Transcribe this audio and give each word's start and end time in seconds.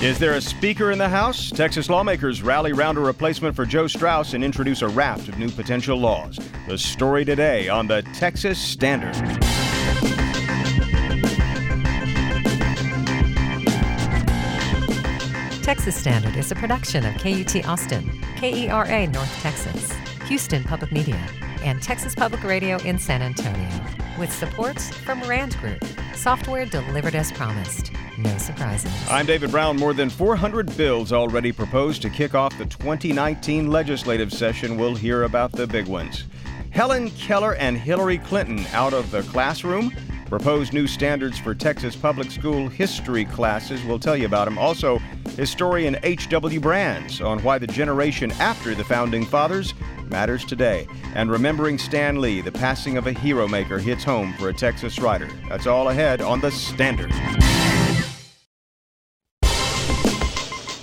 Is 0.00 0.20
there 0.20 0.34
a 0.34 0.40
speaker 0.40 0.92
in 0.92 0.98
the 0.98 1.08
House? 1.08 1.50
Texas 1.50 1.90
lawmakers 1.90 2.40
rally 2.40 2.72
round 2.72 2.96
a 2.98 3.00
replacement 3.00 3.56
for 3.56 3.66
Joe 3.66 3.88
Straus 3.88 4.32
and 4.32 4.44
introduce 4.44 4.80
a 4.80 4.86
raft 4.86 5.28
of 5.28 5.40
new 5.40 5.50
potential 5.50 5.98
laws. 5.98 6.38
The 6.68 6.78
story 6.78 7.24
today 7.24 7.68
on 7.68 7.88
the 7.88 8.02
Texas 8.14 8.60
Standard. 8.60 9.16
Texas 15.64 15.96
Standard 15.96 16.36
is 16.36 16.52
a 16.52 16.54
production 16.54 17.04
of 17.04 17.14
KUT 17.16 17.66
Austin, 17.66 18.08
KERA 18.36 19.08
North 19.08 19.42
Texas, 19.42 19.92
Houston 20.28 20.62
Public 20.62 20.92
Media, 20.92 21.20
and 21.64 21.82
Texas 21.82 22.14
Public 22.14 22.44
Radio 22.44 22.76
in 22.84 23.00
San 23.00 23.20
Antonio, 23.20 23.68
with 24.18 24.32
support 24.32 24.80
from 24.80 25.20
Rand 25.22 25.56
Group, 25.58 25.84
software 26.14 26.66
delivered 26.66 27.14
as 27.14 27.30
promised. 27.32 27.92
No 28.18 28.36
surprises. 28.36 28.90
I'm 29.08 29.26
David 29.26 29.52
Brown. 29.52 29.76
More 29.76 29.94
than 29.94 30.10
400 30.10 30.76
bills 30.76 31.12
already 31.12 31.52
proposed 31.52 32.02
to 32.02 32.10
kick 32.10 32.34
off 32.34 32.56
the 32.58 32.66
2019 32.66 33.70
legislative 33.70 34.32
session. 34.32 34.76
We'll 34.76 34.96
hear 34.96 35.22
about 35.22 35.52
the 35.52 35.66
big 35.66 35.86
ones. 35.86 36.24
Helen 36.70 37.10
Keller 37.10 37.54
and 37.54 37.78
Hillary 37.78 38.18
Clinton 38.18 38.66
out 38.72 38.92
of 38.92 39.10
the 39.10 39.22
classroom. 39.22 39.92
Proposed 40.28 40.74
new 40.74 40.86
standards 40.86 41.38
for 41.38 41.54
Texas 41.54 41.96
public 41.96 42.30
school 42.30 42.68
history 42.68 43.24
classes. 43.24 43.82
We'll 43.84 43.98
tell 43.98 44.16
you 44.16 44.26
about 44.26 44.44
them. 44.44 44.58
Also, 44.58 44.98
historian 45.36 45.96
H.W. 46.02 46.60
Brands 46.60 47.22
on 47.22 47.42
why 47.42 47.56
the 47.56 47.66
generation 47.66 48.30
after 48.32 48.74
the 48.74 48.84
founding 48.84 49.24
fathers 49.24 49.72
matters 50.08 50.44
today. 50.44 50.86
And 51.14 51.30
remembering 51.30 51.78
Stan 51.78 52.20
Lee, 52.20 52.42
the 52.42 52.52
passing 52.52 52.98
of 52.98 53.06
a 53.06 53.12
hero 53.12 53.48
maker, 53.48 53.78
hits 53.78 54.04
home 54.04 54.34
for 54.34 54.50
a 54.50 54.54
Texas 54.54 54.98
writer. 54.98 55.30
That's 55.48 55.66
all 55.66 55.88
ahead 55.88 56.20
on 56.20 56.40
the 56.40 56.50
Standard. 56.50 57.10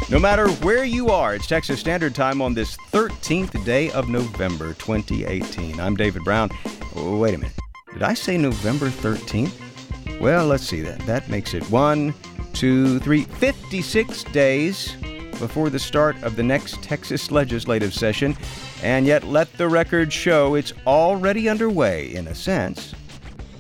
No 0.10 0.20
matter 0.20 0.50
where 0.64 0.86
you 0.86 1.10
are, 1.10 1.36
it's 1.36 1.48
Texas 1.48 1.80
Standard 1.80 2.16
Time 2.16 2.42
on 2.42 2.56
this 2.56 2.78
13th 2.92 3.64
day 3.64 3.92
of 3.92 4.10
November 4.10 4.74
2018. 4.76 5.80
I'm 5.80 5.96
David 5.96 6.24
Brown. 6.24 6.50
Wait 6.96 7.36
a 7.36 7.38
minute. 7.38 7.65
Did 7.96 8.04
I 8.04 8.14
say 8.14 8.38
November 8.38 8.88
13th? 8.88 10.20
Well, 10.20 10.48
let's 10.48 10.66
see 10.66 10.82
that. 10.82 11.00
That 11.06 11.30
makes 11.30 11.54
it 11.54 11.64
one, 11.72 12.14
two, 12.52 13.00
three, 13.00 13.24
56 13.24 14.26
days 14.26 14.98
before 15.40 15.70
the 15.70 15.80
start 15.80 16.22
of 16.22 16.36
the 16.36 16.44
next 16.44 16.84
Texas 16.84 17.32
legislative 17.32 17.94
session. 17.94 18.36
And 18.84 19.06
yet, 19.06 19.24
let 19.24 19.50
the 19.54 19.70
record 19.70 20.12
show 20.12 20.56
it's 20.56 20.74
already 20.86 21.48
underway, 21.48 22.14
in 22.14 22.28
a 22.28 22.36
sense. 22.36 22.94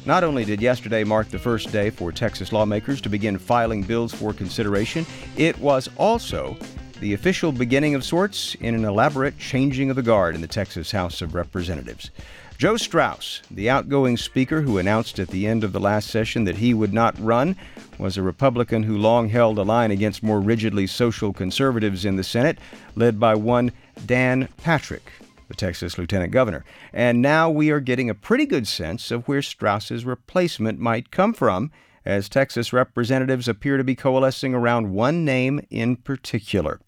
Not 0.06 0.26
only 0.26 0.44
did 0.44 0.62
yesterday 0.62 1.06
mark 1.06 1.30
the 1.30 1.40
first 1.40 1.72
day 1.72 1.90
for 1.90 2.12
Texas 2.12 2.52
lawmakers 2.52 3.00
to 3.02 3.10
begin 3.10 3.38
filing 3.38 3.84
bills 3.84 4.14
for 4.14 4.34
consideration, 4.34 5.06
it 5.38 5.58
was 5.60 5.90
also 5.96 6.58
the 7.00 7.14
official 7.14 7.54
beginning 7.54 7.96
of 7.96 8.04
sorts 8.04 8.56
in 8.56 8.76
an 8.76 8.84
elaborate 8.84 9.38
changing 9.38 9.90
of 9.90 9.96
the 9.96 10.04
guard 10.04 10.36
in 10.36 10.42
the 10.42 10.48
Texas 10.48 10.92
House 10.92 11.22
of 11.22 11.36
Representatives. 11.36 12.12
Joe 12.58 12.78
Straus, 12.78 13.42
the 13.52 13.70
outgoing 13.70 14.16
speaker 14.16 14.62
who 14.62 14.78
announced 14.78 15.20
at 15.20 15.28
the 15.28 15.46
end 15.46 15.66
of 15.66 15.74
the 15.74 15.80
last 15.80 16.10
session 16.10 16.46
that 16.46 16.56
he 16.56 16.74
would 16.74 16.94
not 16.94 17.20
run, 17.20 17.58
was 18.00 18.16
a 18.16 18.22
Republican 18.22 18.84
who 18.84 18.98
long 18.98 19.28
held 19.28 19.58
a 19.58 19.64
line 19.64 19.92
against 19.92 20.24
more 20.24 20.40
rigidly 20.40 20.88
social 20.88 21.34
conservatives 21.34 22.06
in 22.06 22.16
the 22.16 22.24
Senate, 22.24 22.58
led 22.96 23.20
by 23.20 23.36
one 23.36 23.74
Dan 24.06 24.48
Patrick, 24.56 25.12
the 25.50 25.54
Texas 25.54 25.98
lieutenant 25.98 26.32
governor. 26.32 26.64
And 26.94 27.22
now 27.22 27.50
we 27.50 27.72
are 27.72 27.82
getting 27.82 28.10
a 28.10 28.16
pretty 28.16 28.46
good 28.46 28.70
sense 28.70 29.12
of 29.12 29.28
where 29.28 29.42
Straus's 29.42 30.06
replacement 30.06 30.80
might 30.80 31.12
come 31.12 31.34
from, 31.34 31.72
as 32.06 32.30
Texas 32.30 32.72
representatives 32.72 33.50
appear 33.50 33.76
to 33.76 33.84
be 33.84 33.96
coalescing 33.96 34.56
around 34.56 34.94
one 34.94 35.26
name 35.26 35.60
in 35.70 35.98
particular. 35.98 36.80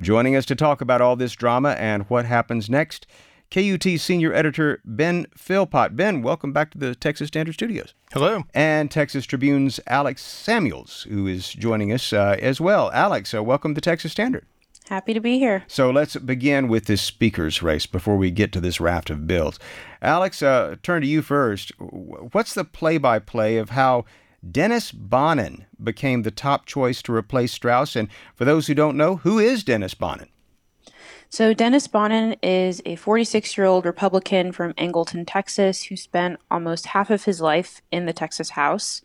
Joining 0.00 0.36
us 0.36 0.46
to 0.46 0.54
talk 0.54 0.80
about 0.80 1.00
all 1.00 1.16
this 1.16 1.32
drama 1.32 1.70
and 1.70 2.04
what 2.04 2.24
happens 2.24 2.70
next 2.70 3.08
KUT 3.50 3.98
senior 3.98 4.32
editor 4.34 4.80
Ben 4.84 5.26
Philpott. 5.34 5.96
Ben, 5.96 6.20
welcome 6.20 6.52
back 6.52 6.70
to 6.72 6.78
the 6.78 6.94
Texas 6.94 7.28
Standard 7.28 7.54
Studios. 7.54 7.94
Hello. 8.12 8.44
And 8.52 8.90
Texas 8.90 9.24
Tribune's 9.24 9.80
Alex 9.86 10.22
Samuels, 10.22 11.06
who 11.08 11.26
is 11.26 11.48
joining 11.48 11.90
us 11.90 12.12
uh, 12.12 12.36
as 12.40 12.60
well. 12.60 12.90
Alex, 12.92 13.32
uh, 13.32 13.42
welcome 13.42 13.74
to 13.74 13.80
Texas 13.80 14.12
Standard. 14.12 14.46
Happy 14.90 15.14
to 15.14 15.20
be 15.20 15.38
here. 15.38 15.64
So 15.66 15.90
let's 15.90 16.16
begin 16.16 16.68
with 16.68 16.86
this 16.86 17.00
speaker's 17.00 17.62
race 17.62 17.86
before 17.86 18.16
we 18.16 18.30
get 18.30 18.52
to 18.52 18.60
this 18.60 18.80
raft 18.80 19.08
of 19.08 19.26
bills. 19.26 19.58
Alex, 20.02 20.42
uh, 20.42 20.76
turn 20.82 21.00
to 21.00 21.08
you 21.08 21.22
first. 21.22 21.72
What's 21.78 22.52
the 22.52 22.64
play 22.64 22.98
by 22.98 23.18
play 23.18 23.56
of 23.56 23.70
how 23.70 24.04
Dennis 24.50 24.92
Bonnen 24.92 25.64
became 25.82 26.22
the 26.22 26.30
top 26.30 26.66
choice 26.66 27.00
to 27.02 27.14
replace 27.14 27.52
Straus? 27.52 27.96
And 27.96 28.08
for 28.34 28.44
those 28.44 28.66
who 28.66 28.74
don't 28.74 28.96
know, 28.96 29.16
who 29.16 29.38
is 29.38 29.64
Dennis 29.64 29.94
Bonnen? 29.94 30.28
So, 31.30 31.52
Dennis 31.52 31.86
Bonnen 31.86 32.38
is 32.42 32.80
a 32.86 32.96
46 32.96 33.58
year 33.58 33.66
old 33.66 33.84
Republican 33.84 34.50
from 34.50 34.72
Angleton, 34.74 35.24
Texas, 35.26 35.84
who 35.84 35.96
spent 35.96 36.40
almost 36.50 36.86
half 36.86 37.10
of 37.10 37.24
his 37.24 37.38
life 37.42 37.82
in 37.92 38.06
the 38.06 38.14
Texas 38.14 38.50
House. 38.50 39.02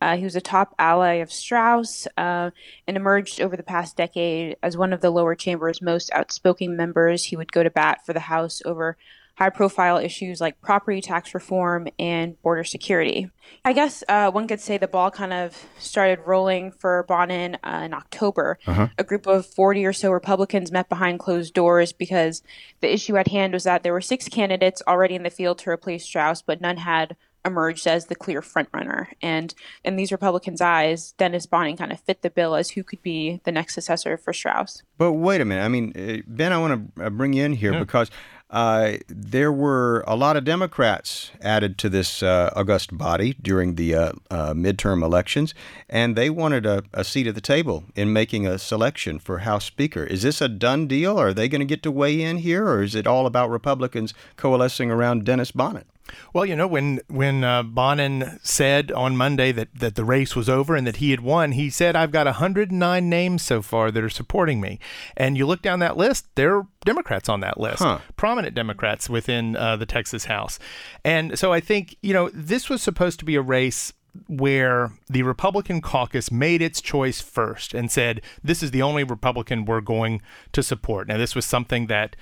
Uh, 0.00 0.16
he 0.16 0.24
was 0.24 0.34
a 0.34 0.40
top 0.40 0.74
ally 0.78 1.14
of 1.14 1.30
Straus 1.30 2.08
uh, 2.16 2.50
and 2.88 2.96
emerged 2.96 3.42
over 3.42 3.58
the 3.58 3.62
past 3.62 3.94
decade 3.94 4.56
as 4.62 4.78
one 4.78 4.94
of 4.94 5.02
the 5.02 5.10
lower 5.10 5.34
chamber's 5.34 5.82
most 5.82 6.10
outspoken 6.12 6.78
members. 6.78 7.24
He 7.24 7.36
would 7.36 7.52
go 7.52 7.62
to 7.62 7.70
bat 7.70 8.06
for 8.06 8.14
the 8.14 8.20
House 8.20 8.62
over 8.64 8.96
high 9.36 9.50
profile 9.50 9.98
issues 9.98 10.40
like 10.40 10.60
property 10.60 11.00
tax 11.00 11.34
reform 11.34 11.88
and 11.98 12.40
border 12.42 12.64
security. 12.64 13.30
I 13.64 13.74
guess 13.74 14.02
uh, 14.08 14.30
one 14.30 14.48
could 14.48 14.60
say 14.60 14.78
the 14.78 14.88
ball 14.88 15.10
kind 15.10 15.32
of 15.32 15.66
started 15.78 16.20
rolling 16.24 16.72
for 16.72 17.04
Bonnen 17.08 17.56
uh, 17.62 17.82
in 17.84 17.92
October. 17.92 18.58
Uh-huh. 18.66 18.88
A 18.98 19.04
group 19.04 19.26
of 19.26 19.46
40 19.46 19.84
or 19.84 19.92
so 19.92 20.10
Republicans 20.10 20.72
met 20.72 20.88
behind 20.88 21.18
closed 21.18 21.52
doors 21.52 21.92
because 21.92 22.42
the 22.80 22.92
issue 22.92 23.16
at 23.16 23.28
hand 23.28 23.52
was 23.52 23.64
that 23.64 23.82
there 23.82 23.92
were 23.92 24.00
six 24.00 24.28
candidates 24.28 24.82
already 24.86 25.14
in 25.14 25.22
the 25.22 25.30
field 25.30 25.58
to 25.58 25.70
replace 25.70 26.04
Straus, 26.04 26.40
but 26.40 26.60
none 26.60 26.78
had 26.78 27.16
emerged 27.46 27.86
as 27.86 28.06
the 28.06 28.14
clear 28.14 28.42
frontrunner. 28.42 29.06
And 29.22 29.54
in 29.84 29.96
these 29.96 30.10
Republicans' 30.10 30.60
eyes, 30.60 31.12
Dennis 31.12 31.46
Bonnen 31.46 31.78
kind 31.78 31.92
of 31.92 32.00
fit 32.00 32.22
the 32.22 32.30
bill 32.30 32.56
as 32.56 32.70
who 32.70 32.82
could 32.82 33.00
be 33.02 33.40
the 33.44 33.52
next 33.52 33.74
successor 33.74 34.16
for 34.16 34.32
Straus. 34.32 34.82
But 34.98 35.12
wait 35.12 35.40
a 35.40 35.44
minute. 35.44 35.62
I 35.62 35.68
mean, 35.68 35.92
uh, 35.96 36.22
Ben, 36.26 36.52
I 36.52 36.58
want 36.58 36.96
to 36.96 37.06
uh, 37.06 37.10
bring 37.10 37.32
you 37.32 37.44
in 37.44 37.52
here 37.52 37.72
yeah. 37.72 37.78
because 37.78 38.10
uh, 38.50 38.92
there 39.08 39.50
were 39.50 40.04
a 40.06 40.14
lot 40.14 40.36
of 40.36 40.44
Democrats 40.44 41.32
added 41.42 41.76
to 41.78 41.88
this 41.88 42.22
uh, 42.22 42.52
august 42.54 42.96
body 42.96 43.34
during 43.42 43.74
the 43.74 43.94
uh, 43.94 44.12
uh, 44.30 44.54
midterm 44.54 45.02
elections, 45.02 45.52
and 45.88 46.14
they 46.14 46.30
wanted 46.30 46.64
a, 46.64 46.84
a, 46.92 47.02
seat 47.02 47.26
at 47.26 47.34
the 47.34 47.40
table 47.40 47.84
in 47.96 48.12
making 48.12 48.46
a 48.46 48.58
selection 48.58 49.18
for 49.18 49.38
House 49.38 49.64
Speaker. 49.64 50.04
Is 50.04 50.22
this 50.22 50.40
a 50.40 50.48
done 50.48 50.86
deal? 50.86 51.18
Are 51.18 51.34
they 51.34 51.48
going 51.48 51.60
to 51.60 51.64
get 51.64 51.82
to 51.82 51.90
weigh 51.90 52.22
in 52.22 52.38
here, 52.38 52.68
or 52.68 52.82
is 52.82 52.94
it 52.94 53.06
all 53.06 53.26
about 53.26 53.50
Republicans 53.50 54.14
coalescing 54.36 54.92
around 54.92 55.24
Dennis 55.24 55.50
Bonnen? 55.50 55.84
Well, 56.32 56.46
you 56.46 56.56
know, 56.56 56.66
when 56.66 57.00
when 57.08 57.44
uh, 57.44 57.62
Bonnen 57.62 58.38
said 58.44 58.92
on 58.92 59.16
Monday 59.16 59.52
that, 59.52 59.68
that 59.74 59.94
the 59.94 60.04
race 60.04 60.36
was 60.36 60.48
over 60.48 60.76
and 60.76 60.86
that 60.86 60.96
he 60.96 61.10
had 61.10 61.20
won, 61.20 61.52
he 61.52 61.70
said, 61.70 61.96
"I've 61.96 62.10
got 62.10 62.26
109 62.26 63.08
names 63.08 63.42
so 63.42 63.62
far 63.62 63.90
that 63.90 64.02
are 64.02 64.10
supporting 64.10 64.60
me." 64.60 64.78
And 65.16 65.36
you 65.36 65.46
look 65.46 65.62
down 65.62 65.78
that 65.80 65.96
list, 65.96 66.26
there 66.34 66.56
are 66.56 66.66
Democrats 66.84 67.28
on 67.28 67.40
that 67.40 67.58
list, 67.58 67.82
huh. 67.82 67.98
prominent 68.16 68.54
Democrats 68.54 69.08
within 69.08 69.56
uh, 69.56 69.76
the 69.76 69.86
Texas 69.86 70.26
House. 70.26 70.58
And 71.04 71.38
so 71.38 71.52
I 71.52 71.60
think 71.60 71.96
you 72.02 72.12
know 72.12 72.30
this 72.32 72.68
was 72.68 72.82
supposed 72.82 73.18
to 73.20 73.24
be 73.24 73.36
a 73.36 73.42
race 73.42 73.92
where 74.28 74.92
the 75.08 75.22
Republican 75.22 75.80
caucus 75.80 76.30
made 76.30 76.62
its 76.62 76.80
choice 76.80 77.20
first 77.20 77.74
and 77.74 77.90
said, 77.90 78.22
"This 78.42 78.62
is 78.62 78.70
the 78.70 78.82
only 78.82 79.04
Republican 79.04 79.64
we're 79.64 79.80
going 79.80 80.22
to 80.52 80.62
support." 80.62 81.08
Now, 81.08 81.16
this 81.16 81.34
was 81.34 81.44
something 81.44 81.86
that 81.86 82.16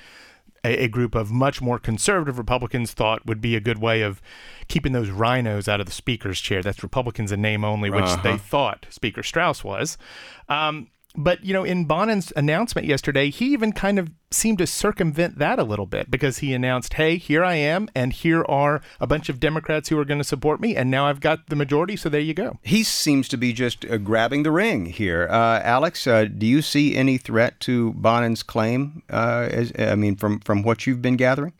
a, 0.64 0.84
a, 0.84 0.88
group 0.88 1.14
of 1.14 1.30
much 1.30 1.60
more 1.60 1.78
conservative 1.78 2.38
Republicans 2.38 2.92
thought 2.92 3.24
would 3.26 3.40
be 3.40 3.54
a 3.54 3.60
good 3.60 3.78
way 3.78 4.02
of 4.02 4.22
keeping 4.68 4.92
those 4.92 5.10
rhinos 5.10 5.68
out 5.68 5.80
of 5.80 5.86
the 5.86 5.92
speaker's 5.92 6.40
chair. 6.40 6.62
That's 6.62 6.82
Republicans 6.82 7.30
in 7.30 7.42
name 7.42 7.64
only, 7.64 7.90
which 7.90 8.04
uh-huh. 8.04 8.22
they 8.22 8.38
thought 8.38 8.86
Speaker 8.90 9.22
Straus 9.22 9.62
was. 9.62 9.98
Um, 10.48 10.88
but, 11.16 11.44
you 11.44 11.52
know, 11.52 11.64
in 11.64 11.84
Bonnen's 11.84 12.32
announcement 12.36 12.86
yesterday, 12.86 13.30
he 13.30 13.52
even 13.52 13.72
kind 13.72 13.98
of 13.98 14.10
seemed 14.30 14.58
to 14.58 14.66
circumvent 14.66 15.38
that 15.38 15.58
a 15.58 15.64
little 15.64 15.86
bit 15.86 16.10
because 16.10 16.38
he 16.38 16.52
announced, 16.52 16.94
hey, 16.94 17.16
here 17.16 17.44
I 17.44 17.54
am, 17.54 17.88
and 17.94 18.12
here 18.12 18.44
are 18.48 18.80
a 19.00 19.06
bunch 19.06 19.28
of 19.28 19.38
Democrats 19.38 19.88
who 19.88 19.98
are 19.98 20.04
going 20.04 20.18
to 20.18 20.24
support 20.24 20.60
me, 20.60 20.74
and 20.74 20.90
now 20.90 21.06
I've 21.06 21.20
got 21.20 21.48
the 21.48 21.56
majority, 21.56 21.96
so 21.96 22.08
there 22.08 22.20
you 22.20 22.34
go. 22.34 22.58
He 22.62 22.82
seems 22.82 23.28
to 23.28 23.36
be 23.36 23.52
just 23.52 23.84
uh, 23.84 23.98
grabbing 23.98 24.42
the 24.42 24.50
ring 24.50 24.86
here. 24.86 25.28
Uh, 25.30 25.60
Alex, 25.60 26.06
uh, 26.06 26.24
do 26.24 26.46
you 26.46 26.62
see 26.62 26.96
any 26.96 27.16
threat 27.16 27.60
to 27.60 27.92
Bonnen's 27.92 28.42
claim, 28.42 29.02
uh, 29.08 29.48
as, 29.50 29.72
I 29.78 29.94
mean, 29.94 30.16
from, 30.16 30.40
from 30.40 30.62
what 30.62 30.86
you've 30.86 31.02
been 31.02 31.16
gathering? 31.16 31.52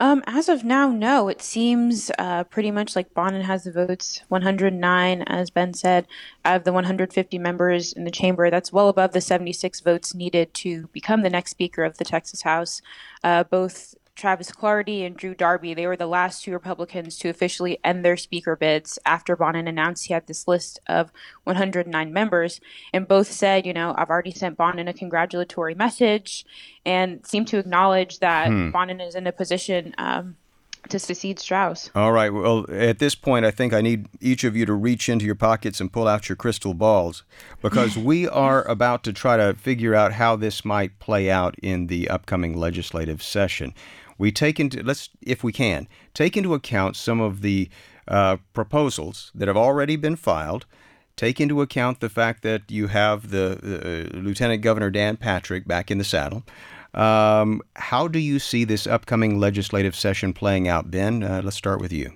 Um, 0.00 0.22
as 0.26 0.48
of 0.48 0.62
now, 0.64 0.90
no. 0.90 1.28
It 1.28 1.42
seems 1.42 2.10
uh, 2.18 2.44
pretty 2.44 2.70
much 2.70 2.94
like 2.94 3.14
Bonnen 3.14 3.42
has 3.42 3.64
the 3.64 3.72
votes 3.72 4.22
109, 4.28 5.22
as 5.22 5.50
Ben 5.50 5.74
said, 5.74 6.06
out 6.44 6.56
of 6.56 6.64
the 6.64 6.72
150 6.72 7.38
members 7.38 7.92
in 7.92 8.04
the 8.04 8.10
chamber. 8.10 8.48
That's 8.48 8.72
well 8.72 8.88
above 8.88 9.12
the 9.12 9.20
76 9.20 9.80
votes 9.80 10.14
needed 10.14 10.54
to 10.54 10.86
become 10.92 11.22
the 11.22 11.30
next 11.30 11.50
Speaker 11.50 11.82
of 11.82 11.98
the 11.98 12.04
Texas 12.04 12.42
House. 12.42 12.80
Uh, 13.24 13.42
both 13.42 13.96
Travis 14.18 14.50
Clardy 14.50 15.06
and 15.06 15.16
Drew 15.16 15.32
Darby. 15.32 15.74
They 15.74 15.86
were 15.86 15.96
the 15.96 16.08
last 16.08 16.42
two 16.42 16.52
Republicans 16.52 17.16
to 17.18 17.28
officially 17.28 17.78
end 17.84 18.04
their 18.04 18.16
speaker 18.16 18.56
bids 18.56 18.98
after 19.06 19.36
Bonnen 19.36 19.68
announced 19.68 20.06
he 20.06 20.12
had 20.12 20.26
this 20.26 20.48
list 20.48 20.80
of 20.88 21.12
109 21.44 22.12
members. 22.12 22.60
And 22.92 23.06
both 23.06 23.30
said, 23.30 23.64
you 23.64 23.72
know, 23.72 23.94
I've 23.96 24.10
already 24.10 24.32
sent 24.32 24.58
Bonnen 24.58 24.88
a 24.88 24.92
congratulatory 24.92 25.76
message 25.76 26.44
and 26.84 27.24
seemed 27.24 27.46
to 27.48 27.58
acknowledge 27.58 28.18
that 28.18 28.48
hmm. 28.48 28.70
Bonnen 28.70 29.06
is 29.06 29.14
in 29.14 29.28
a 29.28 29.32
position 29.32 29.94
um, 29.98 30.36
to 30.88 30.98
succeed 30.98 31.38
Straus. 31.38 31.88
All 31.94 32.10
right. 32.10 32.32
Well, 32.32 32.66
at 32.70 32.98
this 32.98 33.14
point, 33.14 33.44
I 33.44 33.52
think 33.52 33.72
I 33.72 33.80
need 33.80 34.08
each 34.20 34.42
of 34.42 34.56
you 34.56 34.66
to 34.66 34.74
reach 34.74 35.08
into 35.08 35.26
your 35.26 35.36
pockets 35.36 35.80
and 35.80 35.92
pull 35.92 36.08
out 36.08 36.28
your 36.28 36.34
crystal 36.34 36.74
balls 36.74 37.22
because 37.62 37.96
we 38.10 38.26
are 38.26 38.66
about 38.66 39.04
to 39.04 39.12
try 39.12 39.36
to 39.36 39.54
figure 39.54 39.94
out 39.94 40.14
how 40.14 40.34
this 40.34 40.64
might 40.64 40.98
play 40.98 41.30
out 41.30 41.54
in 41.62 41.86
the 41.86 42.08
upcoming 42.08 42.56
legislative 42.56 43.22
session 43.22 43.74
we 44.18 44.32
take 44.32 44.60
into 44.60 44.82
let's 44.82 45.08
if 45.22 45.42
we 45.42 45.52
can 45.52 45.88
take 46.12 46.36
into 46.36 46.52
account 46.52 46.96
some 46.96 47.20
of 47.20 47.40
the 47.40 47.70
uh, 48.08 48.36
proposals 48.52 49.30
that 49.34 49.48
have 49.48 49.56
already 49.56 49.96
been 49.96 50.16
filed. 50.16 50.66
Take 51.16 51.40
into 51.40 51.62
account 51.62 51.98
the 51.98 52.08
fact 52.08 52.42
that 52.44 52.70
you 52.70 52.86
have 52.86 53.30
the 53.30 53.58
uh, 54.12 54.16
Lieutenant 54.16 54.62
Governor 54.62 54.88
Dan 54.88 55.16
Patrick 55.16 55.66
back 55.66 55.90
in 55.90 55.98
the 55.98 56.04
saddle. 56.04 56.44
Um, 56.94 57.60
how 57.74 58.06
do 58.06 58.20
you 58.20 58.38
see 58.38 58.64
this 58.64 58.86
upcoming 58.86 59.40
legislative 59.40 59.96
session 59.96 60.32
playing 60.32 60.68
out, 60.68 60.92
Ben? 60.92 61.24
Uh, 61.24 61.42
let's 61.44 61.56
start 61.56 61.80
with 61.80 61.92
you. 61.92 62.12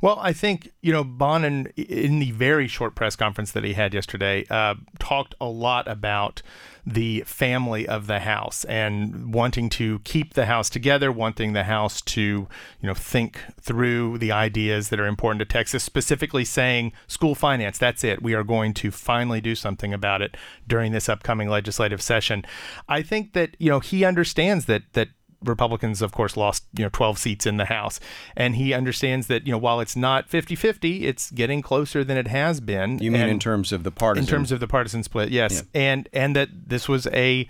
Well, 0.00 0.18
I 0.20 0.32
think, 0.32 0.70
you 0.80 0.92
know, 0.92 1.02
Bonnen, 1.04 1.72
in 1.76 2.20
the 2.20 2.30
very 2.30 2.68
short 2.68 2.94
press 2.94 3.16
conference 3.16 3.50
that 3.52 3.64
he 3.64 3.72
had 3.72 3.92
yesterday, 3.92 4.44
uh, 4.48 4.76
talked 5.00 5.34
a 5.40 5.46
lot 5.46 5.88
about 5.88 6.40
the 6.86 7.22
family 7.26 7.86
of 7.86 8.06
the 8.06 8.20
house 8.20 8.64
and 8.64 9.34
wanting 9.34 9.68
to 9.68 9.98
keep 10.04 10.34
the 10.34 10.46
house 10.46 10.70
together, 10.70 11.10
wanting 11.10 11.52
the 11.52 11.64
house 11.64 12.00
to, 12.00 12.20
you 12.20 12.48
know, 12.82 12.94
think 12.94 13.40
through 13.60 14.18
the 14.18 14.32
ideas 14.32 14.88
that 14.88 15.00
are 15.00 15.06
important 15.06 15.40
to 15.40 15.44
Texas, 15.44 15.82
specifically 15.82 16.44
saying 16.44 16.92
school 17.08 17.34
finance, 17.34 17.76
that's 17.76 18.04
it. 18.04 18.22
We 18.22 18.34
are 18.34 18.44
going 18.44 18.74
to 18.74 18.90
finally 18.90 19.40
do 19.40 19.54
something 19.54 19.92
about 19.92 20.22
it 20.22 20.36
during 20.66 20.92
this 20.92 21.08
upcoming 21.08 21.48
legislative 21.48 22.00
session. 22.00 22.44
I 22.88 23.02
think 23.02 23.32
that, 23.32 23.56
you 23.58 23.68
know, 23.68 23.80
he 23.80 24.04
understands 24.04 24.66
that 24.66 24.84
that 24.92 25.08
Republicans, 25.44 26.02
of 26.02 26.12
course, 26.12 26.36
lost 26.36 26.64
you 26.76 26.84
know 26.84 26.90
12 26.92 27.18
seats 27.18 27.46
in 27.46 27.56
the 27.56 27.66
House, 27.66 28.00
and 28.36 28.56
he 28.56 28.72
understands 28.72 29.26
that 29.28 29.46
you 29.46 29.52
know 29.52 29.58
while 29.58 29.80
it's 29.80 29.96
not 29.96 30.28
50-50, 30.28 31.02
it's 31.02 31.30
getting 31.30 31.62
closer 31.62 32.02
than 32.04 32.16
it 32.16 32.28
has 32.28 32.60
been. 32.60 32.98
You 32.98 33.10
mean 33.10 33.28
in 33.28 33.38
terms 33.38 33.72
of 33.72 33.84
the 33.84 33.90
partisan? 33.90 34.24
In 34.24 34.28
terms 34.28 34.52
of 34.52 34.60
the 34.60 34.68
partisan 34.68 35.02
split, 35.02 35.30
yes, 35.30 35.62
yeah. 35.72 35.80
and 35.80 36.08
and 36.12 36.34
that 36.36 36.48
this 36.68 36.88
was 36.88 37.06
a 37.08 37.46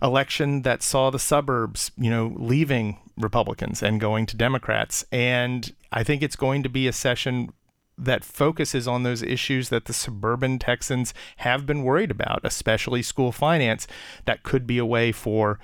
election 0.00 0.62
that 0.62 0.82
saw 0.82 1.10
the 1.10 1.18
suburbs, 1.18 1.90
you 1.96 2.10
know, 2.10 2.32
leaving 2.36 2.98
Republicans 3.16 3.82
and 3.82 4.00
going 4.00 4.26
to 4.26 4.36
Democrats, 4.36 5.04
and 5.12 5.72
I 5.92 6.04
think 6.04 6.22
it's 6.22 6.36
going 6.36 6.62
to 6.62 6.68
be 6.68 6.86
a 6.86 6.92
session 6.92 7.50
that 7.98 8.24
focuses 8.24 8.86
on 8.86 9.02
those 9.02 9.22
issues 9.22 9.68
that 9.68 9.86
the 9.86 9.92
suburban 9.92 10.58
Texans 10.58 11.12
have 11.38 11.66
been 11.66 11.82
worried 11.82 12.10
about, 12.10 12.40
especially 12.44 13.02
school 13.02 13.32
finance. 13.32 13.86
That 14.24 14.42
could 14.42 14.66
be 14.66 14.78
a 14.78 14.86
way 14.86 15.12
for 15.12 15.58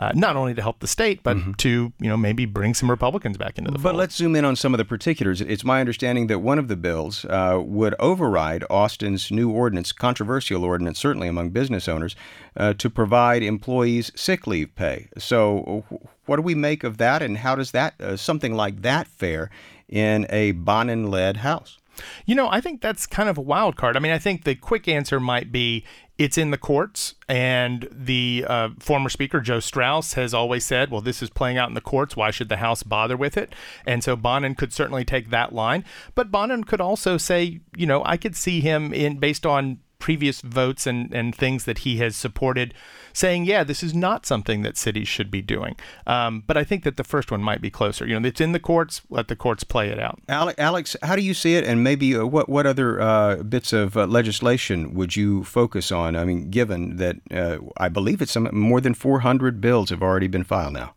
uh, 0.00 0.12
not 0.14 0.36
only 0.36 0.54
to 0.54 0.62
help 0.62 0.78
the 0.78 0.86
state, 0.86 1.22
but 1.22 1.36
mm-hmm. 1.36 1.52
to 1.52 1.92
you 1.98 2.08
know 2.08 2.16
maybe 2.16 2.44
bring 2.44 2.72
some 2.72 2.88
Republicans 2.88 3.36
back 3.36 3.58
into 3.58 3.70
the 3.70 3.78
but 3.78 3.82
fold. 3.82 3.94
But 3.94 3.98
let's 3.98 4.14
zoom 4.14 4.36
in 4.36 4.44
on 4.44 4.54
some 4.54 4.72
of 4.72 4.78
the 4.78 4.84
particulars. 4.84 5.40
It's 5.40 5.64
my 5.64 5.80
understanding 5.80 6.28
that 6.28 6.38
one 6.38 6.58
of 6.58 6.68
the 6.68 6.76
bills 6.76 7.24
uh, 7.24 7.60
would 7.64 7.94
override 7.98 8.64
Austin's 8.70 9.30
new 9.30 9.50
ordinance, 9.50 9.90
controversial 9.90 10.64
ordinance, 10.64 10.98
certainly 10.98 11.26
among 11.26 11.50
business 11.50 11.88
owners, 11.88 12.14
uh, 12.56 12.74
to 12.74 12.88
provide 12.88 13.42
employees 13.42 14.12
sick 14.14 14.46
leave 14.46 14.74
pay. 14.76 15.08
So, 15.18 15.84
what 16.26 16.36
do 16.36 16.42
we 16.42 16.54
make 16.54 16.84
of 16.84 16.98
that, 16.98 17.20
and 17.20 17.38
how 17.38 17.56
does 17.56 17.72
that 17.72 18.00
uh, 18.00 18.16
something 18.16 18.54
like 18.54 18.82
that 18.82 19.08
fare 19.08 19.50
in 19.88 20.26
a 20.30 20.52
Bonnen 20.52 21.08
led 21.10 21.38
House? 21.38 21.78
You 22.26 22.34
know, 22.34 22.48
I 22.48 22.60
think 22.60 22.80
that's 22.80 23.06
kind 23.06 23.28
of 23.28 23.38
a 23.38 23.42
wild 23.42 23.76
card. 23.76 23.96
I 23.96 24.00
mean, 24.00 24.12
I 24.12 24.18
think 24.18 24.44
the 24.44 24.54
quick 24.54 24.86
answer 24.86 25.18
might 25.18 25.50
be 25.50 25.84
it's 26.18 26.36
in 26.36 26.50
the 26.50 26.58
courts, 26.58 27.14
and 27.28 27.88
the 27.92 28.44
uh, 28.48 28.70
former 28.80 29.08
speaker 29.08 29.40
Joe 29.40 29.60
Straus 29.60 30.14
has 30.14 30.34
always 30.34 30.64
said, 30.64 30.90
"Well, 30.90 31.00
this 31.00 31.22
is 31.22 31.30
playing 31.30 31.58
out 31.58 31.68
in 31.68 31.74
the 31.74 31.80
courts. 31.80 32.16
Why 32.16 32.32
should 32.32 32.48
the 32.48 32.56
House 32.56 32.82
bother 32.82 33.16
with 33.16 33.36
it?" 33.36 33.54
And 33.86 34.02
so 34.02 34.16
Bonnen 34.16 34.56
could 34.56 34.72
certainly 34.72 35.04
take 35.04 35.30
that 35.30 35.54
line, 35.54 35.84
but 36.16 36.32
Bonnen 36.32 36.66
could 36.66 36.80
also 36.80 37.18
say, 37.18 37.60
you 37.76 37.86
know, 37.86 38.02
I 38.04 38.16
could 38.16 38.34
see 38.34 38.60
him 38.60 38.92
in 38.92 39.18
based 39.18 39.46
on 39.46 39.78
previous 39.98 40.40
votes 40.40 40.86
and, 40.86 41.12
and 41.12 41.34
things 41.34 41.64
that 41.64 41.78
he 41.78 41.98
has 41.98 42.16
supported, 42.16 42.74
saying, 43.12 43.44
yeah, 43.44 43.64
this 43.64 43.82
is 43.82 43.94
not 43.94 44.26
something 44.26 44.62
that 44.62 44.76
cities 44.76 45.08
should 45.08 45.30
be 45.30 45.42
doing. 45.42 45.76
Um, 46.06 46.44
but 46.46 46.56
I 46.56 46.64
think 46.64 46.84
that 46.84 46.96
the 46.96 47.04
first 47.04 47.30
one 47.30 47.42
might 47.42 47.60
be 47.60 47.70
closer. 47.70 48.06
You 48.06 48.18
know, 48.18 48.28
it's 48.28 48.40
in 48.40 48.52
the 48.52 48.60
courts. 48.60 49.02
Let 49.10 49.28
the 49.28 49.36
courts 49.36 49.64
play 49.64 49.88
it 49.88 49.98
out. 49.98 50.20
Alex, 50.28 50.96
how 51.02 51.16
do 51.16 51.22
you 51.22 51.34
see 51.34 51.56
it? 51.56 51.64
And 51.64 51.82
maybe 51.82 52.16
uh, 52.16 52.26
what 52.26 52.48
what 52.48 52.66
other 52.66 53.00
uh, 53.00 53.36
bits 53.42 53.72
of 53.72 53.96
uh, 53.96 54.06
legislation 54.06 54.94
would 54.94 55.16
you 55.16 55.44
focus 55.44 55.90
on? 55.90 56.16
I 56.16 56.24
mean, 56.24 56.50
given 56.50 56.96
that 56.96 57.16
uh, 57.30 57.58
I 57.76 57.88
believe 57.88 58.22
it's 58.22 58.32
some 58.32 58.48
more 58.52 58.80
than 58.80 58.94
400 58.94 59.60
bills 59.60 59.90
have 59.90 60.02
already 60.02 60.28
been 60.28 60.44
filed 60.44 60.74
now 60.74 60.94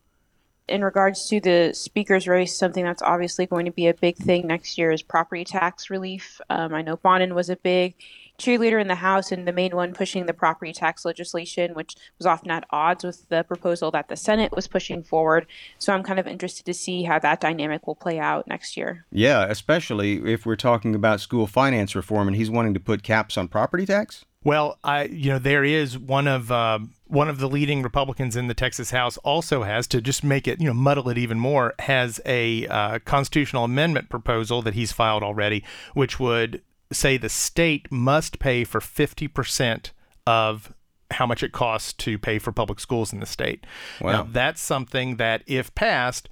in 0.71 0.83
regards 0.83 1.27
to 1.27 1.41
the 1.41 1.73
speaker's 1.73 2.27
race, 2.27 2.57
something 2.57 2.83
that's 2.83 3.01
obviously 3.01 3.45
going 3.45 3.65
to 3.65 3.71
be 3.71 3.87
a 3.87 3.93
big 3.93 4.15
thing 4.15 4.47
next 4.47 4.77
year 4.77 4.91
is 4.91 5.01
property 5.01 5.43
tax 5.43 5.89
relief. 5.89 6.39
Um, 6.49 6.73
I 6.73 6.81
know 6.81 6.97
Bonnen 6.97 7.33
was 7.33 7.49
a 7.49 7.57
big 7.57 7.95
cheerleader 8.41 8.81
in 8.81 8.87
the 8.87 8.95
House 8.95 9.31
and 9.31 9.47
the 9.47 9.53
main 9.53 9.75
one 9.75 9.93
pushing 9.93 10.25
the 10.25 10.33
property 10.33 10.73
tax 10.73 11.05
legislation, 11.05 11.73
which 11.73 11.95
was 12.17 12.25
often 12.25 12.51
at 12.51 12.65
odds 12.71 13.03
with 13.03 13.29
the 13.29 13.43
proposal 13.43 13.91
that 13.91 14.09
the 14.09 14.15
Senate 14.15 14.51
was 14.51 14.67
pushing 14.67 15.03
forward. 15.03 15.45
So 15.77 15.93
I'm 15.93 16.03
kind 16.03 16.19
of 16.19 16.27
interested 16.27 16.65
to 16.65 16.73
see 16.73 17.03
how 17.03 17.19
that 17.19 17.39
dynamic 17.39 17.87
will 17.87 17.95
play 17.95 18.19
out 18.19 18.47
next 18.47 18.75
year. 18.75 19.05
Yeah, 19.11 19.45
especially 19.45 20.31
if 20.31 20.45
we're 20.45 20.55
talking 20.55 20.95
about 20.95 21.21
school 21.21 21.47
finance 21.47 21.95
reform 21.95 22.27
and 22.27 22.35
he's 22.35 22.49
wanting 22.49 22.73
to 22.73 22.79
put 22.79 23.03
caps 23.03 23.37
on 23.37 23.47
property 23.47 23.85
tax. 23.85 24.25
Well, 24.43 24.79
I 24.83 25.03
you 25.03 25.29
know 25.29 25.37
there 25.37 25.63
is 25.63 25.99
one 25.99 26.27
of 26.27 26.51
uh, 26.51 26.79
one 27.05 27.29
of 27.29 27.37
the 27.37 27.47
leading 27.47 27.83
Republicans 27.83 28.35
in 28.35 28.47
the 28.47 28.55
Texas 28.55 28.89
House 28.89 29.17
also 29.17 29.61
has 29.61 29.85
to 29.87 30.01
just 30.01 30.23
make 30.23 30.47
it 30.47 30.59
you 30.59 30.65
know 30.65 30.73
muddle 30.73 31.09
it 31.09 31.17
even 31.19 31.37
more 31.37 31.75
has 31.77 32.19
a 32.25 32.65
uh, 32.67 32.99
constitutional 33.05 33.65
amendment 33.65 34.09
proposal 34.09 34.63
that 34.63 34.73
he's 34.73 34.91
filed 34.91 35.21
already, 35.21 35.63
which 35.93 36.19
would 36.19 36.63
say 36.91 37.17
the 37.17 37.29
state 37.29 37.91
must 37.91 38.39
pay 38.39 38.63
for 38.63 38.79
50% 38.79 39.91
of 40.27 40.73
how 41.11 41.25
much 41.25 41.43
it 41.43 41.51
costs 41.51 41.93
to 41.93 42.17
pay 42.17 42.39
for 42.39 42.51
public 42.51 42.79
schools 42.79 43.11
in 43.13 43.19
the 43.19 43.25
state. 43.25 43.65
Wow. 43.99 44.11
Now, 44.11 44.27
that's 44.31 44.61
something 44.61 45.17
that, 45.17 45.43
if 45.45 45.73
passed, 45.75 46.29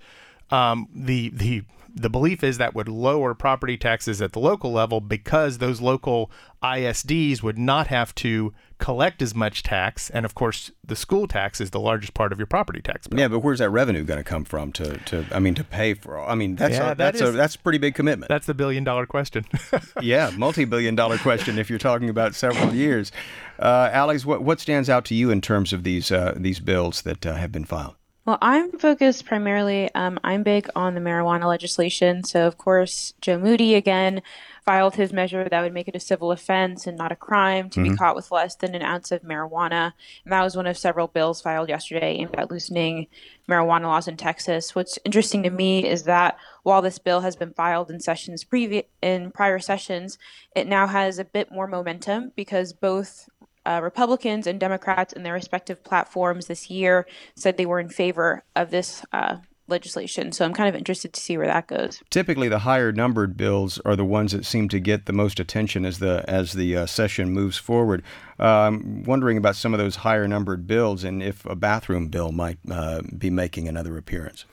um, 0.51 0.87
the 0.93 1.29
the 1.29 1.63
the 1.95 2.09
belief 2.09 2.43
is 2.43 2.57
that 2.57 2.75
would 2.75 2.87
lower 2.87 3.33
property 3.33 3.77
taxes 3.77 4.21
at 4.21 4.33
the 4.33 4.39
local 4.39 4.71
level 4.71 5.01
because 5.01 5.57
those 5.57 5.81
local 5.81 6.31
ISDs 6.63 7.41
would 7.41 7.57
not 7.57 7.87
have 7.87 8.13
to 8.15 8.53
collect 8.77 9.21
as 9.21 9.35
much 9.35 9.61
tax, 9.61 10.09
and 10.09 10.25
of 10.25 10.33
course, 10.33 10.71
the 10.85 10.95
school 10.95 11.27
tax 11.27 11.61
is 11.61 11.71
the 11.71 11.79
largest 11.79 12.13
part 12.13 12.31
of 12.31 12.39
your 12.39 12.47
property 12.47 12.81
tax 12.81 13.07
bill. 13.07 13.19
Yeah, 13.19 13.27
but 13.27 13.39
where's 13.39 13.59
that 13.59 13.69
revenue 13.69 14.03
going 14.03 14.17
to 14.19 14.23
come 14.23 14.45
from 14.45 14.71
to, 14.73 14.97
to 14.97 15.25
I 15.31 15.39
mean 15.39 15.55
to 15.55 15.63
pay 15.63 15.93
for? 15.93 16.19
I 16.19 16.35
mean 16.35 16.55
that's 16.55 16.75
yeah, 16.75 16.91
a, 16.91 16.95
that's 16.95 17.21
a 17.21 17.31
that's 17.31 17.55
a 17.55 17.59
pretty 17.59 17.77
big 17.77 17.95
commitment. 17.95 18.29
That's 18.29 18.47
the 18.47 18.53
billion 18.53 18.83
dollar 18.83 19.05
question. 19.05 19.45
yeah, 20.01 20.31
multi 20.35 20.65
billion 20.65 20.95
dollar 20.95 21.17
question 21.17 21.59
if 21.59 21.69
you're 21.69 21.79
talking 21.79 22.09
about 22.09 22.35
several 22.35 22.73
years. 22.73 23.11
Uh, 23.59 23.89
Alex, 23.91 24.25
what 24.25 24.41
what 24.41 24.59
stands 24.59 24.89
out 24.89 25.05
to 25.05 25.15
you 25.15 25.29
in 25.29 25.41
terms 25.41 25.73
of 25.73 25.83
these 25.83 26.11
uh, 26.11 26.33
these 26.35 26.59
bills 26.59 27.01
that 27.03 27.25
uh, 27.25 27.35
have 27.35 27.51
been 27.51 27.65
filed? 27.65 27.95
Well, 28.29 28.37
I'm 28.43 28.77
focused 28.77 29.25
primarily, 29.25 29.89
um, 29.95 30.19
I'm 30.23 30.43
big 30.43 30.69
on 30.75 30.93
the 30.93 31.01
marijuana 31.01 31.47
legislation. 31.47 32.23
So, 32.23 32.45
of 32.45 32.59
course, 32.59 33.15
Joe 33.21 33.39
Moody 33.39 33.73
again 33.73 34.21
filed 34.63 34.93
his 34.93 35.11
measure 35.11 35.49
that 35.49 35.61
would 35.63 35.73
make 35.73 35.87
it 35.87 35.95
a 35.95 35.99
civil 35.99 36.31
offense 36.31 36.85
and 36.85 36.95
not 36.95 37.11
a 37.11 37.15
crime 37.15 37.71
to 37.71 37.79
mm-hmm. 37.79 37.93
be 37.93 37.97
caught 37.97 38.15
with 38.15 38.31
less 38.31 38.53
than 38.53 38.75
an 38.75 38.83
ounce 38.83 39.11
of 39.11 39.23
marijuana. 39.23 39.93
And 40.23 40.31
that 40.31 40.43
was 40.43 40.55
one 40.55 40.67
of 40.67 40.77
several 40.77 41.07
bills 41.07 41.41
filed 41.41 41.69
yesterday 41.69 42.17
aimed 42.17 42.35
at 42.35 42.51
loosening 42.51 43.07
marijuana 43.49 43.85
laws 43.85 44.07
in 44.07 44.15
Texas. 44.15 44.75
What's 44.75 44.99
interesting 45.03 45.41
to 45.41 45.49
me 45.49 45.87
is 45.87 46.03
that 46.03 46.37
while 46.61 46.83
this 46.83 46.99
bill 46.99 47.21
has 47.21 47.35
been 47.35 47.53
filed 47.53 47.89
in 47.89 47.99
sessions 47.99 48.43
previ- 48.43 48.85
in 49.01 49.31
prior 49.31 49.57
sessions, 49.57 50.19
it 50.55 50.67
now 50.67 50.85
has 50.85 51.17
a 51.17 51.25
bit 51.25 51.51
more 51.51 51.65
momentum 51.65 52.31
because 52.35 52.73
both 52.73 53.27
uh, 53.65 53.79
Republicans 53.83 54.47
and 54.47 54.59
Democrats 54.59 55.13
in 55.13 55.23
their 55.23 55.33
respective 55.33 55.83
platforms 55.83 56.47
this 56.47 56.69
year 56.69 57.05
said 57.35 57.57
they 57.57 57.65
were 57.65 57.79
in 57.79 57.89
favor 57.89 58.43
of 58.55 58.71
this 58.71 59.03
uh, 59.11 59.37
legislation. 59.69 60.31
So 60.31 60.43
I'm 60.43 60.53
kind 60.53 60.67
of 60.67 60.75
interested 60.75 61.13
to 61.13 61.21
see 61.21 61.37
where 61.37 61.47
that 61.47 61.67
goes. 61.67 62.01
Typically, 62.09 62.49
the 62.49 62.59
higher 62.59 62.91
numbered 62.91 63.37
bills 63.37 63.79
are 63.85 63.95
the 63.95 64.05
ones 64.05 64.31
that 64.31 64.45
seem 64.45 64.67
to 64.69 64.79
get 64.79 65.05
the 65.05 65.13
most 65.13 65.39
attention 65.39 65.85
as 65.85 65.99
the 65.99 66.25
as 66.27 66.53
the 66.53 66.75
uh, 66.75 66.85
session 66.85 67.31
moves 67.31 67.57
forward. 67.57 68.03
Uh, 68.39 68.67
I'm 68.67 69.03
wondering 69.03 69.37
about 69.37 69.55
some 69.55 69.73
of 69.73 69.79
those 69.79 69.97
higher 69.97 70.27
numbered 70.27 70.65
bills 70.65 71.03
and 71.03 71.21
if 71.21 71.45
a 71.45 71.55
bathroom 71.55 72.07
bill 72.07 72.31
might 72.31 72.57
uh, 72.71 73.01
be 73.17 73.29
making 73.29 73.67
another 73.67 73.97
appearance. 73.97 74.45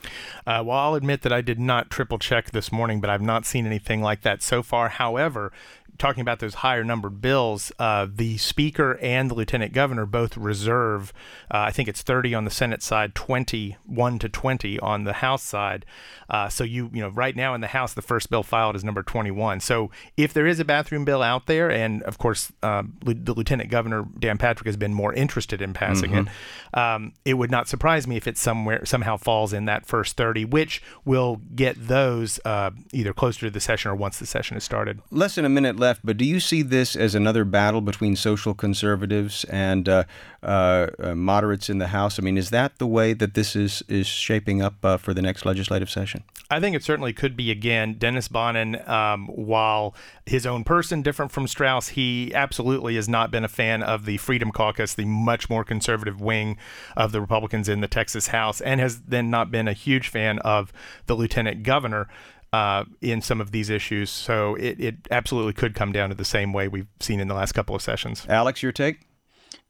Uh, 0.47 0.63
well, 0.65 0.77
I'll 0.77 0.95
admit 0.95 1.23
that 1.23 1.33
I 1.33 1.41
did 1.41 1.61
not 1.61 1.91
triple 1.91 2.19
check 2.19 2.51
this 2.51 2.73
morning, 2.73 3.01
but 3.01 3.11
I've 3.11 3.23
not 3.23 3.47
seen 3.47 3.65
anything 3.67 4.03
like 4.03 4.23
that 4.23 4.43
so 4.43 4.63
far. 4.63 4.89
However, 4.89 5.53
talking 5.99 6.21
about 6.21 6.38
those 6.38 6.55
higher 6.55 6.85
numbered 6.85 7.21
bills, 7.21 7.73
uh, 7.79 8.07
the 8.12 8.38
speaker 8.38 8.99
and 9.00 9.31
the 9.31 9.35
lieutenant 9.35 9.73
governor 9.73 10.07
both 10.07 10.37
reserve, 10.37 11.12
uh, 11.50 11.59
I 11.59 11.71
think 11.71 11.88
it's 11.88 12.03
30 12.03 12.35
on 12.35 12.45
the 12.45 12.50
Senate 12.50 12.83
side, 12.83 13.15
21 13.15 14.19
to 14.19 14.29
20 14.29 14.79
on 14.81 15.05
the 15.05 15.15
House 15.15 15.43
side. 15.43 15.85
Uh, 16.29 16.49
so 16.49 16.65
you, 16.65 16.91
you 16.93 17.00
know, 17.00 17.09
right 17.09 17.37
now 17.37 17.55
in 17.55 17.61
the 17.61 17.69
House, 17.69 17.95
the 17.95 18.03
first 18.03 18.31
bill 18.31 18.43
filed 18.43 18.76
is 18.76 18.85
number 18.85 19.03
21. 19.03 19.61
So 19.61 19.91
if 20.17 20.33
there 20.33 20.47
is 20.47 20.61
a 20.61 20.65
bathroom 20.65 21.05
bill 21.05 21.23
out 21.23 21.47
there, 21.47 21.71
and 21.71 22.03
of 22.03 22.19
course, 22.19 22.53
um, 22.62 22.97
the 23.03 23.33
lieutenant 23.33 23.71
governor 23.71 24.07
Dan 24.19 24.38
Patrick 24.38 24.67
has 24.67 24.76
been 24.76 24.95
more 24.95 25.12
interested 25.12 25.62
in 25.62 25.73
passing 25.73 26.11
mm-hmm. 26.11 26.29
it, 26.75 26.79
um, 26.79 27.12
it 27.25 27.35
would 27.35 27.50
not 27.50 27.69
surprise 27.69 28.07
me 28.07 28.17
if 28.17 28.26
it 28.26 28.37
somewhere 28.37 28.85
somehow 28.85 29.17
falls 29.17 29.53
in 29.53 29.67
that 29.67 29.87
first 29.87 30.17
30, 30.17 30.45
which 30.47 30.83
will 31.05 31.41
get 31.55 31.76
those 31.88 32.41
uh, 32.45 32.71
either 32.93 33.12
closer 33.12 33.41
to 33.41 33.50
the 33.50 33.61
session 33.61 33.91
or 33.91 33.95
once 33.95 34.19
the 34.19 34.26
session 34.26 34.55
has 34.55 34.65
started. 34.65 35.00
Less 35.11 35.37
than 35.37 35.45
a 35.45 35.49
minute 35.49 35.79
left, 35.79 35.86
but 36.05 36.16
do 36.16 36.25
you 36.25 36.40
see 36.40 36.62
this 36.62 36.97
as 36.97 37.14
another 37.14 37.45
battle 37.45 37.81
between 37.81 38.16
social 38.16 38.55
conservatives 38.55 39.45
and 39.45 39.88
uh, 39.88 40.05
uh, 40.43 40.88
uh 40.99 41.14
moderates 41.14 41.69
in 41.69 41.78
the 41.78 41.88
House? 41.88 42.19
I 42.19 42.23
mean, 42.23 42.38
is 42.38 42.50
that 42.50 42.78
the 42.78 42.87
way 42.87 43.12
that 43.12 43.35
this 43.35 43.57
is 43.57 43.83
is 43.88 44.07
shaping 44.07 44.62
up 44.62 44.85
uh, 44.85 44.97
for 44.97 45.14
the 45.14 45.23
next 45.23 45.45
legislative 45.45 45.90
session? 45.90 46.25
I 46.49 46.61
think 46.61 46.76
it 46.76 46.85
certainly 46.85 47.12
could 47.12 47.37
be 47.37 47.50
again. 47.50 47.95
Dennis 47.95 48.28
Bonnen, 48.28 48.88
um, 48.88 49.26
while 49.26 49.95
his 50.26 50.47
own 50.47 50.62
person 50.62 51.02
different 51.02 51.33
from 51.33 51.49
Straus, 51.49 51.88
he 51.88 52.33
absolutely 52.35 52.95
has 52.95 53.09
not 53.09 53.33
been 53.33 53.45
a 53.45 53.49
fan 53.49 53.83
of 53.83 54.05
the 54.05 54.16
Freedom 54.19 54.52
Caucus, 54.52 54.95
the 54.95 55.05
much 55.05 55.50
more 55.50 55.64
conservative 55.64 56.21
wing 56.21 56.57
of 56.97 57.11
the 57.11 57.21
Republicans 57.21 57.69
in 57.69 57.81
the 57.81 57.88
Texas 57.88 58.28
House, 58.28 58.61
and 58.61 58.81
has 58.81 59.00
then 59.00 59.28
not 59.28 59.50
been 59.50 59.66
a 59.66 59.73
huge 59.73 60.09
fan 60.09 60.38
of 60.40 60.73
the 61.07 61.16
lieutenant 61.16 61.64
governor. 61.64 62.09
Uh, 62.57 62.87
in 63.03 63.21
some 63.21 63.39
of 63.39 63.51
these 63.51 63.69
issues. 63.69 64.09
So 64.09 64.55
it, 64.55 64.81
it 64.81 64.95
absolutely 65.11 65.53
could 65.53 65.75
come 65.75 65.93
down 65.93 66.09
to 66.09 66.15
the 66.15 66.25
same 66.25 66.55
way 66.55 66.69
we've 66.69 66.87
seen 67.01 67.21
in 67.21 67.29
the 67.29 67.35
last 67.35 67.53
couple 67.53 67.77
of 67.77 67.83
sessions. 67.83 68.25
Alex, 68.31 68.63
your 68.63 68.73
take? 68.73 69.01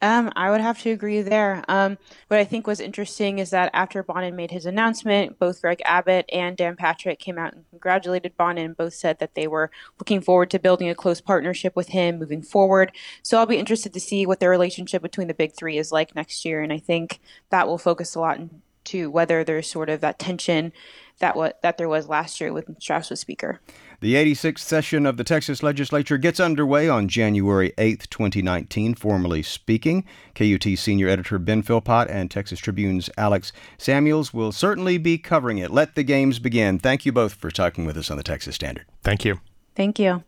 Um, 0.00 0.30
I 0.36 0.52
would 0.52 0.60
have 0.60 0.80
to 0.82 0.90
agree 0.90 1.20
there. 1.20 1.64
Um, 1.66 1.98
what 2.28 2.38
I 2.38 2.44
think 2.44 2.64
was 2.64 2.78
interesting 2.78 3.40
is 3.40 3.50
that 3.50 3.70
after 3.74 4.04
Bonnen 4.04 4.34
made 4.34 4.52
his 4.52 4.66
announcement, 4.66 5.36
both 5.40 5.60
Greg 5.62 5.82
Abbott 5.84 6.26
and 6.32 6.56
Dan 6.56 6.76
Patrick 6.76 7.18
came 7.18 7.38
out 7.38 7.54
and 7.54 7.68
congratulated 7.70 8.38
Bonnen 8.38 8.66
and 8.66 8.76
both 8.76 8.94
said 8.94 9.18
that 9.18 9.34
they 9.34 9.48
were 9.48 9.72
looking 9.98 10.20
forward 10.20 10.50
to 10.50 10.60
building 10.60 10.88
a 10.88 10.94
close 10.94 11.20
partnership 11.20 11.74
with 11.74 11.88
him 11.88 12.20
moving 12.20 12.40
forward. 12.40 12.92
So 13.22 13.36
I'll 13.36 13.46
be 13.46 13.58
interested 13.58 13.92
to 13.94 14.00
see 14.00 14.26
what 14.26 14.38
their 14.38 14.50
relationship 14.50 15.02
between 15.02 15.26
the 15.26 15.34
big 15.34 15.56
three 15.56 15.76
is 15.76 15.90
like 15.90 16.14
next 16.14 16.44
year. 16.44 16.62
And 16.62 16.72
I 16.72 16.78
think 16.78 17.18
that 17.50 17.66
will 17.66 17.78
focus 17.78 18.14
a 18.14 18.20
lot 18.20 18.38
into 18.38 19.10
whether 19.10 19.42
there's 19.42 19.68
sort 19.68 19.88
of 19.88 20.00
that 20.02 20.20
tension 20.20 20.72
that 21.20 21.36
what 21.36 21.60
that 21.62 21.78
there 21.78 21.88
was 21.88 22.08
last 22.08 22.40
year 22.40 22.52
with 22.52 22.66
Straus 22.80 23.10
was 23.10 23.20
speaker. 23.20 23.60
The 24.00 24.14
86th 24.14 24.58
session 24.58 25.06
of 25.06 25.16
the 25.16 25.24
Texas 25.24 25.62
legislature 25.62 26.18
gets 26.18 26.38
underway 26.38 26.88
on 26.88 27.08
January 27.08 27.72
8, 27.78 28.06
2019, 28.10 28.94
formally 28.94 29.42
speaking. 29.42 30.04
KUT 30.34 30.64
senior 30.76 31.08
editor 31.08 31.38
Ben 31.38 31.62
Philpott 31.62 32.10
and 32.10 32.30
Texas 32.30 32.58
Tribune's 32.58 33.08
Alex 33.16 33.52
Samuels 33.78 34.34
will 34.34 34.52
certainly 34.52 34.98
be 34.98 35.16
covering 35.16 35.58
it. 35.58 35.70
Let 35.70 35.94
the 35.94 36.02
games 36.02 36.38
begin. 36.38 36.78
Thank 36.78 37.06
you 37.06 37.12
both 37.12 37.34
for 37.34 37.50
talking 37.50 37.86
with 37.86 37.96
us 37.96 38.10
on 38.10 38.18
the 38.18 38.22
Texas 38.22 38.54
Standard. 38.54 38.84
Thank 39.02 39.24
you. 39.24 39.40
Thank 39.74 39.98
you. 39.98 40.24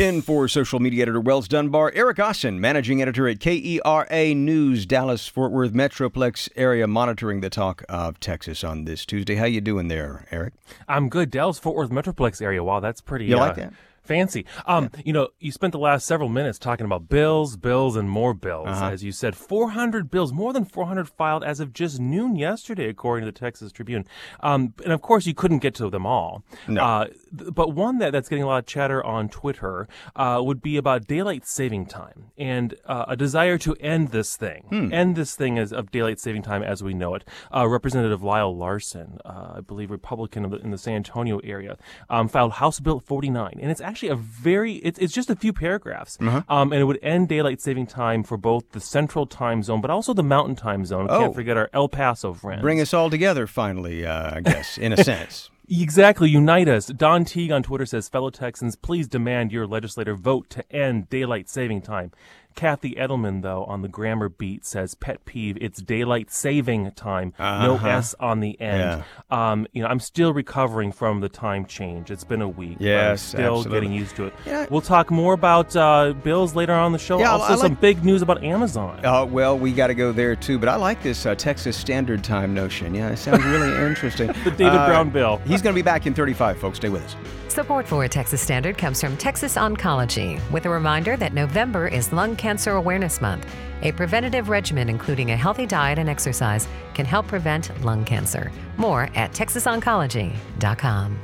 In 0.00 0.22
for 0.22 0.48
social 0.48 0.80
media 0.80 1.02
editor 1.02 1.20
Wells 1.20 1.46
Dunbar, 1.46 1.92
Eric 1.94 2.18
Austin, 2.18 2.58
managing 2.58 3.02
editor 3.02 3.28
at 3.28 3.38
KERA 3.38 4.34
News, 4.34 4.86
Dallas 4.86 5.28
Fort 5.28 5.52
Worth 5.52 5.74
Metroplex 5.74 6.48
area, 6.56 6.86
monitoring 6.86 7.42
the 7.42 7.50
talk 7.50 7.84
of 7.86 8.18
Texas 8.18 8.64
on 8.64 8.86
this 8.86 9.04
Tuesday. 9.04 9.34
How 9.34 9.44
you 9.44 9.60
doing 9.60 9.88
there, 9.88 10.26
Eric? 10.30 10.54
I'm 10.88 11.10
good. 11.10 11.30
Dallas 11.30 11.58
Fort 11.58 11.76
Worth 11.76 11.90
Metroplex 11.90 12.40
area. 12.40 12.64
Wow, 12.64 12.80
that's 12.80 13.02
pretty. 13.02 13.26
You 13.26 13.36
uh, 13.36 13.40
like 13.40 13.56
that? 13.56 13.74
Fancy. 14.10 14.44
Um, 14.66 14.90
yeah. 14.92 15.02
you 15.04 15.12
know, 15.12 15.28
you 15.38 15.52
spent 15.52 15.70
the 15.70 15.78
last 15.78 16.04
several 16.04 16.28
minutes 16.28 16.58
talking 16.58 16.84
about 16.84 17.08
bills, 17.08 17.56
bills, 17.56 17.94
and 17.94 18.10
more 18.10 18.34
bills. 18.34 18.66
Uh-huh. 18.68 18.90
As 18.90 19.04
you 19.04 19.12
said, 19.12 19.36
400 19.36 20.10
bills, 20.10 20.32
more 20.32 20.52
than 20.52 20.64
400 20.64 21.08
filed 21.08 21.44
as 21.44 21.60
of 21.60 21.72
just 21.72 22.00
noon 22.00 22.34
yesterday, 22.34 22.88
according 22.88 23.24
to 23.24 23.32
the 23.32 23.38
Texas 23.38 23.70
Tribune. 23.70 24.04
Um, 24.40 24.74
and 24.82 24.92
of 24.92 25.00
course, 25.00 25.26
you 25.26 25.34
couldn't 25.34 25.60
get 25.60 25.76
to 25.76 25.88
them 25.88 26.06
all. 26.06 26.42
No. 26.66 26.82
Uh, 26.82 27.06
but 27.30 27.72
one 27.72 27.98
that, 27.98 28.10
that's 28.10 28.28
getting 28.28 28.42
a 28.42 28.48
lot 28.48 28.58
of 28.58 28.66
chatter 28.66 29.04
on 29.04 29.28
Twitter 29.28 29.86
uh, 30.16 30.40
would 30.42 30.60
be 30.60 30.76
about 30.76 31.06
daylight 31.06 31.46
saving 31.46 31.86
time 31.86 32.32
and 32.36 32.74
uh, 32.86 33.04
a 33.06 33.16
desire 33.16 33.58
to 33.58 33.76
end 33.76 34.08
this 34.08 34.36
thing, 34.36 34.64
hmm. 34.70 34.92
end 34.92 35.14
this 35.14 35.36
thing 35.36 35.56
as 35.56 35.72
of 35.72 35.92
daylight 35.92 36.18
saving 36.18 36.42
time 36.42 36.64
as 36.64 36.82
we 36.82 36.94
know 36.94 37.14
it. 37.14 37.24
Uh, 37.54 37.68
Representative 37.68 38.24
Lyle 38.24 38.56
Larson, 38.56 39.18
uh, 39.24 39.54
I 39.58 39.60
believe 39.60 39.88
Republican 39.92 40.52
in 40.52 40.72
the 40.72 40.78
San 40.78 40.94
Antonio 40.94 41.38
area, 41.44 41.76
um, 42.08 42.26
filed 42.26 42.52
House 42.54 42.80
Bill 42.80 42.98
49, 42.98 43.58
and 43.60 43.70
it's 43.70 43.80
actually 43.80 43.99
a 44.08 44.16
very 44.16 44.74
it's, 44.76 44.98
it's 44.98 45.12
just 45.12 45.30
a 45.30 45.36
few 45.36 45.52
paragraphs 45.52 46.18
uh-huh. 46.20 46.42
um, 46.48 46.72
and 46.72 46.80
it 46.80 46.84
would 46.84 46.98
end 47.02 47.28
daylight 47.28 47.60
saving 47.60 47.86
time 47.86 48.22
for 48.22 48.36
both 48.36 48.70
the 48.72 48.80
central 48.80 49.26
time 49.26 49.62
zone 49.62 49.80
but 49.80 49.90
also 49.90 50.12
the 50.12 50.22
mountain 50.22 50.56
time 50.56 50.84
zone 50.84 51.06
oh. 51.10 51.20
can't 51.20 51.34
forget 51.34 51.56
our 51.56 51.70
el 51.72 51.88
paso 51.88 52.32
friends 52.32 52.62
bring 52.62 52.80
us 52.80 52.94
all 52.94 53.10
together 53.10 53.46
finally 53.46 54.06
uh, 54.06 54.36
i 54.36 54.40
guess 54.40 54.78
in 54.78 54.92
a 54.92 54.96
sense 55.04 55.50
Exactly. 55.72 56.28
Unite 56.28 56.66
us. 56.66 56.86
Don 56.88 57.24
Teague 57.24 57.52
on 57.52 57.62
Twitter 57.62 57.86
says, 57.86 58.08
fellow 58.08 58.30
Texans, 58.30 58.74
please 58.74 59.06
demand 59.06 59.52
your 59.52 59.68
legislator 59.68 60.16
vote 60.16 60.50
to 60.50 60.64
end 60.74 61.08
daylight 61.08 61.48
saving 61.48 61.82
time. 61.82 62.10
Kathy 62.54 62.94
Edelman, 62.94 63.42
though, 63.42 63.64
on 63.64 63.82
the 63.82 63.88
grammar 63.88 64.28
beat 64.28 64.64
says 64.64 64.94
pet 64.94 65.24
peeve, 65.24 65.56
it's 65.60 65.80
daylight 65.80 66.30
saving 66.30 66.90
time. 66.92 67.32
Uh-huh. 67.38 67.66
No 67.66 67.76
S 67.76 68.14
on 68.20 68.40
the 68.40 68.60
end. 68.60 69.02
Yeah. 69.30 69.50
Um, 69.50 69.66
you 69.72 69.82
know, 69.82 69.88
I'm 69.88 70.00
still 70.00 70.32
recovering 70.32 70.92
from 70.92 71.20
the 71.20 71.28
time 71.28 71.64
change. 71.66 72.10
It's 72.10 72.24
been 72.24 72.42
a 72.42 72.48
week. 72.48 72.76
Yes, 72.80 73.22
still 73.22 73.58
absolutely. 73.58 73.72
getting 73.72 73.92
used 73.92 74.16
to 74.16 74.26
it. 74.26 74.34
Yeah. 74.44 74.66
We'll 74.70 74.80
talk 74.80 75.10
more 75.10 75.34
about 75.34 75.74
uh, 75.76 76.12
bills 76.22 76.54
later 76.54 76.74
on 76.74 76.92
the 76.92 76.98
show. 76.98 77.18
Yeah, 77.18 77.32
also, 77.32 77.52
like, 77.52 77.60
some 77.60 77.74
big 77.74 78.04
news 78.04 78.22
about 78.22 78.42
Amazon. 78.42 79.04
Uh, 79.04 79.24
well, 79.24 79.58
we 79.58 79.72
got 79.72 79.88
to 79.88 79.94
go 79.94 80.12
there 80.12 80.36
too. 80.36 80.58
But 80.58 80.68
I 80.68 80.76
like 80.76 81.02
this 81.02 81.26
uh, 81.26 81.34
Texas 81.34 81.76
Standard 81.76 82.22
Time 82.24 82.54
notion. 82.54 82.94
Yeah, 82.94 83.10
it 83.10 83.16
sounds 83.16 83.44
really 83.44 83.68
interesting. 83.86 84.28
the 84.44 84.50
David 84.50 84.78
uh, 84.78 84.86
Brown 84.86 85.10
bill. 85.10 85.38
He's 85.46 85.62
going 85.62 85.74
to 85.74 85.78
be 85.78 85.84
back 85.84 86.06
in 86.06 86.14
35, 86.14 86.58
folks. 86.58 86.78
Stay 86.78 86.88
with 86.88 87.04
us. 87.04 87.16
Support 87.48 87.88
for 87.88 88.04
a 88.04 88.08
Texas 88.08 88.40
Standard 88.40 88.78
comes 88.78 89.00
from 89.00 89.16
Texas 89.16 89.56
Oncology, 89.56 90.40
with 90.52 90.66
a 90.66 90.70
reminder 90.70 91.16
that 91.16 91.34
November 91.34 91.88
is 91.88 92.12
Lung 92.12 92.36
Cancer 92.40 92.72
Awareness 92.72 93.20
Month. 93.20 93.46
A 93.82 93.92
preventative 93.92 94.48
regimen, 94.48 94.88
including 94.88 95.30
a 95.32 95.36
healthy 95.36 95.66
diet 95.66 95.98
and 95.98 96.08
exercise, 96.08 96.66
can 96.94 97.04
help 97.04 97.28
prevent 97.28 97.70
lung 97.84 98.02
cancer. 98.04 98.50
More 98.78 99.10
at 99.14 99.32
texasoncology.com. 99.32 101.18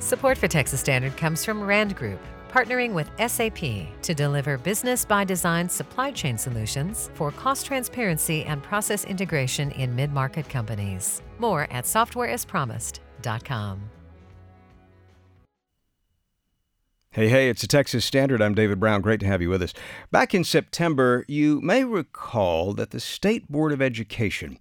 Support 0.00 0.38
for 0.38 0.48
Texas 0.48 0.80
Standard 0.80 1.14
comes 1.18 1.44
from 1.44 1.62
Rand 1.62 1.94
Group, 1.96 2.18
partnering 2.50 2.94
with 2.94 3.10
SAP 3.18 3.58
to 4.02 4.14
deliver 4.14 4.56
business 4.56 5.04
by 5.04 5.24
design 5.24 5.68
supply 5.68 6.10
chain 6.10 6.38
solutions 6.38 7.10
for 7.12 7.30
cost 7.30 7.66
transparency 7.66 8.44
and 8.44 8.62
process 8.62 9.04
integration 9.04 9.70
in 9.72 9.94
mid 9.94 10.12
market 10.12 10.48
companies. 10.48 11.20
More 11.38 11.64
at 11.70 11.84
softwareaspromised.com. 11.84 13.90
Hey, 17.14 17.28
hey, 17.28 17.48
it's 17.48 17.60
the 17.60 17.68
Texas 17.68 18.04
Standard. 18.04 18.42
I'm 18.42 18.56
David 18.56 18.80
Brown. 18.80 19.00
Great 19.00 19.20
to 19.20 19.26
have 19.26 19.40
you 19.40 19.48
with 19.48 19.62
us. 19.62 19.72
Back 20.10 20.34
in 20.34 20.42
September, 20.42 21.24
you 21.28 21.60
may 21.60 21.84
recall 21.84 22.72
that 22.74 22.90
the 22.90 22.98
State 22.98 23.46
Board 23.48 23.70
of 23.70 23.80
Education 23.80 24.58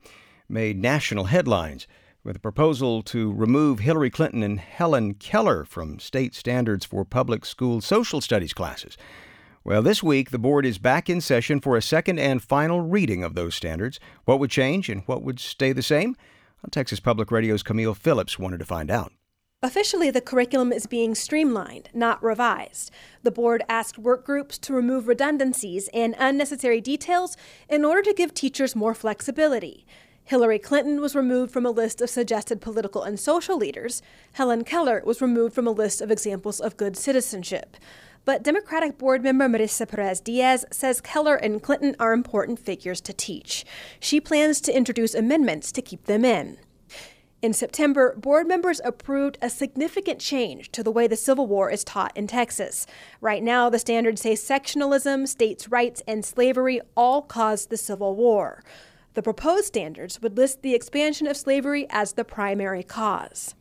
made 0.47 0.79
national 0.79 1.23
headlines 1.23 1.87
with 2.23 2.35
a 2.35 2.39
proposal 2.39 3.01
to 3.01 3.33
remove 3.33 3.79
Hillary 3.79 4.11
Clinton 4.11 4.43
and 4.43 4.59
Helen 4.59 5.15
Keller 5.15 5.65
from 5.65 5.97
state 5.97 6.35
standards 6.35 6.85
for 6.85 7.03
public 7.03 7.43
school 7.43 7.81
social 7.81 8.21
studies 8.21 8.53
classes. 8.53 8.99
Well, 9.63 9.81
this 9.81 10.03
week, 10.03 10.29
the 10.29 10.37
board 10.37 10.63
is 10.63 10.77
back 10.77 11.09
in 11.09 11.21
session 11.21 11.59
for 11.59 11.75
a 11.75 11.81
second 11.81 12.19
and 12.19 12.39
final 12.39 12.81
reading 12.81 13.23
of 13.23 13.33
those 13.33 13.55
standards. 13.55 13.99
What 14.25 14.39
would 14.39 14.51
change 14.51 14.89
and 14.89 15.01
what 15.07 15.23
would 15.23 15.39
stay 15.39 15.71
the 15.73 15.81
same? 15.81 16.15
On 16.63 16.69
Texas 16.69 16.99
Public 16.99 17.31
Radio's 17.31 17.63
Camille 17.63 17.95
Phillips 17.95 18.37
wanted 18.37 18.59
to 18.59 18.65
find 18.65 18.91
out. 18.91 19.11
Officially, 19.63 20.11
the 20.11 20.19
curriculum 20.19 20.73
is 20.73 20.87
being 20.87 21.15
streamlined, 21.15 21.87
not 21.93 22.21
revised. 22.21 22.91
The 23.23 23.31
board 23.31 23.63
asked 23.69 23.97
work 23.97 24.25
groups 24.25 24.57
to 24.57 24.73
remove 24.73 25.07
redundancies 25.07 25.89
and 25.93 26.15
unnecessary 26.19 26.81
details 26.81 27.37
in 27.69 27.85
order 27.85 28.01
to 28.01 28.13
give 28.13 28.33
teachers 28.33 28.75
more 28.75 28.93
flexibility. 28.93 29.85
Hillary 30.25 30.59
Clinton 30.59 30.99
was 30.99 31.15
removed 31.15 31.53
from 31.53 31.65
a 31.65 31.71
list 31.71 32.01
of 32.01 32.09
suggested 32.09 32.59
political 32.59 33.03
and 33.03 33.17
social 33.17 33.57
leaders. 33.57 34.01
Helen 34.33 34.65
Keller 34.65 35.01
was 35.05 35.21
removed 35.21 35.55
from 35.55 35.67
a 35.67 35.71
list 35.71 36.01
of 36.01 36.11
examples 36.11 36.59
of 36.59 36.75
good 36.75 36.97
citizenship. 36.97 37.77
But 38.25 38.43
Democratic 38.43 38.97
board 38.97 39.23
member 39.23 39.47
Marisa 39.47 39.87
Perez 39.87 40.19
Diaz 40.19 40.65
says 40.71 40.99
Keller 40.99 41.35
and 41.35 41.63
Clinton 41.63 41.95
are 42.01 42.11
important 42.11 42.59
figures 42.59 42.99
to 42.99 43.13
teach. 43.13 43.65
She 44.01 44.19
plans 44.19 44.59
to 44.61 44.75
introduce 44.75 45.15
amendments 45.15 45.71
to 45.71 45.81
keep 45.81 46.03
them 46.03 46.25
in. 46.25 46.57
In 47.43 47.51
September, 47.51 48.15
board 48.15 48.47
members 48.47 48.79
approved 48.85 49.37
a 49.41 49.49
significant 49.49 50.21
change 50.21 50.71
to 50.71 50.81
the 50.81 50.93
way 50.93 51.07
the 51.07 51.17
Civil 51.17 51.45
War 51.45 51.69
is 51.69 51.83
taught 51.83 52.15
in 52.15 52.25
Texas. 52.25 52.87
Right 53.19 53.43
now, 53.43 53.69
the 53.69 53.79
standards 53.79 54.21
say 54.21 54.33
sectionalism, 54.35 55.27
states' 55.27 55.67
rights, 55.67 56.01
and 56.07 56.23
slavery 56.23 56.79
all 56.95 57.21
caused 57.21 57.69
the 57.69 57.75
Civil 57.75 58.15
War. 58.15 58.63
The 59.13 59.21
proposed 59.21 59.65
standards 59.65 60.21
would 60.21 60.37
list 60.37 60.61
the 60.61 60.73
expansion 60.73 61.27
of 61.27 61.35
slavery 61.35 61.85
as 61.89 62.13
the 62.13 62.23
primary 62.23 62.81
cause. 62.81 63.55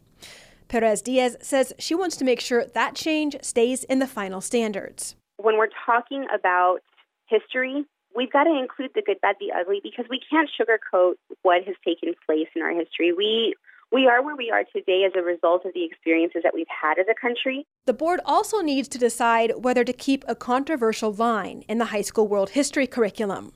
Perez 0.69 1.03
Diaz 1.03 1.37
says 1.43 1.73
she 1.81 1.97
wants 1.97 2.17
to 2.19 2.25
make 2.25 2.39
sure 2.39 2.65
that 2.65 2.95
change 2.95 3.35
stays 3.43 3.83
in 3.83 3.99
the 3.99 4.07
final 4.07 4.41
standards. 4.41 5.17
When 5.39 5.59
we're 5.59 5.67
talking 5.85 6.25
about 6.33 6.83
history, 7.27 7.85
we've 8.15 8.33
got 8.33 8.45
to 8.45 8.57
include 8.57 8.93
the 8.95 9.03
good, 9.05 9.21
bad, 9.21 9.37
the 9.41 9.51
ugly 9.51 9.81
because 9.83 10.05
we 10.09 10.21
can't 10.31 10.49
sugarcoat 10.49 11.15
what 11.43 11.65
has 11.65 11.75
taken 11.85 12.15
place 12.25 12.47
in 12.55 12.63
our 12.63 12.71
history. 12.71 13.13
We 13.13 13.57
we 13.93 14.07
are 14.07 14.23
where 14.23 14.35
we 14.35 14.51
are 14.51 14.65
today 14.75 15.05
as 15.07 15.13
a 15.15 15.23
result 15.23 15.67
of 15.67 15.75
the 15.75 15.85
experiences 15.85 16.43
that 16.43 16.55
we've 16.55 16.67
had 16.69 16.99
as 16.99 17.07
a 17.11 17.21
country. 17.21 17.67
The 17.85 17.93
board 17.93 18.21
also 18.25 18.61
needs 18.61 18.89
to 18.89 18.99
decide 18.99 19.53
whether 19.57 19.85
to 19.85 19.93
keep 19.93 20.25
a 20.27 20.35
controversial 20.35 21.13
line 21.13 21.63
in 21.69 21.79
the 21.79 21.87
high 21.87 22.01
school 22.01 22.27
world 22.27 22.51
history 22.51 22.87
curriculum. 22.87 23.53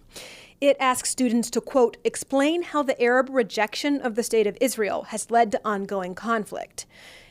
It 0.60 0.76
asks 0.78 1.10
students 1.10 1.50
to, 1.50 1.60
quote, 1.60 1.96
explain 2.04 2.62
how 2.62 2.82
the 2.82 3.00
Arab 3.00 3.28
rejection 3.30 4.00
of 4.00 4.14
the 4.14 4.22
state 4.22 4.46
of 4.46 4.58
Israel 4.60 5.04
has 5.04 5.30
led 5.30 5.52
to 5.52 5.60
ongoing 5.64 6.14
conflict. 6.14 6.86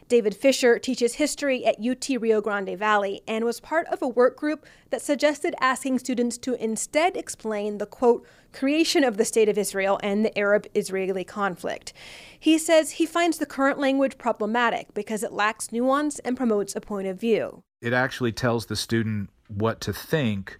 David 0.07 0.35
Fisher 0.35 0.77
teaches 0.77 1.15
history 1.15 1.65
at 1.65 1.83
UT 1.83 2.07
Rio 2.21 2.39
Grande 2.39 2.77
Valley 2.77 3.23
and 3.27 3.43
was 3.43 3.59
part 3.59 3.87
of 3.87 4.03
a 4.03 4.07
work 4.07 4.37
group 4.37 4.67
that 4.91 5.01
suggested 5.01 5.55
asking 5.59 5.97
students 5.97 6.37
to 6.39 6.53
instead 6.63 7.17
explain 7.17 7.79
the 7.79 7.87
quote, 7.87 8.23
creation 8.53 9.03
of 9.03 9.17
the 9.17 9.25
State 9.25 9.49
of 9.49 9.57
Israel 9.57 9.99
and 10.03 10.23
the 10.23 10.37
Arab 10.37 10.67
Israeli 10.75 11.23
conflict. 11.23 11.91
He 12.39 12.59
says 12.59 12.91
he 12.91 13.07
finds 13.07 13.39
the 13.39 13.47
current 13.47 13.79
language 13.79 14.19
problematic 14.19 14.93
because 14.93 15.23
it 15.23 15.33
lacks 15.33 15.71
nuance 15.71 16.19
and 16.19 16.37
promotes 16.37 16.75
a 16.75 16.81
point 16.81 17.07
of 17.07 17.19
view. 17.19 17.63
It 17.81 17.91
actually 17.91 18.31
tells 18.31 18.67
the 18.67 18.75
student 18.75 19.31
what 19.47 19.81
to 19.81 19.93
think 19.93 20.59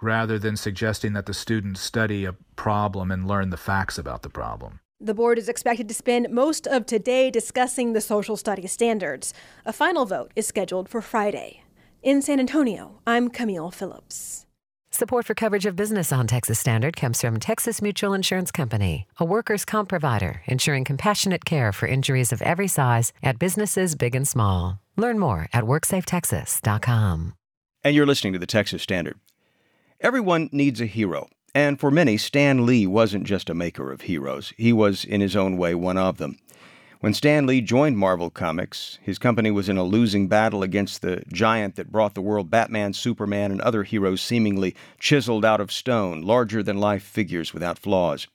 rather 0.00 0.36
than 0.36 0.56
suggesting 0.56 1.12
that 1.12 1.26
the 1.26 1.34
student 1.34 1.78
study 1.78 2.24
a 2.24 2.34
problem 2.56 3.12
and 3.12 3.28
learn 3.28 3.50
the 3.50 3.56
facts 3.56 3.98
about 3.98 4.22
the 4.22 4.30
problem. 4.30 4.80
The 5.02 5.14
board 5.14 5.38
is 5.38 5.48
expected 5.48 5.88
to 5.88 5.94
spend 5.94 6.28
most 6.28 6.66
of 6.66 6.84
today 6.84 7.30
discussing 7.30 7.94
the 7.94 8.02
social 8.02 8.36
studies 8.36 8.72
standards. 8.72 9.32
A 9.64 9.72
final 9.72 10.04
vote 10.04 10.30
is 10.36 10.46
scheduled 10.46 10.90
for 10.90 11.00
Friday. 11.00 11.62
In 12.02 12.20
San 12.20 12.38
Antonio, 12.38 13.00
I'm 13.06 13.30
Camille 13.30 13.70
Phillips. 13.70 14.44
Support 14.90 15.24
for 15.24 15.34
coverage 15.34 15.64
of 15.64 15.74
business 15.74 16.12
on 16.12 16.26
Texas 16.26 16.58
Standard 16.58 16.98
comes 16.98 17.18
from 17.18 17.40
Texas 17.40 17.80
Mutual 17.80 18.12
Insurance 18.12 18.50
Company, 18.50 19.06
a 19.16 19.24
workers' 19.24 19.64
comp 19.64 19.88
provider 19.88 20.42
ensuring 20.44 20.84
compassionate 20.84 21.46
care 21.46 21.72
for 21.72 21.86
injuries 21.86 22.30
of 22.30 22.42
every 22.42 22.68
size 22.68 23.14
at 23.22 23.38
businesses 23.38 23.94
big 23.94 24.14
and 24.14 24.28
small. 24.28 24.80
Learn 24.98 25.18
more 25.18 25.48
at 25.54 25.64
WorksafeTexas.com. 25.64 27.32
And 27.82 27.96
you're 27.96 28.04
listening 28.04 28.34
to 28.34 28.38
the 28.38 28.46
Texas 28.46 28.82
Standard. 28.82 29.18
Everyone 30.02 30.50
needs 30.52 30.78
a 30.82 30.86
hero. 30.86 31.28
And 31.54 31.80
for 31.80 31.90
many, 31.90 32.16
Stan 32.16 32.64
Lee 32.64 32.86
wasn't 32.86 33.24
just 33.24 33.50
a 33.50 33.54
maker 33.54 33.90
of 33.90 34.02
heroes, 34.02 34.52
he 34.56 34.72
was, 34.72 35.04
in 35.04 35.20
his 35.20 35.34
own 35.34 35.56
way, 35.56 35.74
one 35.74 35.98
of 35.98 36.18
them. 36.18 36.38
When 37.00 37.12
Stan 37.12 37.44
Lee 37.44 37.60
joined 37.60 37.98
Marvel 37.98 38.30
Comics, 38.30 39.00
his 39.02 39.18
company 39.18 39.50
was 39.50 39.68
in 39.68 39.76
a 39.76 39.82
losing 39.82 40.28
battle 40.28 40.62
against 40.62 41.02
the 41.02 41.24
giant 41.32 41.74
that 41.74 41.90
brought 41.90 42.14
the 42.14 42.22
world 42.22 42.50
Batman, 42.50 42.92
Superman, 42.92 43.50
and 43.50 43.60
other 43.62 43.82
heroes 43.82 44.20
seemingly 44.20 44.76
chiseled 45.00 45.44
out 45.44 45.60
of 45.60 45.72
stone, 45.72 46.22
larger 46.22 46.62
than 46.62 46.78
life 46.78 47.02
figures 47.02 47.52
without 47.52 47.78
flaws. 47.78 48.28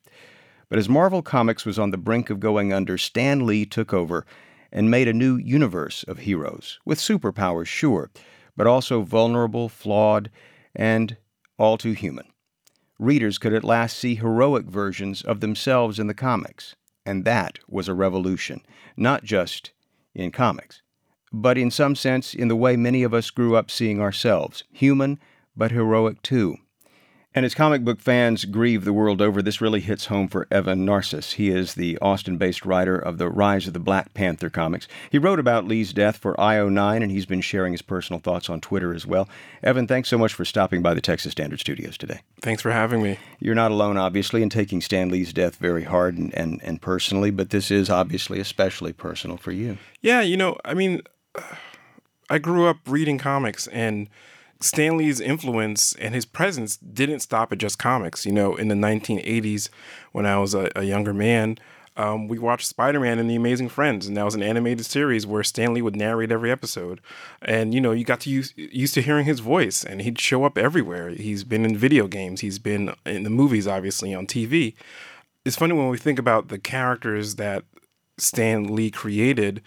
But 0.67 0.79
as 0.79 0.89
Marvel 0.89 1.21
Comics 1.21 1.65
was 1.65 1.79
on 1.79 1.91
the 1.91 1.97
brink 1.97 2.29
of 2.29 2.41
going 2.41 2.73
under, 2.73 2.97
Stan 2.97 3.45
Lee 3.45 3.65
took 3.65 3.93
over 3.93 4.25
and 4.73 4.91
made 4.91 5.07
a 5.07 5.13
new 5.13 5.37
universe 5.37 6.03
of 6.05 6.17
heroes, 6.17 6.79
with 6.83 6.99
superpowers, 6.99 7.67
sure, 7.67 8.09
but 8.57 8.67
also 8.67 9.03
vulnerable, 9.03 9.69
flawed, 9.69 10.29
and 10.75 11.15
all 11.57 11.77
too 11.77 11.93
human 11.93 12.25
readers 12.99 13.37
could 13.37 13.53
at 13.53 13.63
last 13.63 13.97
see 13.97 14.15
heroic 14.15 14.65
versions 14.65 15.21
of 15.21 15.39
themselves 15.39 15.99
in 15.99 16.07
the 16.07 16.13
comics. 16.13 16.75
And 17.05 17.25
that 17.25 17.59
was 17.67 17.87
a 17.87 17.93
revolution, 17.93 18.61
not 18.97 19.23
just 19.23 19.71
in 20.13 20.31
comics, 20.31 20.81
but 21.31 21.57
in 21.57 21.69
some 21.69 21.95
sense 21.95 22.33
in 22.33 22.47
the 22.47 22.55
way 22.55 22.75
many 22.75 23.03
of 23.03 23.13
us 23.13 23.29
grew 23.29 23.55
up 23.55 23.69
seeing 23.69 23.99
ourselves 24.01 24.63
human, 24.71 25.19
but 25.55 25.71
heroic 25.71 26.21
too. 26.21 26.57
And 27.35 27.45
as 27.45 27.53
comic 27.53 27.83
book 27.83 27.99
fans 27.99 28.45
grieve 28.45 28.85
the 28.85 28.93
world 28.93 29.21
over, 29.21 29.41
this 29.41 29.59
really 29.59 29.81
hits 29.81 30.05
home 30.05 30.29
for 30.29 30.47
Evan 30.49 30.85
Narcisse. 30.85 31.33
He 31.33 31.49
is 31.49 31.73
the 31.73 31.97
Austin 31.97 32.37
based 32.37 32.65
writer 32.65 32.95
of 32.95 33.17
the 33.17 33.27
Rise 33.27 33.67
of 33.67 33.73
the 33.73 33.79
Black 33.79 34.13
Panther 34.13 34.49
comics. 34.49 34.87
He 35.09 35.17
wrote 35.17 35.37
about 35.37 35.67
Lee's 35.67 35.91
death 35.91 36.15
for 36.15 36.33
IO9, 36.35 37.03
and 37.03 37.11
he's 37.11 37.25
been 37.25 37.41
sharing 37.41 37.73
his 37.73 37.81
personal 37.81 38.21
thoughts 38.21 38.49
on 38.49 38.61
Twitter 38.61 38.93
as 38.93 39.05
well. 39.05 39.27
Evan, 39.61 39.85
thanks 39.85 40.07
so 40.07 40.17
much 40.17 40.33
for 40.33 40.45
stopping 40.45 40.81
by 40.81 40.93
the 40.93 41.01
Texas 41.01 41.33
Standard 41.33 41.59
Studios 41.59 41.97
today. 41.97 42.21
Thanks 42.39 42.61
for 42.61 42.71
having 42.71 43.03
me. 43.03 43.19
You're 43.41 43.53
not 43.53 43.71
alone, 43.71 43.97
obviously, 43.97 44.41
in 44.41 44.49
taking 44.49 44.79
Stan 44.79 45.09
Lee's 45.09 45.33
death 45.33 45.57
very 45.57 45.83
hard 45.83 46.17
and, 46.17 46.33
and, 46.35 46.61
and 46.63 46.81
personally, 46.81 47.31
but 47.31 47.49
this 47.49 47.69
is 47.69 47.89
obviously 47.89 48.39
especially 48.39 48.93
personal 48.93 49.35
for 49.35 49.51
you. 49.51 49.77
Yeah, 50.01 50.21
you 50.21 50.37
know, 50.37 50.55
I 50.63 50.73
mean, 50.73 51.01
I 52.29 52.37
grew 52.37 52.67
up 52.67 52.77
reading 52.87 53.17
comics 53.17 53.67
and 53.67 54.07
Stan 54.61 54.97
Lee's 54.97 55.19
influence 55.19 55.93
and 55.95 56.15
his 56.15 56.25
presence 56.25 56.77
didn't 56.77 57.19
stop 57.19 57.51
at 57.51 57.57
just 57.57 57.77
comics. 57.77 58.25
You 58.25 58.31
know, 58.31 58.55
in 58.55 58.67
the 58.67 58.75
1980s, 58.75 59.69
when 60.11 60.25
I 60.25 60.37
was 60.39 60.53
a, 60.53 60.71
a 60.75 60.83
younger 60.83 61.13
man, 61.13 61.57
um, 61.97 62.27
we 62.27 62.37
watched 62.37 62.67
Spider 62.67 62.99
Man 62.99 63.19
and 63.19 63.29
the 63.29 63.35
Amazing 63.35 63.69
Friends, 63.69 64.05
and 64.05 64.17
that 64.17 64.25
was 64.25 64.35
an 64.35 64.43
animated 64.43 64.85
series 64.85 65.25
where 65.25 65.43
Stan 65.43 65.73
Lee 65.73 65.81
would 65.81 65.95
narrate 65.95 66.31
every 66.31 66.51
episode. 66.51 66.99
And 67.41 67.73
you 67.73 67.79
know, 67.79 67.91
you 67.91 68.03
got 68.03 68.19
to 68.21 68.29
use 68.29 68.53
used 68.55 68.93
to 68.95 69.01
hearing 69.01 69.25
his 69.25 69.39
voice, 69.39 69.83
and 69.83 70.01
he'd 70.01 70.19
show 70.19 70.43
up 70.43 70.57
everywhere. 70.57 71.09
He's 71.09 71.45
been 71.45 71.63
in 71.63 71.77
video 71.77 72.07
games, 72.07 72.41
he's 72.41 72.59
been 72.59 72.93
in 73.05 73.23
the 73.23 73.29
movies, 73.29 73.67
obviously 73.67 74.13
on 74.13 74.27
TV. 74.27 74.73
It's 75.45 75.55
funny 75.55 75.73
when 75.73 75.89
we 75.89 75.97
think 75.97 76.19
about 76.19 76.49
the 76.49 76.57
characters 76.57 77.35
that 77.35 77.63
Stan 78.17 78.75
Lee 78.75 78.91
created. 78.91 79.61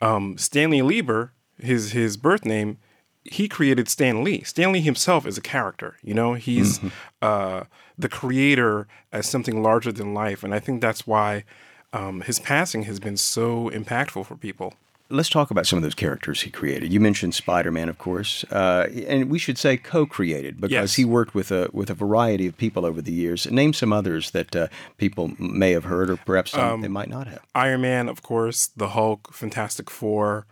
Um, 0.00 0.38
Stanley 0.38 0.82
Lieber, 0.82 1.32
his 1.58 1.92
his 1.92 2.16
birth 2.16 2.44
name, 2.44 2.78
he 3.24 3.48
created 3.48 3.88
Stan 3.88 4.24
Lee. 4.24 4.42
Stan 4.42 4.72
Lee 4.72 4.80
himself 4.80 5.26
is 5.26 5.38
a 5.38 5.42
character. 5.42 5.96
You 6.02 6.14
know, 6.14 6.34
he's 6.34 6.78
mm-hmm. 6.78 6.88
uh, 7.20 7.64
the 7.98 8.08
creator 8.08 8.86
as 9.12 9.28
something 9.28 9.62
larger 9.62 9.92
than 9.92 10.14
life, 10.14 10.42
and 10.42 10.54
I 10.54 10.58
think 10.58 10.80
that's 10.80 11.06
why 11.06 11.44
um, 11.92 12.22
his 12.22 12.38
passing 12.38 12.84
has 12.84 12.98
been 12.98 13.16
so 13.16 13.70
impactful 13.70 14.26
for 14.26 14.36
people. 14.36 14.74
Let's 15.08 15.28
talk 15.28 15.50
about 15.50 15.66
some 15.66 15.76
of 15.76 15.82
those 15.82 15.94
characters 15.94 16.40
he 16.40 16.50
created. 16.50 16.90
You 16.90 16.98
mentioned 16.98 17.34
Spider-Man, 17.34 17.90
of 17.90 17.98
course, 17.98 18.44
uh, 18.44 18.88
and 19.06 19.28
we 19.28 19.38
should 19.38 19.58
say 19.58 19.76
co-created 19.76 20.58
because 20.58 20.72
yes. 20.72 20.94
he 20.94 21.04
worked 21.04 21.34
with 21.34 21.52
a 21.52 21.68
with 21.70 21.90
a 21.90 21.94
variety 21.94 22.46
of 22.46 22.56
people 22.56 22.86
over 22.86 23.02
the 23.02 23.12
years. 23.12 23.48
Name 23.50 23.74
some 23.74 23.92
others 23.92 24.30
that 24.30 24.56
uh, 24.56 24.68
people 24.96 25.32
may 25.38 25.72
have 25.72 25.84
heard, 25.84 26.08
or 26.08 26.16
perhaps 26.16 26.52
some 26.52 26.74
um, 26.74 26.80
they 26.80 26.88
might 26.88 27.10
not 27.10 27.26
have. 27.26 27.40
Iron 27.54 27.82
Man, 27.82 28.08
of 28.08 28.22
course, 28.22 28.68
the 28.68 28.88
Hulk, 28.88 29.34
Fantastic 29.34 29.90
Four 29.90 30.46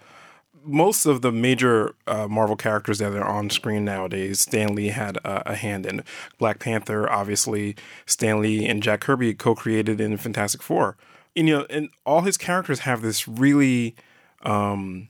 most 0.70 1.06
of 1.06 1.22
the 1.22 1.32
major 1.32 1.94
uh, 2.06 2.28
Marvel 2.28 2.56
characters 2.56 2.98
that 2.98 3.12
are 3.12 3.24
on 3.24 3.50
screen 3.50 3.84
nowadays, 3.84 4.40
Stan 4.40 4.74
Lee 4.74 4.88
had 4.88 5.18
a, 5.24 5.54
hand 5.54 5.86
in. 5.86 6.02
Black 6.38 6.58
Panther, 6.58 7.10
obviously, 7.10 7.76
Stan 8.06 8.40
Lee 8.40 8.66
and 8.66 8.82
Jack 8.82 9.00
Kirby 9.00 9.34
co-created 9.34 10.00
in 10.00 10.16
Fantastic 10.16 10.62
Four. 10.62 10.96
And, 11.36 11.48
you 11.48 11.58
know, 11.58 11.66
and 11.70 11.90
all 12.06 12.22
his 12.22 12.36
characters 12.36 12.80
have 12.80 13.02
this 13.02 13.28
really 13.28 13.94
um, 14.42 15.08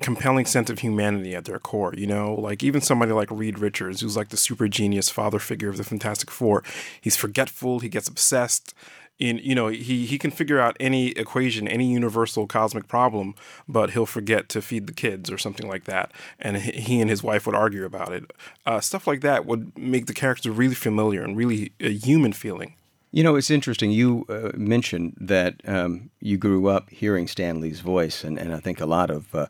compelling 0.00 0.46
sense 0.46 0.70
of 0.70 0.80
humanity 0.80 1.34
at 1.34 1.44
their 1.44 1.58
core. 1.58 1.94
You 1.96 2.06
know, 2.06 2.34
like 2.34 2.62
even 2.62 2.80
somebody 2.80 3.12
like 3.12 3.30
Reed 3.30 3.58
Richards, 3.58 4.00
who's 4.00 4.16
like 4.16 4.28
the 4.28 4.36
super 4.36 4.68
genius 4.68 5.08
father 5.10 5.38
figure 5.38 5.68
of 5.68 5.76
the 5.76 5.84
Fantastic 5.84 6.30
Four. 6.30 6.62
He's 7.00 7.16
forgetful. 7.16 7.80
He 7.80 7.88
gets 7.88 8.08
obsessed 8.08 8.74
in 9.18 9.38
you 9.38 9.54
know 9.54 9.68
he 9.68 10.06
he 10.06 10.18
can 10.18 10.30
figure 10.30 10.60
out 10.60 10.76
any 10.78 11.08
equation 11.08 11.66
any 11.66 11.92
universal 11.92 12.46
cosmic 12.46 12.86
problem 12.88 13.34
but 13.66 13.90
he'll 13.90 14.06
forget 14.06 14.48
to 14.48 14.62
feed 14.62 14.86
the 14.86 14.92
kids 14.92 15.30
or 15.30 15.38
something 15.38 15.68
like 15.68 15.84
that. 15.84 16.12
And 16.38 16.56
he 16.56 17.00
and 17.00 17.10
his 17.10 17.22
wife 17.22 17.46
would 17.46 17.54
argue 17.54 17.84
about 17.84 18.12
it. 18.12 18.30
Uh, 18.66 18.80
stuff 18.80 19.06
like 19.06 19.20
that 19.20 19.46
would 19.46 19.76
make 19.78 20.06
the 20.06 20.14
character 20.14 20.50
really 20.50 20.74
familiar 20.74 21.22
and 21.22 21.36
really 21.36 21.72
a 21.80 21.90
human 21.90 22.32
feeling. 22.32 22.74
You 23.10 23.22
know 23.22 23.36
it's 23.36 23.50
interesting. 23.50 23.90
You 23.90 24.26
uh, 24.28 24.50
mentioned 24.56 25.16
that 25.20 25.60
um, 25.66 26.10
you 26.20 26.36
grew 26.36 26.68
up 26.68 26.90
hearing 26.90 27.26
Stan 27.26 27.60
Lee's 27.60 27.80
voice 27.80 28.24
and, 28.24 28.38
and 28.38 28.54
I 28.54 28.60
think 28.60 28.80
a 28.80 28.86
lot 28.86 29.10
of 29.10 29.34
uh, 29.34 29.46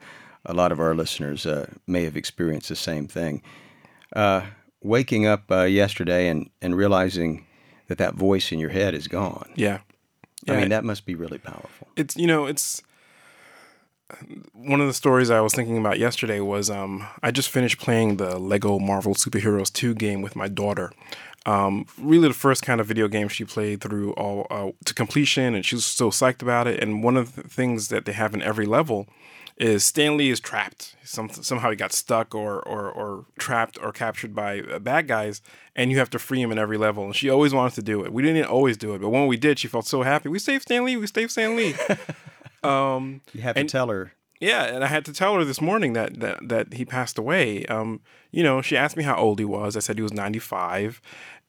a 0.46 0.54
lot 0.54 0.72
of 0.72 0.81
our 0.81 0.94
listeners 0.94 1.44
uh, 1.44 1.66
may 1.87 2.04
have 2.04 2.16
experienced 2.16 2.68
the 2.68 2.76
same 2.76 3.07
thing. 3.07 3.42
Uh, 4.14 4.42
waking 4.81 5.26
up 5.26 5.50
uh, 5.50 5.62
yesterday 5.62 6.28
and, 6.28 6.48
and 6.62 6.76
realizing 6.76 7.44
that 7.88 7.98
that 7.98 8.14
voice 8.14 8.53
in 8.53 8.59
your 8.59 8.70
head 8.70 8.94
is 8.94 9.09
gone. 9.09 9.51
Yeah. 9.55 9.81
yeah. 10.46 10.55
I 10.55 10.61
mean, 10.61 10.68
that 10.68 10.85
must 10.85 11.05
be 11.05 11.14
really 11.14 11.38
powerful. 11.38 11.88
It's, 11.96 12.16
you 12.16 12.27
know, 12.27 12.46
it's 12.46 12.83
one 14.53 14.81
of 14.81 14.87
the 14.87 14.94
stories 14.94 15.31
I 15.31 15.40
was 15.40 15.55
thinking 15.55 15.77
about 15.77 15.98
yesterday 15.98 16.40
was 16.40 16.70
um, 16.70 17.07
I 17.22 17.31
just 17.31 17.51
finished 17.51 17.79
playing 17.79 18.16
the 18.16 18.38
Lego 18.38 18.79
Marvel 18.79 19.14
Superheroes 19.14 19.72
2 19.72 19.94
game 19.94 20.22
with 20.22 20.35
my 20.35 20.48
daughter. 20.48 20.92
Um, 21.46 21.87
really, 21.98 22.29
the 22.29 22.35
first 22.35 22.62
kind 22.62 22.81
of 22.81 22.87
video 22.87 23.09
game 23.09 23.29
she 23.29 23.44
played 23.44 23.81
through 23.81 24.12
all 24.12 24.46
uh, 24.51 24.70
to 24.85 24.94
completion, 24.94 25.55
and 25.55 25.64
she 25.64 25.77
was 25.77 25.87
so 25.87 26.11
psyched 26.11 26.42
about 26.42 26.66
it. 26.66 26.83
And 26.83 27.03
one 27.03 27.16
of 27.16 27.37
the 27.37 27.42
things 27.42 27.88
that 27.88 28.05
they 28.05 28.12
have 28.12 28.35
in 28.35 28.42
every 28.42 28.66
level 28.66 29.09
is 29.58 29.84
Stan 29.84 30.16
Lee 30.16 30.30
is 30.30 30.40
trapped. 30.40 30.94
Some, 31.02 31.30
somehow 31.30 31.70
he 31.70 31.76
got 31.76 31.92
stuck 31.92 32.34
or, 32.34 32.60
or, 32.60 32.90
or 32.90 33.24
trapped 33.38 33.78
or 33.82 33.92
captured 33.92 34.34
by 34.34 34.60
uh, 34.60 34.78
bad 34.78 35.08
guys, 35.08 35.42
and 35.74 35.90
you 35.90 35.98
have 35.98 36.10
to 36.10 36.18
free 36.18 36.40
him 36.40 36.52
in 36.52 36.58
every 36.58 36.76
level. 36.76 37.04
And 37.04 37.16
she 37.16 37.28
always 37.28 37.52
wanted 37.52 37.74
to 37.74 37.82
do 37.82 38.04
it. 38.04 38.12
We 38.12 38.22
didn't 38.22 38.46
always 38.46 38.76
do 38.76 38.94
it, 38.94 39.00
but 39.00 39.08
when 39.08 39.26
we 39.26 39.36
did, 39.36 39.58
she 39.58 39.68
felt 39.68 39.86
so 39.86 40.02
happy. 40.02 40.28
We 40.28 40.38
saved 40.38 40.62
Stan 40.62 40.84
Lee. 40.84 40.96
We 40.96 41.06
saved 41.06 41.32
Stan 41.32 41.56
Lee. 41.56 41.74
Um, 42.62 43.20
you 43.32 43.42
have 43.42 43.56
to 43.56 43.64
tell 43.64 43.88
her 43.88 44.12
Yeah, 44.40 44.64
and 44.64 44.82
I 44.82 44.88
had 44.88 45.04
to 45.06 45.12
tell 45.12 45.34
her 45.36 45.44
this 45.44 45.60
morning 45.60 45.92
that 45.92 46.20
that, 46.20 46.48
that 46.48 46.74
he 46.74 46.84
passed 46.84 47.18
away. 47.18 47.64
Um, 47.66 48.00
you 48.30 48.42
know, 48.42 48.62
she 48.62 48.76
asked 48.76 48.96
me 48.96 49.04
how 49.04 49.16
old 49.16 49.38
he 49.38 49.44
was. 49.44 49.76
I 49.76 49.80
said 49.80 49.96
he 49.96 50.02
was 50.02 50.12
95. 50.12 51.00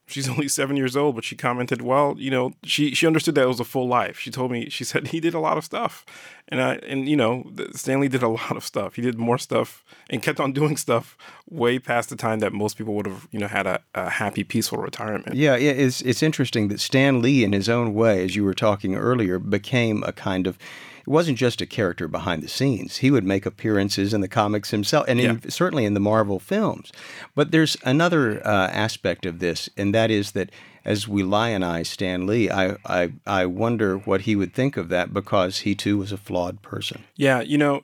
She's 0.06 0.28
only 0.30 0.48
seven 0.48 0.76
years 0.76 0.96
old, 0.96 1.14
but 1.14 1.24
she 1.24 1.36
commented, 1.36 1.82
"Well, 1.82 2.14
you 2.18 2.30
know, 2.30 2.52
she 2.64 2.94
she 2.94 3.06
understood 3.06 3.34
that 3.36 3.42
it 3.42 3.48
was 3.48 3.60
a 3.60 3.64
full 3.64 3.88
life." 3.88 4.18
She 4.18 4.30
told 4.30 4.50
me, 4.50 4.68
she 4.70 4.84
said 4.84 5.08
he 5.08 5.20
did 5.20 5.34
a 5.34 5.40
lot 5.40 5.58
of 5.58 5.64
stuff, 5.64 6.04
and 6.50 6.60
I 6.60 6.74
and 6.86 7.08
you 7.08 7.16
know, 7.16 7.50
Stan 7.72 8.00
Lee 8.00 8.08
did 8.08 8.22
a 8.22 8.28
lot 8.28 8.56
of 8.56 8.64
stuff. 8.64 8.96
He 8.96 9.02
did 9.02 9.18
more 9.18 9.38
stuff 9.38 9.84
and 10.08 10.22
kept 10.22 10.40
on 10.40 10.52
doing 10.52 10.76
stuff 10.76 11.16
way 11.48 11.78
past 11.78 12.10
the 12.10 12.16
time 12.16 12.40
that 12.40 12.52
most 12.52 12.76
people 12.76 12.94
would 12.94 13.06
have, 13.06 13.28
you 13.30 13.38
know, 13.38 13.46
had 13.46 13.66
a, 13.66 13.80
a 13.94 14.10
happy, 14.10 14.44
peaceful 14.44 14.78
retirement. 14.78 15.36
Yeah, 15.36 15.56
yeah, 15.56 15.70
it's 15.70 16.00
it's 16.02 16.22
interesting 16.22 16.68
that 16.68 16.80
Stan 16.80 17.22
Lee, 17.22 17.44
in 17.44 17.52
his 17.52 17.68
own 17.68 17.94
way, 17.94 18.24
as 18.24 18.36
you 18.36 18.44
were 18.44 18.54
talking 18.54 18.94
earlier, 18.96 19.38
became 19.38 20.02
a 20.04 20.12
kind 20.12 20.46
of 20.46 20.58
it 21.00 21.08
wasn't 21.08 21.38
just 21.38 21.60
a 21.60 21.66
character 21.66 22.08
behind 22.08 22.42
the 22.42 22.48
scenes. 22.48 22.98
He 22.98 23.10
would 23.10 23.24
make 23.24 23.46
appearances 23.46 24.12
in 24.12 24.20
the 24.20 24.28
comics 24.28 24.70
himself, 24.70 25.06
and 25.08 25.18
in, 25.18 25.40
yeah. 25.42 25.50
certainly 25.50 25.84
in 25.84 25.94
the 25.94 26.00
Marvel 26.00 26.38
films. 26.38 26.92
But 27.34 27.52
there's 27.52 27.76
another 27.84 28.46
uh, 28.46 28.68
aspect 28.68 29.24
of 29.24 29.38
this, 29.38 29.70
and 29.76 29.94
that 29.94 30.10
is 30.10 30.32
that 30.32 30.50
as 30.84 31.06
we 31.06 31.22
lionize 31.22 31.88
Stan 31.88 32.26
Lee, 32.26 32.50
I, 32.50 32.76
I 32.84 33.12
I 33.26 33.46
wonder 33.46 33.98
what 33.98 34.22
he 34.22 34.36
would 34.36 34.54
think 34.54 34.76
of 34.76 34.88
that 34.88 35.12
because 35.12 35.60
he 35.60 35.74
too 35.74 35.98
was 35.98 36.12
a 36.12 36.16
flawed 36.16 36.62
person. 36.62 37.04
Yeah, 37.16 37.40
you 37.40 37.58
know. 37.58 37.82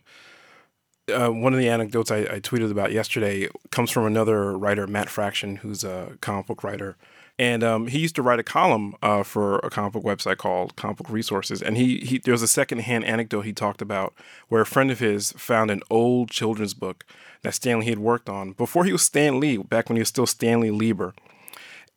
Uh, 1.08 1.28
one 1.28 1.52
of 1.52 1.60
the 1.60 1.68
anecdotes 1.68 2.10
I, 2.10 2.22
I, 2.22 2.40
tweeted 2.40 2.68
about 2.68 2.90
yesterday 2.90 3.48
comes 3.70 3.92
from 3.92 4.06
another 4.06 4.58
writer, 4.58 4.88
Matt 4.88 5.08
Fraction, 5.08 5.54
who's 5.54 5.84
a 5.84 6.18
comic 6.20 6.48
book 6.48 6.64
writer. 6.64 6.96
And 7.38 7.62
um, 7.62 7.86
he 7.88 7.98
used 7.98 8.16
to 8.16 8.22
write 8.22 8.38
a 8.38 8.42
column 8.42 8.94
uh, 9.02 9.22
for 9.22 9.58
a 9.58 9.68
comic 9.68 9.92
book 9.92 10.04
website 10.04 10.38
called 10.38 10.74
Comic 10.76 10.96
Book 10.96 11.10
Resources. 11.10 11.60
And 11.60 11.76
he, 11.76 11.98
he 11.98 12.18
there 12.18 12.32
was 12.32 12.42
a 12.42 12.48
secondhand 12.48 13.04
anecdote 13.04 13.42
he 13.42 13.52
talked 13.52 13.82
about 13.82 14.14
where 14.48 14.62
a 14.62 14.66
friend 14.66 14.90
of 14.90 15.00
his 15.00 15.32
found 15.32 15.70
an 15.70 15.82
old 15.90 16.30
children's 16.30 16.72
book 16.74 17.04
that 17.42 17.54
Stan 17.54 17.80
Lee 17.80 17.86
had 17.86 17.98
worked 17.98 18.28
on 18.30 18.52
before 18.52 18.84
he 18.84 18.92
was 18.92 19.02
Stan 19.02 19.38
Lee, 19.38 19.58
back 19.58 19.88
when 19.88 19.96
he 19.96 20.00
was 20.00 20.08
still 20.08 20.26
Stanley 20.26 20.70
Lieber. 20.70 21.14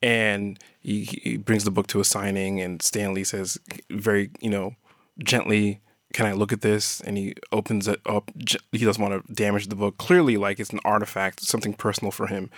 And 0.02 0.58
he, 0.80 1.04
he 1.04 1.36
brings 1.36 1.64
the 1.64 1.70
book 1.70 1.86
to 1.88 2.00
a 2.00 2.04
signing, 2.04 2.60
and 2.60 2.80
Stan 2.80 3.12
Lee 3.12 3.24
says 3.24 3.58
very, 3.90 4.30
you 4.40 4.48
know, 4.48 4.74
gently, 5.18 5.80
can 6.12 6.26
I 6.26 6.32
look 6.32 6.52
at 6.52 6.60
this? 6.60 7.00
And 7.00 7.16
he 7.16 7.34
opens 7.52 7.86
it 7.86 8.00
up. 8.04 8.30
He 8.72 8.84
doesn't 8.84 9.02
want 9.02 9.26
to 9.26 9.32
damage 9.32 9.68
the 9.68 9.76
book. 9.76 9.98
Clearly, 9.98 10.36
like 10.36 10.58
it's 10.58 10.70
an 10.70 10.80
artifact, 10.84 11.40
something 11.40 11.72
personal 11.72 12.10
for 12.10 12.26
him. 12.26 12.50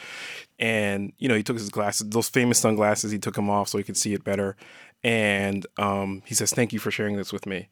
And 0.58 1.12
you 1.18 1.28
know, 1.28 1.34
he 1.34 1.42
took 1.42 1.58
his 1.58 1.68
glasses, 1.68 2.08
those 2.08 2.28
famous 2.28 2.58
sunglasses. 2.58 3.12
He 3.12 3.18
took 3.18 3.34
them 3.34 3.50
off 3.50 3.68
so 3.68 3.78
he 3.78 3.84
could 3.84 3.96
see 3.96 4.14
it 4.14 4.24
better. 4.24 4.56
And 5.04 5.66
um, 5.76 6.22
he 6.24 6.34
says, 6.34 6.52
"Thank 6.52 6.72
you 6.72 6.78
for 6.78 6.90
sharing 6.90 7.16
this 7.16 7.32
with 7.32 7.46
me." 7.46 7.68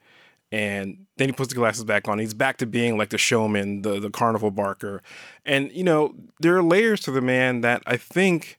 And 0.52 1.06
then 1.16 1.28
he 1.28 1.32
puts 1.32 1.50
the 1.50 1.54
glasses 1.54 1.84
back 1.84 2.08
on. 2.08 2.18
He's 2.18 2.34
back 2.34 2.56
to 2.58 2.66
being 2.66 2.98
like 2.98 3.10
the 3.10 3.18
showman, 3.18 3.82
the 3.82 4.00
the 4.00 4.10
carnival 4.10 4.50
barker. 4.50 5.02
And 5.46 5.72
you 5.72 5.84
know, 5.84 6.14
there 6.40 6.56
are 6.56 6.62
layers 6.62 7.00
to 7.02 7.10
the 7.10 7.22
man 7.22 7.62
that 7.62 7.82
I 7.86 7.96
think 7.96 8.58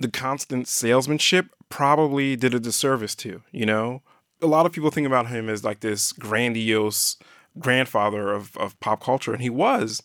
the 0.00 0.08
constant 0.08 0.68
salesmanship 0.68 1.46
probably 1.68 2.36
did 2.36 2.54
a 2.54 2.60
disservice 2.60 3.14
to. 3.16 3.42
You 3.52 3.66
know, 3.66 4.02
a 4.40 4.46
lot 4.46 4.66
of 4.66 4.72
people 4.72 4.90
think 4.90 5.06
about 5.06 5.28
him 5.28 5.48
as 5.48 5.64
like 5.64 5.80
this 5.80 6.12
grandiose 6.12 7.16
grandfather 7.58 8.32
of, 8.32 8.56
of 8.56 8.78
pop 8.80 9.02
culture, 9.02 9.32
and 9.32 9.42
he 9.42 9.50
was. 9.50 10.02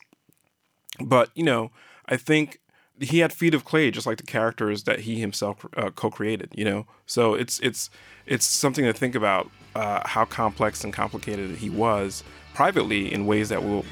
But, 1.00 1.30
you 1.36 1.44
know, 1.44 1.72
I 2.08 2.18
think 2.18 2.60
he 3.00 3.20
had 3.20 3.34
feet 3.34 3.54
of 3.54 3.66
clay, 3.66 3.92
just 3.92 4.06
like 4.06 4.18
the 4.18 4.24
characters 4.24 4.84
that 4.84 5.02
he 5.02 5.20
himself 5.20 5.66
uh, 5.76 5.90
co-created. 5.90 6.52
You 6.56 6.66
know, 6.66 6.88
so 7.06 7.34
it's 7.34 7.60
it's 7.60 7.90
it's 8.26 8.46
something 8.46 8.86
to 8.86 8.94
think 8.94 9.16
about 9.16 9.50
uh, 9.76 10.08
how 10.08 10.26
complex 10.26 10.84
and 10.84 10.94
complicated 10.94 11.58
he 11.58 11.70
was 11.70 12.24
privately 12.54 13.12
in 13.12 13.26
ways 13.26 13.50
that 13.50 13.64
we'll, 13.64 13.84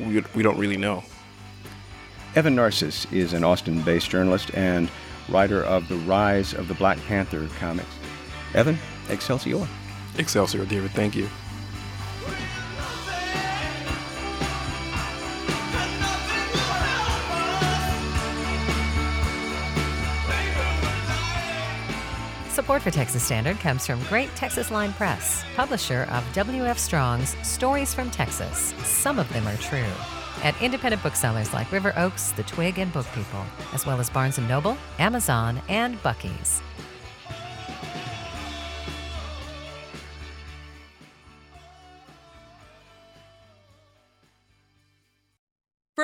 we 0.00 0.22
we 0.34 0.42
don't 0.42 0.58
really 0.58 0.76
know. 0.76 1.02
Evan 2.36 2.54
Narcisse 2.54 3.10
is 3.10 3.32
an 3.32 3.42
Austin-based 3.42 4.08
journalist 4.08 4.54
and 4.54 4.88
writer 5.30 5.62
of 5.62 5.88
the 5.88 5.96
Rise 5.96 6.54
of 6.54 6.68
the 6.68 6.74
Black 6.74 6.98
Panther 7.06 7.48
comics. 7.58 7.88
Evan, 8.54 8.78
Excelsior. 9.08 9.66
Excelsior, 10.18 10.64
David. 10.66 10.90
Thank 10.90 11.16
you. 11.16 11.28
Support 22.50 22.82
for 22.82 22.90
Texas 22.90 23.22
Standard 23.22 23.58
comes 23.58 23.86
from 23.86 24.02
Great 24.04 24.28
Texas 24.36 24.70
Line 24.70 24.92
Press, 24.92 25.44
publisher 25.56 26.06
of 26.10 26.24
W.F. 26.34 26.78
Strong's 26.78 27.34
Stories 27.42 27.94
from 27.94 28.10
Texas. 28.10 28.74
Some 28.84 29.18
of 29.18 29.32
them 29.32 29.48
are 29.48 29.56
true. 29.56 30.19
At 30.42 30.60
independent 30.62 31.02
booksellers 31.02 31.52
like 31.52 31.70
River 31.70 31.92
Oaks, 31.96 32.32
The 32.32 32.42
Twig, 32.44 32.78
and 32.78 32.92
Book 32.92 33.06
People, 33.14 33.44
as 33.74 33.84
well 33.84 34.00
as 34.00 34.08
Barnes 34.08 34.38
& 34.38 34.48
Noble, 34.48 34.76
Amazon, 34.98 35.60
and 35.68 36.02
Buc-ee's. 36.02 36.62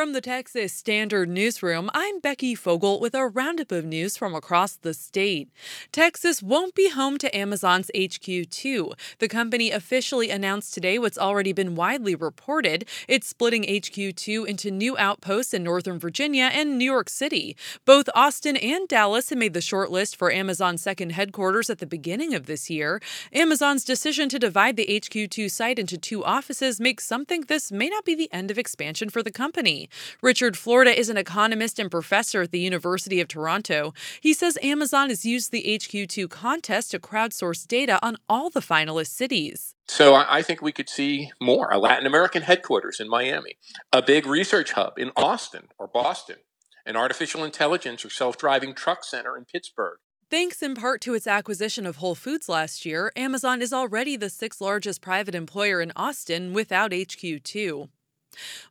From 0.07 0.12
the 0.12 0.21
Texas 0.21 0.73
Standard 0.73 1.29
Newsroom, 1.29 1.90
I'm 1.92 2.21
Becky 2.21 2.55
Fogel 2.55 3.01
with 3.01 3.12
a 3.12 3.27
roundup 3.27 3.73
of 3.73 3.85
news 3.85 4.16
from 4.16 4.37
across 4.37 4.77
the 4.77 4.95
state. 4.95 5.49
Texas 5.90 6.40
won't 6.40 6.77
be 6.77 6.90
home 6.90 7.19
to 7.19 7.37
Amazon's 7.37 7.90
HQ2. 7.92 8.92
The 9.19 9.27
company 9.27 9.73
officially 9.73 10.31
announced 10.31 10.73
today 10.73 11.01
what's 11.01 11.19
already 11.19 11.53
been 11.53 11.75
widely 11.75 12.14
reported. 12.14 12.88
It's 13.09 13.27
splitting 13.27 13.64
HQ2 13.64 14.47
into 14.47 14.71
new 14.71 14.97
outposts 14.97 15.53
in 15.53 15.64
Northern 15.64 15.99
Virginia 15.99 16.51
and 16.53 16.79
New 16.79 16.85
York 16.85 17.09
City. 17.09 17.57
Both 17.85 18.09
Austin 18.14 18.57
and 18.57 18.87
Dallas 18.87 19.31
have 19.31 19.38
made 19.40 19.55
the 19.55 19.61
shortlist 19.61 20.14
for 20.14 20.31
Amazon's 20.31 20.83
second 20.83 21.11
headquarters 21.11 21.69
at 21.69 21.79
the 21.79 21.85
beginning 21.85 22.33
of 22.33 22.47
this 22.47 22.71
year. 22.71 23.03
Amazon's 23.33 23.83
decision 23.83 24.29
to 24.29 24.38
divide 24.38 24.77
the 24.77 24.87
HQ2 24.87 25.51
site 25.51 25.81
into 25.81 25.99
two 25.99 26.25
offices 26.25 26.79
makes 26.79 27.05
some 27.05 27.27
think 27.27 27.49
this 27.49 27.73
may 27.73 27.88
not 27.88 28.05
be 28.05 28.14
the 28.14 28.33
end 28.33 28.53
of 28.53 28.57
expansion 28.57 29.11
for 29.11 29.21
the 29.21 29.33
company. 29.33 29.88
Richard 30.23 30.57
Florida 30.57 30.99
is 30.99 31.09
an 31.09 31.17
economist 31.17 31.79
and 31.79 31.91
professor 31.91 32.43
at 32.43 32.51
the 32.51 32.61
University 32.61 33.21
of 33.21 33.29
Toronto. 33.29 33.95
He 34.21 34.33
says 34.33 34.59
Amazon 34.63 35.09
has 35.09 35.25
used 35.25 35.53
the 35.53 35.63
HQ2 35.63 36.29
contest 36.29 36.91
to 36.91 36.99
crowdsource 36.99 37.67
data 37.67 37.99
on 38.03 38.17
all 38.29 38.51
the 38.51 38.61
finalist 38.61 39.09
cities. 39.09 39.75
So 39.89 40.15
I 40.15 40.43
think 40.43 40.61
we 40.61 40.73
could 40.73 40.89
see 40.89 41.31
more 41.41 41.71
a 41.71 41.79
Latin 41.79 42.07
American 42.07 42.43
headquarters 42.43 42.99
in 43.01 43.09
Miami, 43.09 43.57
a 43.93 44.03
big 44.03 44.27
research 44.27 44.73
hub 44.73 44.99
in 44.99 45.13
Austin 45.17 45.69
or 45.79 45.87
Boston, 45.87 46.37
an 46.85 46.97
artificial 46.97 47.45
intelligence 47.45 48.05
or 48.05 48.11
self 48.11 48.37
driving 48.37 48.75
truck 48.75 49.05
center 49.05 49.37
in 49.37 49.45
Pittsburgh. 49.45 49.99
Thanks 50.29 50.61
in 50.61 50.75
part 50.75 51.01
to 51.03 51.15
its 51.15 51.29
acquisition 51.29 51.87
of 51.87 51.97
Whole 51.97 52.17
Foods 52.17 52.49
last 52.49 52.85
year, 52.85 53.13
Amazon 53.15 53.63
is 53.63 53.73
already 53.73 54.17
the 54.17 54.29
sixth 54.29 54.61
largest 54.61 55.01
private 55.01 55.37
employer 55.37 55.81
in 55.81 55.93
Austin 55.95 56.53
without 56.53 56.91
HQ2. 56.91 57.89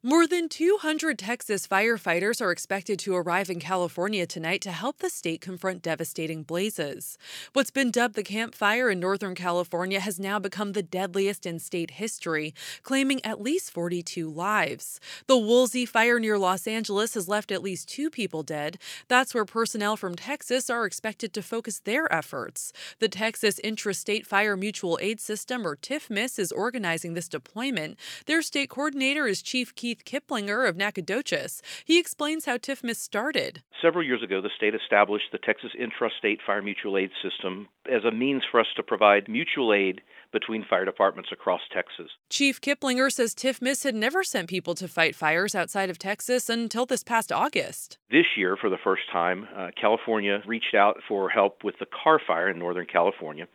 More 0.03 0.27
than 0.27 0.49
200 0.49 1.17
Texas 1.17 1.67
firefighters 1.67 2.41
are 2.41 2.51
expected 2.51 2.99
to 2.99 3.15
arrive 3.15 3.49
in 3.49 3.59
California 3.59 4.25
tonight 4.25 4.61
to 4.61 4.71
help 4.71 4.97
the 4.97 5.09
state 5.09 5.41
confront 5.41 5.81
devastating 5.81 6.43
blazes. 6.43 7.17
What's 7.53 7.71
been 7.71 7.91
dubbed 7.91 8.15
the 8.15 8.23
Camp 8.23 8.53
Fire 8.53 8.89
in 8.89 8.99
Northern 8.99 9.35
California 9.35 9.99
has 9.99 10.19
now 10.19 10.39
become 10.39 10.73
the 10.73 10.83
deadliest 10.83 11.45
in 11.45 11.59
state 11.59 11.91
history, 11.91 12.53
claiming 12.83 13.23
at 13.25 13.41
least 13.41 13.71
42 13.71 14.29
lives. 14.29 14.99
The 15.27 15.37
Woolsey 15.37 15.85
fire 15.85 16.19
near 16.19 16.37
Los 16.37 16.67
Angeles 16.67 17.13
has 17.13 17.27
left 17.27 17.51
at 17.51 17.63
least 17.63 17.87
two 17.87 18.09
people 18.09 18.43
dead. 18.43 18.77
That's 19.07 19.33
where 19.33 19.45
personnel 19.45 19.97
from 19.97 20.15
Texas 20.15 20.69
are 20.69 20.85
expected 20.85 21.33
to 21.33 21.41
focus 21.41 21.79
their 21.79 22.11
efforts. 22.13 22.73
The 22.99 23.07
Texas 23.07 23.59
Intrastate 23.63 24.25
Fire 24.25 24.57
Mutual 24.57 24.99
Aid 25.01 25.19
System, 25.19 25.65
or 25.65 25.75
TIFMAS, 25.75 26.37
is 26.37 26.51
organizing 26.51 27.13
this 27.13 27.29
deployment. 27.29 27.97
Their 28.25 28.41
state 28.41 28.69
coordinator 28.69 29.25
is 29.27 29.41
Chief 29.41 29.54
Chief 29.55 29.73
Keith 29.73 30.03
Kiplinger 30.03 30.67
of 30.67 30.75
Nacogdoches. 30.75 31.61
He 31.85 31.97
explains 31.97 32.43
how 32.43 32.57
TIFMAS 32.57 32.97
started. 32.97 33.63
Several 33.81 34.03
years 34.03 34.21
ago, 34.21 34.41
the 34.41 34.49
state 34.53 34.75
established 34.75 35.31
the 35.31 35.37
Texas 35.37 35.71
Intrastate 35.79 36.39
Fire 36.45 36.61
Mutual 36.61 36.97
Aid 36.97 37.11
System 37.23 37.69
as 37.89 38.03
a 38.03 38.11
means 38.11 38.43
for 38.51 38.59
us 38.59 38.67
to 38.75 38.83
provide 38.83 39.29
mutual 39.29 39.73
aid 39.73 40.01
between 40.33 40.65
fire 40.69 40.83
departments 40.83 41.29
across 41.31 41.61
Texas. 41.73 42.11
Chief 42.29 42.59
Kiplinger 42.59 43.09
says 43.09 43.33
TIFMAS 43.33 43.85
had 43.85 43.95
never 43.95 44.25
sent 44.25 44.49
people 44.49 44.75
to 44.75 44.89
fight 44.89 45.15
fires 45.15 45.55
outside 45.55 45.89
of 45.89 45.97
Texas 45.97 46.49
until 46.49 46.85
this 46.85 47.03
past 47.03 47.31
August. 47.31 47.97
This 48.11 48.25
year, 48.35 48.57
for 48.59 48.69
the 48.69 48.77
first 48.83 49.03
time, 49.09 49.47
uh, 49.55 49.67
California 49.79 50.41
reached 50.45 50.75
out 50.75 50.97
for 51.07 51.29
help 51.29 51.63
with 51.63 51.75
the 51.79 51.85
Carr 51.85 52.19
Fire 52.27 52.49
in 52.49 52.59
Northern 52.59 52.85
California 52.85 53.47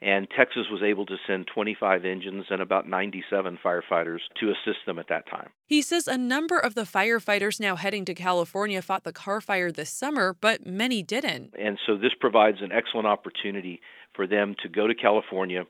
and 0.00 0.28
Texas 0.36 0.66
was 0.70 0.82
able 0.82 1.06
to 1.06 1.16
send 1.26 1.46
25 1.52 2.04
engines 2.04 2.44
and 2.50 2.60
about 2.60 2.88
97 2.88 3.58
firefighters 3.64 4.20
to 4.40 4.50
assist 4.50 4.78
them 4.86 4.98
at 4.98 5.08
that 5.08 5.28
time. 5.28 5.48
He 5.66 5.82
says 5.82 6.06
a 6.06 6.18
number 6.18 6.58
of 6.58 6.74
the 6.74 6.82
firefighters 6.82 7.60
now 7.60 7.76
heading 7.76 8.04
to 8.06 8.14
California 8.14 8.82
fought 8.82 9.04
the 9.04 9.12
Carr 9.12 9.40
Fire 9.40 9.72
this 9.72 9.90
summer, 9.90 10.36
but 10.40 10.66
many 10.66 11.02
didn't. 11.02 11.54
And 11.58 11.78
so 11.86 11.96
this 11.96 12.12
provides 12.18 12.58
an 12.60 12.72
excellent 12.72 13.06
opportunity 13.06 13.80
for 14.14 14.26
them 14.26 14.54
to 14.62 14.68
go 14.68 14.86
to 14.86 14.94
California 14.94 15.64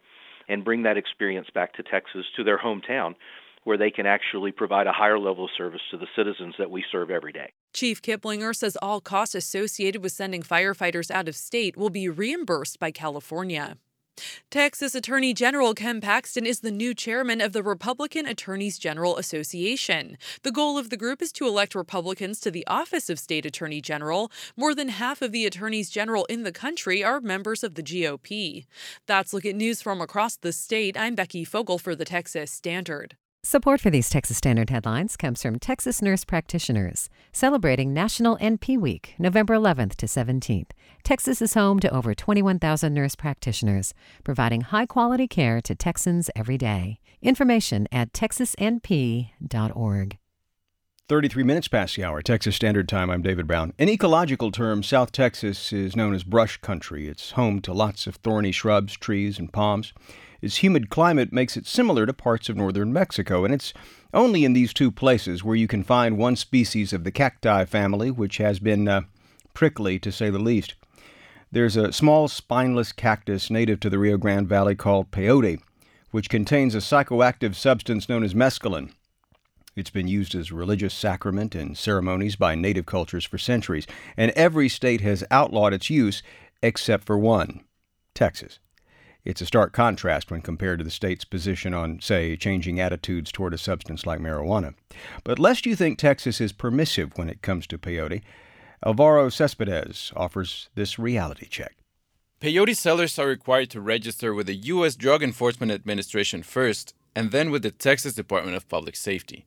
and 0.49 0.65
bring 0.65 0.85
that 0.85 0.97
experience 0.97 1.49
back 1.55 1.75
to 1.75 1.83
Texas, 1.83 2.25
to 2.37 2.45
their 2.45 2.59
hometown 2.59 3.15
where 3.67 3.77
they 3.77 3.91
can 3.91 4.07
actually 4.07 4.53
provide 4.53 4.87
a 4.87 4.93
higher 4.93 5.19
level 5.19 5.47
of 5.47 5.51
service 5.59 5.81
to 5.91 5.99
the 5.99 6.07
citizens 6.15 6.55
that 6.57 6.71
we 6.71 6.85
serve 6.93 7.11
every 7.11 7.33
day. 7.33 7.51
Chief 7.73 8.01
Kiplinger 8.01 8.55
says 8.55 8.79
all 8.81 9.01
costs 9.01 9.35
associated 9.35 10.05
with 10.05 10.13
sending 10.13 10.41
firefighters 10.41 11.11
out 11.11 11.27
of 11.27 11.35
state 11.35 11.77
will 11.77 11.91
be 11.91 12.09
reimbursed 12.09 12.79
by 12.79 12.93
California. 12.93 13.77
Texas 14.51 14.95
Attorney 14.95 15.35
General 15.35 15.75
Ken 15.75 16.01
Paxton 16.01 16.47
is 16.47 16.61
the 16.61 16.71
new 16.71 16.95
chairman 16.95 17.41
of 17.41 17.53
the 17.53 17.63
Republican 17.63 18.27
Attorneys 18.27 18.79
General 18.79 19.19
Association. 19.19 20.17
The 20.43 20.53
goal 20.53 20.79
of 20.79 20.89
the 20.89 20.97
group 20.97 21.21
is 21.21 21.31
to 21.33 21.47
elect 21.47 21.75
Republicans 21.75 22.41
to 22.41 22.51
the 22.51 22.67
office 22.67 23.11
of 23.11 23.19
State 23.19 23.45
Attorney 23.45 23.81
General. 23.81 24.31
More 24.57 24.75
than 24.75 24.89
half 24.89 25.21
of 25.21 25.33
the 25.33 25.45
attorneys 25.45 25.91
general 25.91 26.25
in 26.27 26.43
the 26.43 26.53
country 26.53 27.05
are 27.05 27.21
members 27.21 27.63
of 27.63 27.75
the 27.75 27.83
GOP. 27.83 28.65
That's 29.07 29.35
Look 29.35 29.45
at 29.45 29.57
News 29.57 29.83
from 29.83 30.01
across 30.01 30.37
the 30.37 30.53
state. 30.53 30.97
I'm 30.99 31.15
Becky 31.15 31.45
Fogel 31.45 31.79
for 31.79 31.95
the 31.95 32.07
Texas 32.07 32.51
Standard. 32.51 33.17
Support 33.49 33.81
for 33.81 33.91
these 33.91 34.11
Texas 34.11 34.39
Standard 34.39 34.71
headlines 34.71 35.17
comes 35.17 35.41
from 35.41 35.61
Texas 35.61 36.03
Nurse 36.03 36.25
Practitioners, 36.25 37.09
celebrating 37.31 37.95
National 37.95 38.37
NP 38.39 38.77
Week, 38.77 39.15
November 39.21 39.55
11th 39.55 39.95
to 39.99 40.07
17th. 40.07 40.73
Texas 41.05 41.41
is 41.41 41.55
home 41.55 41.79
to 41.79 41.89
over 41.95 42.13
21,000 42.13 42.93
nurse 42.93 43.15
practitioners, 43.15 43.95
providing 44.25 44.63
high 44.63 44.85
quality 44.85 45.29
care 45.29 45.61
to 45.61 45.77
Texans 45.77 46.29
every 46.35 46.59
day. 46.59 46.99
Information 47.23 47.87
at 47.93 48.13
texasnp.org. 48.13 50.19
33 51.09 51.45
minutes 51.45 51.69
past 51.69 51.95
the 51.95 52.03
hour, 52.03 52.21
Texas 52.23 52.57
Standard 52.57 52.89
Time. 52.89 53.11
I'm 53.11 53.23
David 53.23 53.47
Brown. 53.47 53.73
In 53.79 53.89
ecological 53.89 54.51
terms, 54.51 54.89
South 54.89 55.13
Texas 55.13 55.73
is 55.73 55.95
known 55.95 56.17
as 56.17 56.25
brush 56.25 56.57
country. 56.57 57.07
It's 57.07 57.31
home 57.31 57.61
to 57.61 57.73
lots 57.73 58.09
of 58.09 58.17
thorny 58.17 58.51
shrubs, 58.51 58.97
trees, 58.97 59.39
and 59.39 59.53
palms. 59.53 59.93
Its 60.41 60.63
humid 60.63 60.91
climate 60.91 61.33
makes 61.33 61.57
it 61.57 61.67
similar 61.67 62.07
to 62.07 62.13
parts 62.13 62.49
of 62.49 62.57
northern 62.57 62.93
Mexico, 62.93 63.45
and 63.45 63.55
it's 63.55 63.73
only 64.13 64.45
in 64.45 64.53
these 64.53 64.73
two 64.73 64.91
places 64.91 65.43
where 65.43 65.57
you 65.57 65.67
can 65.67 65.83
find 65.83 66.19
one 66.19 66.37
species 66.37 66.93
of 66.93 67.05
the 67.05 67.11
cacti 67.11 67.65
family, 67.65 68.11
which 68.11 68.37
has 68.39 68.59
been 68.59 68.89
uh, 68.89 69.03
prickly 69.55 69.99
to 69.99 70.13
say 70.13 70.31
the 70.31 70.39
least. 70.39 70.75
There's 71.51 71.77
a 71.77 71.93
small 71.93 72.29
spineless 72.29 72.93
cactus 72.93 73.51
native 73.51 73.81
to 73.81 73.91
the 73.91 73.99
Rio 73.99 74.17
Grande 74.17 74.49
Valley 74.49 74.75
called 74.75 75.11
peyote, 75.11 75.61
which 76.11 76.29
contains 76.29 76.75
a 76.75 76.79
psychoactive 76.79 77.55
substance 77.55 78.09
known 78.09 78.25
as 78.25 78.35
mescaline. 78.35 78.93
It's 79.77 79.91
been 79.91 80.09
used 80.09 80.35
as 80.35 80.51
a 80.51 80.55
religious 80.55 80.95
sacrament 80.95 81.55
in 81.55 81.75
ceremonies 81.75 82.37
by 82.37 82.55
native 82.55 82.87
cultures 82.87 83.27
for 83.27 83.37
centuries, 83.39 83.87
and 84.17 84.31
every 84.33 84.69
state 84.69 85.03
has 85.03 85.25
outlawed 85.31 85.75
its 85.75 85.91
use 85.91 86.23
except 86.63 87.05
for 87.05 87.19
one 87.19 87.63
Texas. 88.15 88.59
It's 89.27 89.41
a 89.41 89.47
stark 89.47 89.73
contrast 89.73 90.31
when 90.31 90.41
compared 90.41 90.79
to 90.79 90.85
the 90.85 90.91
state's 90.91 91.25
position 91.25 91.75
on, 91.75 92.01
say, 92.01 92.37
changing 92.37 92.79
attitudes 92.79 93.33
toward 93.33 93.55
a 93.55 93.59
substance 93.59 94.07
like 94.07 94.21
marijuana. 94.21 94.75
But 95.25 95.41
lest 95.41 95.67
you 95.67 95.75
think 95.75 95.99
Texas 95.99 96.41
is 96.41 96.53
permissive 96.53 97.11
when 97.17 97.29
it 97.29 97.43
comes 97.43 97.67
to 97.67 97.77
peyote, 97.77 98.23
Alvaro 98.87 99.29
Cespedes 99.29 100.13
offers 100.15 100.69
this 100.77 100.97
reality 100.97 101.49
check. 101.49 101.75
Peyote 102.41 102.77
sellers 102.77 103.19
are 103.19 103.27
required 103.27 103.69
to 103.71 103.81
register 103.81 104.33
with 104.33 104.47
the 104.47 104.55
U.S. 104.55 104.95
Drug 104.95 105.25
Enforcement 105.25 105.73
Administration 105.73 106.45
first 106.45 106.95
and 107.17 107.33
then 107.33 107.51
with 107.51 107.65
the 107.65 107.73
Texas 107.73 108.15
Department 108.15 108.57
of 108.57 108.69
Public 108.69 108.95
Safety. 108.95 109.45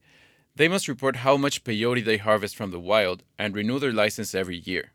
They 0.58 0.68
must 0.68 0.90
report 0.90 1.18
how 1.18 1.38
much 1.38 1.64
peyote 1.64 2.04
they 2.04 2.18
harvest 2.18 2.58
from 2.58 2.72
the 2.72 2.82
wild 2.82 3.24
and 3.38 3.56
renew 3.56 3.80
their 3.80 3.94
license 3.94 4.36
every 4.36 4.58
year. 4.58 4.92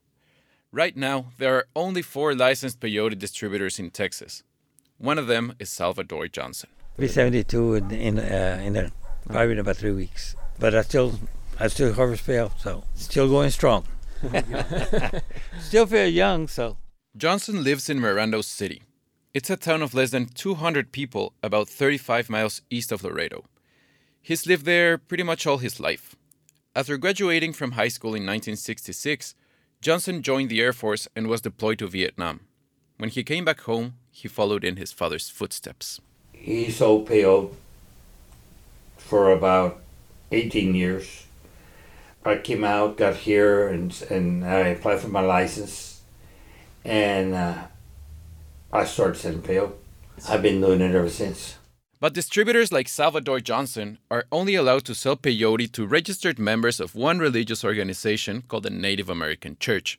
Right 0.71 0.95
now, 0.95 1.33
there 1.39 1.57
are 1.57 1.69
only 1.75 2.03
four 2.03 2.35
licensed 2.35 2.81
peyote 2.81 3.19
distributors 3.19 3.79
in 3.79 3.91
Texas. 3.91 4.43
One 5.05 5.19
of 5.19 5.27
them 5.27 5.53
is 5.59 5.69
Salvador 5.69 6.29
Johnson. 6.29 6.71
Be 6.97 7.09
72 7.09 7.75
in 7.75 7.91
in, 7.91 8.19
uh, 8.19 8.59
in 8.65 8.75
a, 8.75 8.91
probably 9.29 9.53
in 9.53 9.59
about 9.59 9.77
three 9.77 9.93
weeks, 9.93 10.35
but 10.59 10.75
I 10.75 10.81
still 10.81 11.21
I 11.61 11.69
still 11.69 11.93
harvest 11.93 12.27
peyote, 12.27 12.59
so 12.59 12.85
still 12.95 13.29
going 13.29 13.51
strong. 13.51 13.85
still 15.61 15.85
feel 15.85 16.09
young, 16.09 16.49
so. 16.49 16.79
Johnson 17.15 17.63
lives 17.63 17.91
in 17.91 18.01
Mirando 18.01 18.43
City. 18.43 18.81
It's 19.35 19.51
a 19.51 19.59
town 19.59 19.83
of 19.83 19.93
less 19.93 20.11
than 20.11 20.25
200 20.25 20.91
people, 20.91 21.35
about 21.43 21.69
35 21.69 22.31
miles 22.31 22.63
east 22.71 22.91
of 22.91 23.05
Laredo. 23.05 23.45
He's 24.23 24.47
lived 24.47 24.65
there 24.65 24.97
pretty 24.97 25.23
much 25.23 25.47
all 25.47 25.59
his 25.59 25.79
life. 25.79 26.17
After 26.75 26.97
graduating 26.97 27.53
from 27.53 27.73
high 27.73 27.93
school 27.93 28.15
in 28.15 28.25
1966, 28.25 29.35
Johnson 29.83 30.23
joined 30.23 30.49
the 30.49 30.63
Air 30.63 30.73
Force 30.73 31.09
and 31.15 31.27
was 31.27 31.43
deployed 31.43 31.79
to 31.81 31.89
Vietnam. 31.89 32.41
When 32.97 33.11
he 33.11 33.23
came 33.23 33.45
back 33.45 33.61
home, 33.61 33.97
he 34.15 34.29
followed 34.29 34.63
in 34.63 34.77
his 34.77 34.93
father's 34.93 35.29
footsteps. 35.29 36.01
He 36.33 36.71
sold 36.71 37.09
peyote 37.09 37.53
for 38.97 39.33
about 39.33 39.81
18 40.31 40.73
years. 40.75 41.27
I 42.25 42.37
came 42.37 42.63
out, 42.63 42.97
got 42.97 43.17
here, 43.17 43.67
and, 43.67 43.91
and 44.09 44.45
I 44.45 44.69
applied 44.69 45.01
for 45.01 45.09
my 45.09 45.21
license. 45.21 46.01
And 46.85 47.35
uh, 47.35 47.65
I 48.73 48.85
started 48.85 49.17
selling 49.17 49.43
peyote. 49.43 49.73
I've 50.29 50.43
been 50.43 50.61
doing 50.61 50.81
it 50.81 50.95
ever 50.95 51.11
since. 51.11 51.57
But 51.99 52.15
distributors 52.15 52.71
like 52.71 52.89
Salvador 52.89 53.41
Johnson 53.41 53.99
are 54.13 54.27
only 54.31 54.55
allowed 54.55 54.85
to 54.85 54.95
sell 54.95 55.17
peyote 55.17 55.73
to 55.73 55.87
registered 55.87 56.39
members 56.39 56.79
of 56.79 56.95
one 56.95 57.19
religious 57.19 57.65
organization 57.65 58.45
called 58.47 58.63
the 58.63 58.71
Native 58.71 59.11
American 59.11 59.57
Church. 59.59 59.99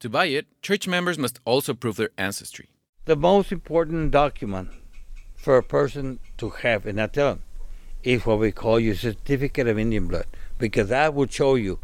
To 0.00 0.10
buy 0.10 0.26
it, 0.26 0.46
church 0.60 0.86
members 0.86 1.16
must 1.16 1.40
also 1.46 1.72
prove 1.72 1.96
their 1.96 2.10
ancestry. 2.18 2.68
The 3.06 3.14
most 3.14 3.52
important 3.52 4.10
document 4.10 4.70
for 5.36 5.56
a 5.56 5.62
person 5.62 6.18
to 6.38 6.50
have, 6.50 6.86
in 6.86 6.98
a 6.98 7.06
town 7.06 7.42
is 8.02 8.26
what 8.26 8.40
we 8.40 8.50
call 8.50 8.80
your 8.80 8.96
certificate 8.96 9.68
of 9.68 9.78
Indian 9.78 10.08
blood, 10.08 10.26
because 10.58 10.88
that 10.88 11.14
will 11.14 11.28
show 11.28 11.54
you 11.54 11.78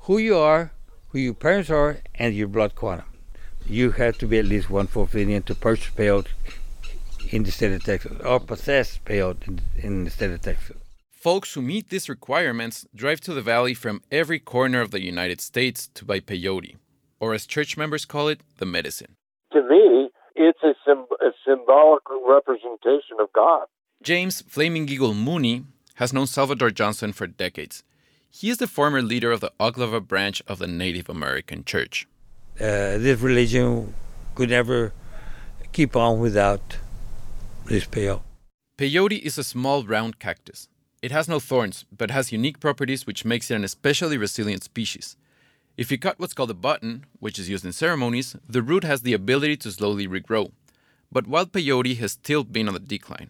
who 0.00 0.16
you 0.16 0.38
are, 0.38 0.72
who 1.08 1.18
your 1.18 1.34
parents 1.34 1.68
are, 1.68 1.98
and 2.14 2.34
your 2.34 2.48
blood 2.48 2.74
quantum. 2.74 3.04
You 3.66 3.90
have 3.90 4.16
to 4.16 4.26
be 4.26 4.38
at 4.38 4.46
least 4.46 4.70
one 4.70 4.86
fourth 4.86 5.14
Indian 5.14 5.42
to 5.42 5.54
purchase 5.54 5.92
peyote 5.94 6.28
in 7.28 7.42
the 7.42 7.50
state 7.50 7.72
of 7.72 7.84
Texas, 7.84 8.18
or 8.24 8.40
possess 8.40 8.98
peyote 9.04 9.46
in, 9.46 9.60
in 9.76 10.04
the 10.04 10.10
state 10.10 10.30
of 10.30 10.40
Texas. 10.40 10.78
Folks 11.10 11.52
who 11.52 11.60
meet 11.60 11.90
these 11.90 12.08
requirements 12.08 12.86
drive 12.94 13.20
to 13.20 13.34
the 13.34 13.42
valley 13.42 13.74
from 13.74 14.00
every 14.10 14.38
corner 14.38 14.80
of 14.80 14.90
the 14.90 15.04
United 15.04 15.42
States 15.42 15.86
to 15.92 16.06
buy 16.06 16.20
peyote 16.20 16.76
or 17.20 17.34
as 17.34 17.44
church 17.44 17.76
members 17.76 18.06
call 18.06 18.28
it, 18.28 18.40
the 18.56 18.64
medicine. 18.64 19.16
To 19.52 19.62
me, 19.62 20.08
it's 20.36 20.62
a, 20.62 20.74
sim- 20.84 21.06
a 21.20 21.30
symbolic 21.46 22.02
representation 22.26 23.16
of 23.20 23.32
God. 23.32 23.66
James 24.02 24.42
Flaming 24.42 24.88
Eagle 24.88 25.14
Mooney 25.14 25.64
has 25.94 26.12
known 26.12 26.26
Salvador 26.26 26.70
Johnson 26.70 27.12
for 27.12 27.26
decades. 27.26 27.82
He 28.30 28.50
is 28.50 28.58
the 28.58 28.66
former 28.66 29.00
leader 29.00 29.32
of 29.32 29.40
the 29.40 29.52
Oglala 29.58 30.06
branch 30.06 30.42
of 30.46 30.58
the 30.58 30.66
Native 30.66 31.08
American 31.08 31.64
Church. 31.64 32.06
Uh, 32.60 32.98
this 32.98 33.20
religion 33.20 33.94
could 34.34 34.50
never 34.50 34.92
keep 35.72 35.96
on 35.96 36.20
without 36.20 36.78
this 37.64 37.86
peyote. 37.86 38.20
Peyote 38.78 39.20
is 39.20 39.38
a 39.38 39.44
small 39.44 39.84
round 39.84 40.18
cactus. 40.18 40.68
It 41.02 41.12
has 41.12 41.28
no 41.28 41.40
thorns, 41.40 41.86
but 41.96 42.10
has 42.10 42.32
unique 42.32 42.60
properties 42.60 43.06
which 43.06 43.24
makes 43.24 43.50
it 43.50 43.54
an 43.54 43.64
especially 43.64 44.18
resilient 44.18 44.64
species. 44.64 45.16
If 45.76 45.90
you 45.90 45.98
cut 45.98 46.18
what's 46.18 46.32
called 46.32 46.50
a 46.50 46.54
button, 46.54 47.04
which 47.20 47.38
is 47.38 47.50
used 47.50 47.66
in 47.66 47.72
ceremonies, 47.72 48.34
the 48.48 48.62
root 48.62 48.82
has 48.82 49.02
the 49.02 49.12
ability 49.12 49.58
to 49.58 49.70
slowly 49.70 50.08
regrow. 50.08 50.50
But 51.12 51.26
wild 51.26 51.52
peyote 51.52 51.98
has 51.98 52.12
still 52.12 52.44
been 52.44 52.66
on 52.66 52.72
the 52.72 52.80
decline. 52.80 53.28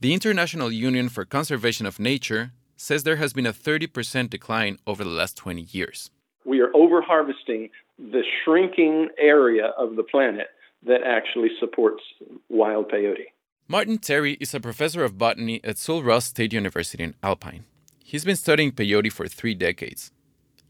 The 0.00 0.14
International 0.14 0.72
Union 0.72 1.10
for 1.10 1.26
Conservation 1.26 1.84
of 1.84 2.00
Nature 2.00 2.52
says 2.78 3.02
there 3.02 3.16
has 3.16 3.34
been 3.34 3.44
a 3.44 3.52
30% 3.52 4.30
decline 4.30 4.78
over 4.86 5.04
the 5.04 5.10
last 5.10 5.36
20 5.36 5.68
years. 5.70 6.10
We 6.46 6.60
are 6.60 6.72
overharvesting 6.72 7.68
the 7.98 8.22
shrinking 8.42 9.08
area 9.18 9.66
of 9.76 9.96
the 9.96 10.02
planet 10.02 10.46
that 10.84 11.02
actually 11.06 11.50
supports 11.60 12.02
wild 12.48 12.90
peyote. 12.90 13.26
Martin 13.68 13.98
Terry 13.98 14.38
is 14.40 14.54
a 14.54 14.60
professor 14.60 15.04
of 15.04 15.18
botany 15.18 15.60
at 15.62 15.76
Sul 15.76 16.02
Ross 16.02 16.24
State 16.24 16.54
University 16.54 17.04
in 17.04 17.14
Alpine. 17.22 17.64
He's 18.02 18.24
been 18.24 18.36
studying 18.36 18.72
peyote 18.72 19.12
for 19.12 19.28
three 19.28 19.54
decades. 19.54 20.10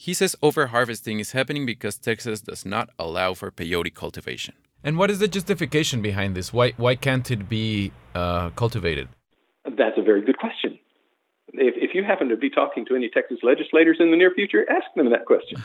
He 0.06 0.14
says 0.14 0.34
overharvesting 0.42 1.20
is 1.20 1.30
happening 1.30 1.64
because 1.64 1.96
Texas 1.96 2.40
does 2.40 2.66
not 2.66 2.90
allow 2.98 3.34
for 3.34 3.52
peyote 3.52 3.94
cultivation. 3.94 4.54
And 4.82 4.98
what 4.98 5.12
is 5.12 5.20
the 5.20 5.28
justification 5.28 6.02
behind 6.02 6.34
this? 6.34 6.52
Why, 6.52 6.72
why 6.76 6.96
can't 6.96 7.30
it 7.30 7.48
be 7.48 7.92
uh, 8.12 8.50
cultivated? 8.50 9.08
That's 9.64 9.96
a 9.96 10.02
very 10.02 10.22
good 10.24 10.38
question. 10.38 10.76
If, 11.52 11.74
if 11.76 11.94
you 11.94 12.02
happen 12.02 12.28
to 12.30 12.36
be 12.36 12.50
talking 12.50 12.84
to 12.86 12.96
any 12.96 13.10
Texas 13.10 13.38
legislators 13.44 13.98
in 14.00 14.10
the 14.10 14.16
near 14.16 14.32
future, 14.34 14.66
ask 14.68 14.86
them 14.96 15.08
that 15.10 15.24
question. 15.24 15.62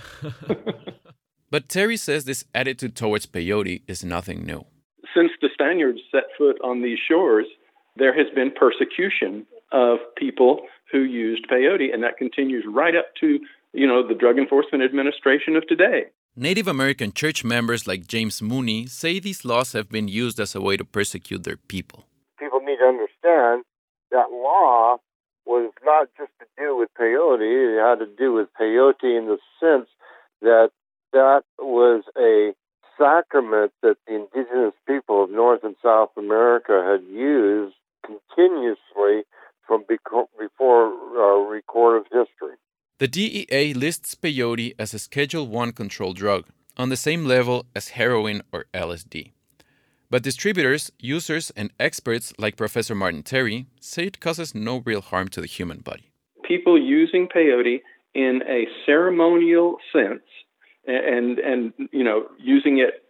but 1.49 1.67
Terry 1.67 1.97
says 1.97 2.25
this 2.25 2.45
attitude 2.53 2.95
towards 2.95 3.25
peyote 3.25 3.81
is 3.87 4.05
nothing 4.05 4.45
new. 4.45 4.67
Since 5.15 5.31
the 5.41 5.49
Spaniards 5.51 6.01
set 6.11 6.25
foot 6.37 6.57
on 6.63 6.83
these 6.83 6.99
shores, 7.09 7.47
there 7.95 8.13
has 8.13 8.27
been 8.35 8.51
persecution 8.51 9.47
of 9.71 9.97
people 10.15 10.61
who 10.91 10.99
used 10.99 11.47
peyote, 11.51 11.91
and 11.91 12.03
that 12.03 12.17
continues 12.17 12.65
right 12.71 12.95
up 12.95 13.07
to 13.21 13.39
you 13.77 13.85
know, 13.85 14.05
the 14.05 14.15
Drug 14.15 14.39
Enforcement 14.39 14.83
Administration 14.83 15.55
of 15.55 15.67
today. 15.67 16.05
Native 16.35 16.67
American 16.67 17.11
church 17.11 17.43
members 17.43 17.85
like 17.87 18.07
James 18.07 18.41
Mooney 18.41 18.87
say 18.87 19.19
these 19.19 19.45
laws 19.45 19.73
have 19.73 19.89
been 19.89 20.07
used 20.07 20.39
as 20.39 20.55
a 20.55 20.61
way 20.61 20.77
to 20.77 20.83
persecute 20.83 21.43
their 21.43 21.57
people. 21.57 22.05
People 22.39 22.59
need 22.61 22.77
to 22.77 22.85
understand 22.85 23.63
that 24.11 24.31
law 24.31 24.97
was 25.45 25.71
not 25.85 26.09
just 26.17 26.31
to 26.39 26.45
do 26.57 26.75
with 26.75 26.89
peyote, 26.99 27.45
it 27.45 27.79
had 27.79 27.99
to 27.99 28.09
do 28.17 28.33
with 28.33 28.47
peyote 28.59 29.17
in 29.19 29.27
the 29.27 29.37
sense 29.59 29.87
that 30.41 30.71
that 31.13 31.43
was 31.59 32.03
a 32.17 32.53
sacrament 32.97 33.71
that 33.83 33.97
the 34.07 34.15
indigenous 34.15 34.73
people 34.87 35.23
of 35.23 35.29
North 35.29 35.63
and 35.63 35.75
South 35.83 36.09
America 36.17 36.83
had 36.83 37.07
used 37.13 37.75
continuously 38.03 39.23
from 39.67 39.85
before 39.87 40.87
uh, 41.15 41.47
recorded 41.47 42.07
history. 42.11 42.57
The 42.99 43.07
DEA 43.07 43.75
lists 43.75 44.15
peyote 44.15 44.73
as 44.79 44.91
a 44.91 44.97
Schedule 44.97 45.45
1 45.45 45.73
controlled 45.73 46.17
drug, 46.17 46.47
on 46.77 46.89
the 46.89 46.97
same 46.97 47.25
level 47.25 47.67
as 47.75 47.89
heroin 47.89 48.41
or 48.51 48.65
LSD. 48.73 49.33
But 50.09 50.23
distributors, 50.23 50.91
users, 50.97 51.51
and 51.51 51.69
experts 51.79 52.33
like 52.39 52.55
Professor 52.55 52.95
Martin 52.95 53.21
Terry 53.21 53.67
say 53.79 54.05
it 54.05 54.19
causes 54.19 54.55
no 54.55 54.81
real 54.83 55.01
harm 55.01 55.27
to 55.27 55.41
the 55.41 55.45
human 55.45 55.81
body. 55.81 56.09
People 56.43 56.81
using 56.81 57.27
peyote 57.27 57.81
in 58.15 58.41
a 58.49 58.65
ceremonial 58.87 59.77
sense 59.93 60.23
and 60.87 61.37
and 61.37 61.73
you 61.91 62.03
know 62.03 62.25
using 62.39 62.79
it 62.79 63.03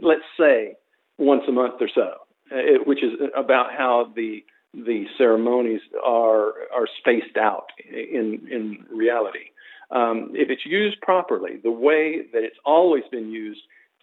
let's 0.00 0.28
say 0.38 0.74
once 1.18 1.42
a 1.48 1.52
month 1.52 1.80
or 1.80 1.88
so 1.92 2.12
uh, 2.52 2.74
it, 2.74 2.86
which 2.86 3.02
is 3.02 3.12
about 3.36 3.72
how 3.72 4.12
the 4.14 4.44
the 4.74 5.04
ceremonies 5.18 5.80
are 6.04 6.54
are 6.74 6.88
spaced 6.98 7.36
out 7.36 7.66
in 7.90 8.46
in 8.50 8.84
reality 8.90 9.50
um, 9.90 10.30
if 10.34 10.48
it's 10.50 10.64
used 10.64 11.00
properly 11.00 11.58
the 11.62 11.70
way 11.70 12.22
that 12.32 12.42
it's 12.42 12.58
always 12.64 13.04
been 13.10 13.30
used 13.30 13.60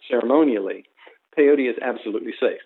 ceremonially 0.08 0.84
peyote 1.36 1.68
is 1.68 1.76
absolutely 1.82 2.32
safe 2.40 2.60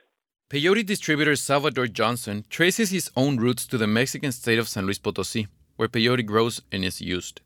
Peyote 0.50 0.84
distributor 0.84 1.34
Salvador 1.34 1.86
Johnson 1.86 2.44
traces 2.50 2.90
his 2.90 3.10
own 3.16 3.38
roots 3.38 3.66
to 3.66 3.78
the 3.78 3.86
Mexican 3.86 4.30
state 4.30 4.58
of 4.58 4.68
San 4.68 4.84
Luis 4.84 4.98
Potosí, 4.98 5.48
where 5.76 5.88
peyote 5.88 6.24
grows 6.24 6.60
and 6.70 6.84
is 6.84 7.00
used. 7.00 7.40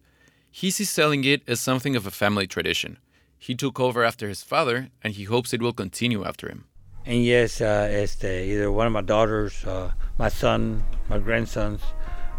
He 0.51 0.71
sees 0.71 0.91
selling 0.91 1.25
it 1.25 1.43
as 1.49 1.61
something 1.61 1.95
of 1.95 2.07
a 2.07 2.11
family 2.11 2.47
tradition. 2.47 2.99
He 3.39 3.55
took 3.55 3.79
over 3.79 4.03
after 4.03 4.29
his 4.29 4.43
father, 4.43 4.89
and 5.01 5.15
he 5.15 5.25
hopes 5.25 5.55
it 5.55 5.63
will 5.63 5.73
continue 5.73 6.25
after 6.25 6.49
him. 6.49 6.65
And 7.07 7.25
yes, 7.25 7.61
uh, 7.61 7.89
este, 7.91 8.25
either 8.25 8.71
one 8.71 8.87
of 8.87 8.93
my 8.93 9.01
daughters, 9.01 9.65
uh, 9.65 9.91
my 10.19 10.29
son, 10.29 10.85
my 11.09 11.19
grandsons, 11.19 11.81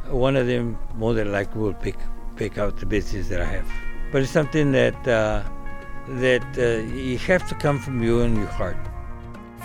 one 0.10 0.36
of 0.36 0.48
them 0.48 0.78
more 0.96 1.14
than 1.14 1.32
likely 1.32 1.62
will 1.62 1.74
pick 1.74 1.96
pick 2.36 2.58
out 2.58 2.78
the 2.78 2.86
business 2.86 3.28
that 3.30 3.42
I 3.42 3.46
have. 3.46 3.68
But 4.12 4.22
it's 4.22 4.32
something 4.32 4.72
that 4.72 5.08
uh, 5.08 5.44
that 6.08 6.46
uh, 6.58 6.88
you 6.96 7.18
have 7.20 7.48
to 7.50 7.56
come 7.56 7.80
from 7.80 8.02
you 8.02 8.22
and 8.22 8.38
your 8.38 8.48
heart. 8.48 8.78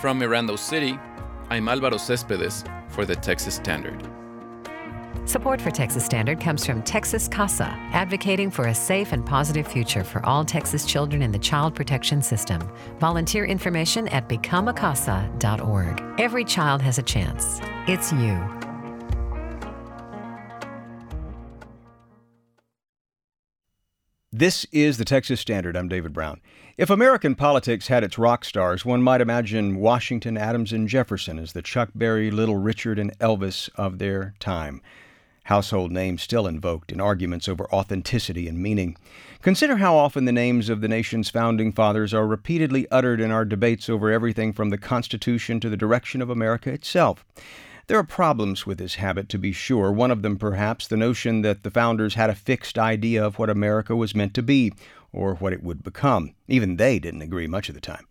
From 0.01 0.19
Mirando 0.19 0.57
City, 0.57 0.99
I'm 1.49 1.69
Alvaro 1.69 1.97
Cespedes 1.97 2.63
for 2.89 3.05
the 3.05 3.15
Texas 3.15 3.55
Standard. 3.55 4.14
Support 5.25 5.59
for 5.59 5.71
Texas 5.71 6.05
Standard 6.05 6.39
comes 6.39 6.63
from 6.63 6.83
Texas 6.83 7.27
CASA, 7.27 7.65
advocating 7.93 8.51
for 8.51 8.67
a 8.67 8.75
safe 8.75 9.11
and 9.11 9.25
positive 9.25 9.67
future 9.67 10.03
for 10.03 10.23
all 10.23 10.45
Texas 10.45 10.85
children 10.85 11.23
in 11.23 11.31
the 11.31 11.39
child 11.39 11.73
protection 11.73 12.21
system. 12.21 12.61
Volunteer 12.99 13.43
information 13.43 14.07
at 14.09 14.29
becomeacasa.org. 14.29 16.03
Every 16.19 16.45
child 16.45 16.83
has 16.83 16.99
a 16.99 17.03
chance. 17.03 17.59
It's 17.87 18.13
you. 18.13 18.39
This 24.31 24.67
is 24.71 24.97
the 24.97 25.05
Texas 25.05 25.39
Standard. 25.39 25.75
I'm 25.75 25.87
David 25.87 26.13
Brown. 26.13 26.39
If 26.77 26.91
American 26.91 27.33
politics 27.33 27.87
had 27.87 28.03
its 28.03 28.19
rock 28.19 28.45
stars, 28.45 28.85
one 28.85 29.01
might 29.01 29.21
imagine 29.21 29.77
Washington, 29.77 30.37
Adams, 30.37 30.71
and 30.71 30.87
Jefferson 30.87 31.39
as 31.39 31.53
the 31.53 31.63
Chuck 31.63 31.89
Berry, 31.95 32.29
Little 32.29 32.57
Richard, 32.57 32.99
and 32.99 33.17
Elvis 33.17 33.69
of 33.75 33.97
their 33.97 34.35
time. 34.39 34.81
Household 35.45 35.91
names 35.91 36.23
still 36.23 36.47
invoked 36.47 36.91
in 36.91 36.99
arguments 36.99 37.47
over 37.47 37.71
authenticity 37.71 38.47
and 38.47 38.57
meaning. 38.57 38.97
Consider 39.43 39.77
how 39.77 39.95
often 39.95 40.25
the 40.25 40.31
names 40.31 40.69
of 40.69 40.81
the 40.81 40.87
nation's 40.87 41.29
founding 41.29 41.71
fathers 41.71 42.15
are 42.15 42.25
repeatedly 42.25 42.87
uttered 42.89 43.21
in 43.21 43.29
our 43.29 43.45
debates 43.45 43.87
over 43.87 44.11
everything 44.11 44.51
from 44.51 44.71
the 44.71 44.77
Constitution 44.77 45.59
to 45.59 45.69
the 45.69 45.77
direction 45.77 46.19
of 46.19 46.31
America 46.31 46.71
itself. 46.71 47.23
There 47.85 47.99
are 47.99 48.03
problems 48.03 48.65
with 48.65 48.79
this 48.79 48.95
habit, 48.95 49.29
to 49.29 49.37
be 49.37 49.51
sure. 49.51 49.91
One 49.91 50.09
of 50.09 50.23
them, 50.23 50.37
perhaps, 50.37 50.87
the 50.87 50.97
notion 50.97 51.43
that 51.43 51.61
the 51.61 51.69
founders 51.69 52.15
had 52.15 52.31
a 52.31 52.35
fixed 52.35 52.79
idea 52.79 53.23
of 53.23 53.37
what 53.37 53.51
America 53.51 53.95
was 53.95 54.15
meant 54.15 54.33
to 54.33 54.41
be, 54.41 54.73
or 55.13 55.35
what 55.35 55.53
it 55.53 55.61
would 55.61 55.83
become. 55.83 56.33
Even 56.47 56.77
they 56.77 56.97
didn't 56.97 57.21
agree 57.21 57.45
much 57.45 57.69
of 57.69 57.75
the 57.75 57.81
time. 57.81 58.07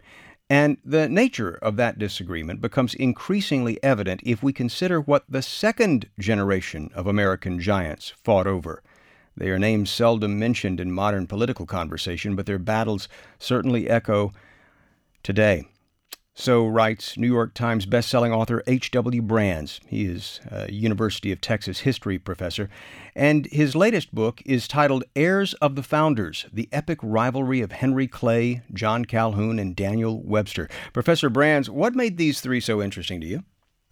And 0.50 0.76
the 0.84 1.08
nature 1.08 1.58
of 1.62 1.76
that 1.76 1.98
disagreement 1.98 2.60
becomes 2.60 2.94
increasingly 2.94 3.82
evident 3.82 4.20
if 4.24 4.42
we 4.42 4.52
consider 4.52 5.00
what 5.00 5.24
the 5.28 5.42
second 5.42 6.08
generation 6.18 6.90
of 6.94 7.06
American 7.06 7.60
giants 7.60 8.10
fought 8.10 8.46
over. 8.46 8.82
They 9.36 9.50
are 9.50 9.58
names 9.58 9.90
seldom 9.90 10.38
mentioned 10.38 10.80
in 10.80 10.92
modern 10.92 11.26
political 11.26 11.66
conversation, 11.66 12.36
but 12.36 12.46
their 12.46 12.58
battles 12.58 13.08
certainly 13.38 13.88
echo 13.88 14.32
today. 15.22 15.66
So 16.36 16.66
writes 16.66 17.16
New 17.16 17.28
York 17.28 17.54
Times 17.54 17.86
bestselling 17.86 18.34
author 18.34 18.64
H.W. 18.66 19.22
Brands. 19.22 19.80
He 19.86 20.04
is 20.04 20.40
a 20.50 20.70
University 20.70 21.30
of 21.30 21.40
Texas 21.40 21.80
history 21.80 22.18
professor, 22.18 22.68
and 23.14 23.46
his 23.46 23.76
latest 23.76 24.12
book 24.12 24.42
is 24.44 24.66
titled 24.66 25.04
Heirs 25.14 25.54
of 25.54 25.76
the 25.76 25.82
Founders 25.84 26.46
The 26.52 26.68
Epic 26.72 26.98
Rivalry 27.02 27.60
of 27.60 27.70
Henry 27.70 28.08
Clay, 28.08 28.62
John 28.72 29.04
Calhoun, 29.04 29.60
and 29.60 29.76
Daniel 29.76 30.20
Webster. 30.24 30.68
Professor 30.92 31.30
Brands, 31.30 31.70
what 31.70 31.94
made 31.94 32.18
these 32.18 32.40
three 32.40 32.60
so 32.60 32.82
interesting 32.82 33.20
to 33.20 33.26
you? 33.28 33.44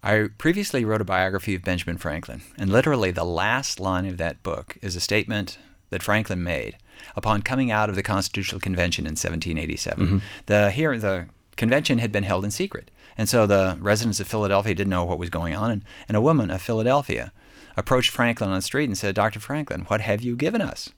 I 0.03 0.27
previously 0.37 0.83
wrote 0.83 0.99
a 0.99 1.05
biography 1.05 1.55
of 1.55 1.63
Benjamin 1.63 1.97
Franklin, 1.97 2.41
and 2.57 2.69
literally 2.69 3.11
the 3.11 3.23
last 3.23 3.79
line 3.79 4.05
of 4.05 4.17
that 4.17 4.43
book 4.43 4.77
is 4.81 4.97
a 4.97 4.99
statement 4.99 5.57
that 5.91 6.03
Franklin 6.03 6.43
made 6.43 6.75
upon 7.15 7.41
coming 7.41 7.71
out 7.71 7.89
of 7.89 7.95
the 7.95 8.03
Constitutional 8.03 8.59
Convention 8.59 9.05
in 9.05 9.11
1787. 9.11 10.05
Mm-hmm. 10.05 10.17
The 10.47 10.71
here 10.71 10.97
the 10.97 11.27
convention 11.55 11.99
had 11.99 12.11
been 12.11 12.23
held 12.23 12.45
in 12.45 12.51
secret. 12.51 12.91
And 13.17 13.29
so 13.29 13.45
the 13.45 13.77
residents 13.79 14.19
of 14.19 14.27
Philadelphia 14.27 14.73
didn't 14.73 14.89
know 14.89 15.05
what 15.05 15.19
was 15.19 15.29
going 15.29 15.55
on. 15.55 15.71
And, 15.71 15.85
and 16.07 16.17
a 16.17 16.21
woman 16.21 16.49
of 16.49 16.61
Philadelphia 16.61 17.31
approached 17.77 18.11
Franklin 18.11 18.49
on 18.49 18.55
the 18.55 18.61
street 18.61 18.85
and 18.85 18.97
said, 18.97 19.15
Dr. 19.15 19.39
Franklin, 19.39 19.81
what 19.81 20.01
have 20.01 20.21
you 20.21 20.35
given 20.35 20.61
us? 20.61 20.89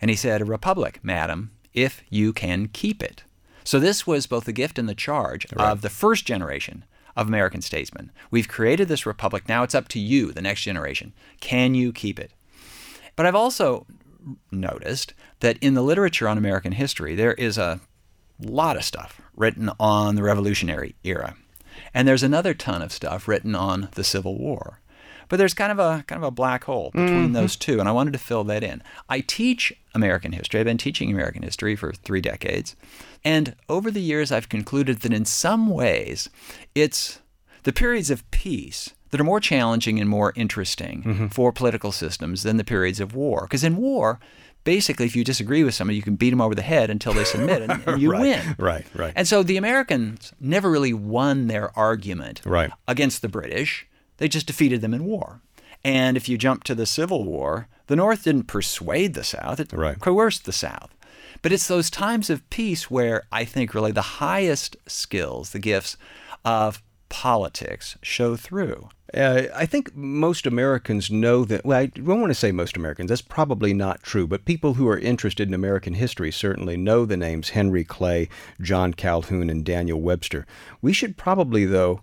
And 0.00 0.10
he 0.10 0.16
said, 0.16 0.40
A 0.40 0.44
republic, 0.44 1.00
madam, 1.02 1.52
if 1.74 2.02
you 2.10 2.32
can 2.32 2.68
keep 2.68 3.02
it. 3.02 3.24
So 3.64 3.80
this 3.80 4.06
was 4.06 4.26
both 4.26 4.44
the 4.44 4.52
gift 4.52 4.78
and 4.78 4.88
the 4.88 4.94
charge 4.94 5.46
right. 5.54 5.70
of 5.70 5.82
the 5.82 5.90
first 5.90 6.24
generation 6.24 6.84
of 7.16 7.26
American 7.26 7.62
statesmen. 7.62 8.12
We've 8.30 8.48
created 8.48 8.88
this 8.88 9.06
republic. 9.06 9.48
Now 9.48 9.62
it's 9.62 9.74
up 9.74 9.88
to 9.88 9.98
you, 9.98 10.32
the 10.32 10.42
next 10.42 10.62
generation. 10.62 11.12
Can 11.40 11.74
you 11.74 11.92
keep 11.92 12.20
it? 12.20 12.32
But 13.16 13.26
I've 13.26 13.34
also 13.34 13.86
noticed 14.52 15.14
that 15.40 15.56
in 15.60 15.74
the 15.74 15.82
literature 15.82 16.28
on 16.28 16.38
American 16.38 16.72
history, 16.72 17.14
there 17.14 17.32
is 17.34 17.58
a 17.58 17.80
lot 18.38 18.76
of 18.76 18.84
stuff 18.84 19.20
written 19.36 19.70
on 19.78 20.14
the 20.14 20.22
Revolutionary 20.22 20.94
era. 21.04 21.36
And 21.94 22.08
there's 22.08 22.22
another 22.22 22.54
ton 22.54 22.82
of 22.82 22.92
stuff 22.92 23.28
written 23.28 23.54
on 23.54 23.88
the 23.92 24.04
Civil 24.04 24.38
War. 24.38 24.80
But 25.28 25.38
there's 25.38 25.54
kind 25.54 25.72
of 25.72 25.78
a 25.78 26.04
kind 26.06 26.22
of 26.22 26.28
a 26.28 26.30
black 26.30 26.64
hole 26.64 26.90
between 26.92 27.24
mm-hmm. 27.24 27.32
those 27.32 27.56
two, 27.56 27.80
and 27.80 27.88
I 27.88 27.92
wanted 27.92 28.12
to 28.12 28.18
fill 28.18 28.44
that 28.44 28.62
in. 28.62 28.82
I 29.08 29.20
teach 29.20 29.72
American 29.94 30.32
history. 30.32 30.60
I've 30.60 30.66
been 30.66 30.78
teaching 30.78 31.10
American 31.10 31.42
history 31.42 31.74
for 31.74 31.92
three 31.92 32.20
decades. 32.20 32.76
And 33.24 33.56
over 33.68 33.90
the 33.90 34.00
years 34.00 34.30
I've 34.30 34.48
concluded 34.48 35.00
that 35.00 35.12
in 35.12 35.24
some 35.24 35.68
ways 35.68 36.28
it's 36.74 37.20
the 37.64 37.72
periods 37.72 38.10
of 38.10 38.30
peace 38.30 38.90
that 39.10 39.20
are 39.20 39.24
more 39.24 39.40
challenging 39.40 39.98
and 39.98 40.08
more 40.08 40.32
interesting 40.36 41.02
mm-hmm. 41.02 41.26
for 41.28 41.52
political 41.52 41.92
systems 41.92 42.42
than 42.42 42.56
the 42.56 42.64
periods 42.64 43.00
of 43.00 43.14
war. 43.14 43.42
Because 43.42 43.64
in 43.64 43.76
war, 43.76 44.20
basically, 44.66 45.06
if 45.06 45.16
you 45.16 45.24
disagree 45.24 45.64
with 45.64 45.74
somebody, 45.74 45.96
you 45.96 46.02
can 46.02 46.16
beat 46.16 46.30
them 46.30 46.42
over 46.42 46.54
the 46.54 46.60
head 46.60 46.90
until 46.90 47.14
they 47.14 47.24
submit, 47.24 47.62
and, 47.62 47.82
and 47.86 48.02
you 48.02 48.10
right, 48.12 48.20
win. 48.20 48.56
Right, 48.58 48.84
right. 48.94 49.12
And 49.16 49.26
so 49.26 49.42
the 49.42 49.56
Americans 49.56 50.32
never 50.38 50.70
really 50.70 50.92
won 50.92 51.46
their 51.46 51.76
argument 51.78 52.42
right. 52.44 52.70
against 52.86 53.22
the 53.22 53.28
British. 53.28 53.86
They 54.18 54.28
just 54.28 54.46
defeated 54.46 54.82
them 54.82 54.92
in 54.92 55.04
war. 55.04 55.40
And 55.82 56.16
if 56.16 56.28
you 56.28 56.36
jump 56.36 56.64
to 56.64 56.74
the 56.74 56.84
Civil 56.84 57.24
War, 57.24 57.68
the 57.86 57.96
North 57.96 58.24
didn't 58.24 58.48
persuade 58.48 59.14
the 59.14 59.24
South; 59.24 59.60
it 59.60 59.72
right. 59.72 59.98
coerced 60.00 60.44
the 60.44 60.52
South. 60.52 60.90
But 61.42 61.52
it's 61.52 61.68
those 61.68 61.88
times 61.88 62.28
of 62.28 62.48
peace 62.50 62.90
where 62.90 63.22
I 63.30 63.44
think 63.44 63.72
really 63.72 63.92
the 63.92 64.02
highest 64.02 64.76
skills, 64.86 65.50
the 65.50 65.60
gifts 65.60 65.96
of 66.44 66.82
politics 67.08 67.96
show 68.02 68.36
through. 68.36 68.88
Uh, 69.14 69.44
I 69.54 69.66
think 69.66 69.94
most 69.94 70.46
Americans 70.46 71.10
know 71.10 71.44
that. 71.44 71.64
Well, 71.64 71.78
I 71.78 71.86
don't 71.86 72.20
want 72.20 72.30
to 72.30 72.34
say 72.34 72.50
most 72.52 72.76
Americans. 72.76 73.08
That's 73.08 73.22
probably 73.22 73.72
not 73.72 74.02
true. 74.02 74.26
But 74.26 74.44
people 74.44 74.74
who 74.74 74.88
are 74.88 74.98
interested 74.98 75.48
in 75.48 75.54
American 75.54 75.94
history 75.94 76.32
certainly 76.32 76.76
know 76.76 77.04
the 77.04 77.16
names 77.16 77.50
Henry 77.50 77.84
Clay, 77.84 78.28
John 78.60 78.92
Calhoun, 78.92 79.48
and 79.48 79.64
Daniel 79.64 80.00
Webster. 80.00 80.46
We 80.82 80.92
should 80.92 81.16
probably, 81.16 81.64
though, 81.64 82.00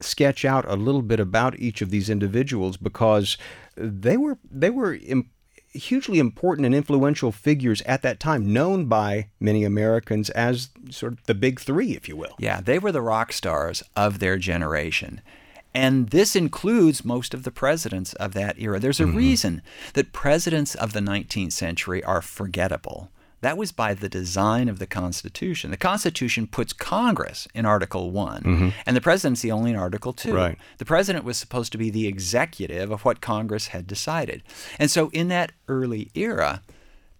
sketch 0.00 0.44
out 0.44 0.64
a 0.68 0.76
little 0.76 1.02
bit 1.02 1.20
about 1.20 1.58
each 1.58 1.82
of 1.82 1.90
these 1.90 2.08
individuals 2.08 2.76
because 2.76 3.36
they 3.76 4.16
were 4.16 4.38
they 4.48 4.70
were 4.70 4.98
hugely 5.72 6.18
important 6.18 6.66
and 6.66 6.74
influential 6.74 7.32
figures 7.32 7.82
at 7.82 8.02
that 8.02 8.20
time, 8.20 8.52
known 8.52 8.86
by 8.86 9.28
many 9.40 9.64
Americans 9.64 10.30
as 10.30 10.68
sort 10.90 11.14
of 11.14 11.24
the 11.24 11.34
big 11.34 11.60
three, 11.60 11.92
if 11.92 12.08
you 12.08 12.16
will. 12.16 12.34
Yeah, 12.38 12.60
they 12.60 12.78
were 12.78 12.92
the 12.92 13.00
rock 13.02 13.32
stars 13.32 13.82
of 13.96 14.18
their 14.18 14.36
generation. 14.38 15.20
And 15.74 16.10
this 16.10 16.36
includes 16.36 17.02
most 17.04 17.32
of 17.32 17.44
the 17.44 17.50
presidents 17.50 18.12
of 18.14 18.34
that 18.34 18.58
era. 18.58 18.78
There's 18.78 19.00
a 19.00 19.04
Mm-hmm. 19.04 19.16
reason 19.16 19.62
that 19.94 20.12
presidents 20.12 20.74
of 20.74 20.92
the 20.92 21.00
19th 21.00 21.52
century 21.52 22.04
are 22.04 22.20
forgettable. 22.20 23.10
That 23.42 23.56
was 23.58 23.70
by 23.72 23.92
the 23.94 24.08
design 24.08 24.68
of 24.68 24.78
the 24.78 24.86
Constitution. 24.86 25.70
The 25.70 25.76
Constitution 25.76 26.46
puts 26.46 26.72
Congress 26.72 27.46
in 27.54 27.66
Article 27.66 28.10
1, 28.10 28.42
Mhm. 28.42 28.72
and 28.86 28.96
the 28.96 29.00
presidency 29.00 29.50
only 29.52 29.70
in 29.72 29.76
Article 29.76 30.12
2. 30.12 30.34
Right. 30.34 30.58
The 30.78 30.84
president 30.84 31.24
was 31.24 31.36
supposed 31.36 31.72
to 31.72 31.78
be 31.78 31.90
the 31.90 32.06
executive 32.06 32.90
of 32.90 33.04
what 33.04 33.20
Congress 33.20 33.68
had 33.68 33.86
decided. 33.86 34.42
And 34.78 34.90
so 34.90 35.10
in 35.10 35.28
that 35.28 35.52
early 35.68 36.10
era, 36.14 36.62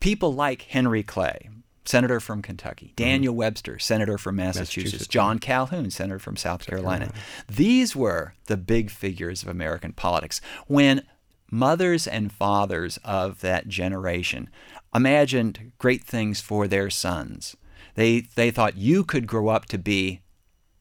people 0.00 0.32
like 0.32 0.62
Henry 0.62 1.02
Clay, 1.02 1.48
senator 1.84 2.20
from 2.20 2.40
Kentucky, 2.40 2.92
Daniel 2.94 3.34
Webster, 3.34 3.80
senator 3.80 4.16
from 4.16 4.36
Massachusetts, 4.36 4.76
Massachusetts. 4.76 5.08
John 5.08 5.40
Calhoun, 5.40 5.90
senator 5.90 6.20
from 6.20 6.36
South 6.36 6.64
Carolina. 6.64 7.12
These 7.48 7.96
were 7.96 8.34
the 8.46 8.56
big 8.56 8.90
figures 8.90 9.42
of 9.42 9.48
American 9.48 9.92
politics. 9.92 10.40
When 10.68 11.02
mothers 11.50 12.06
and 12.06 12.32
fathers 12.32 12.98
of 13.04 13.40
that 13.40 13.66
generation 13.68 14.48
imagined 14.94 15.72
great 15.78 16.04
things 16.04 16.40
for 16.40 16.68
their 16.68 16.90
sons, 16.90 17.56
they, 17.94 18.20
they 18.36 18.50
thought 18.50 18.76
you 18.76 19.04
could 19.04 19.26
grow 19.26 19.48
up 19.48 19.66
to 19.66 19.78
be 19.78 20.20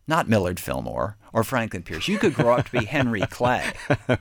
not 0.08 0.28
Millard 0.28 0.60
Fillmore 0.60 1.18
or 1.34 1.44
Franklin 1.44 1.84
Pierce. 1.84 2.08
You 2.08 2.18
could 2.18 2.34
grow 2.34 2.56
up 2.56 2.66
to 2.66 2.80
be 2.80 2.86
Henry 2.86 3.22
Clay. 3.30 3.72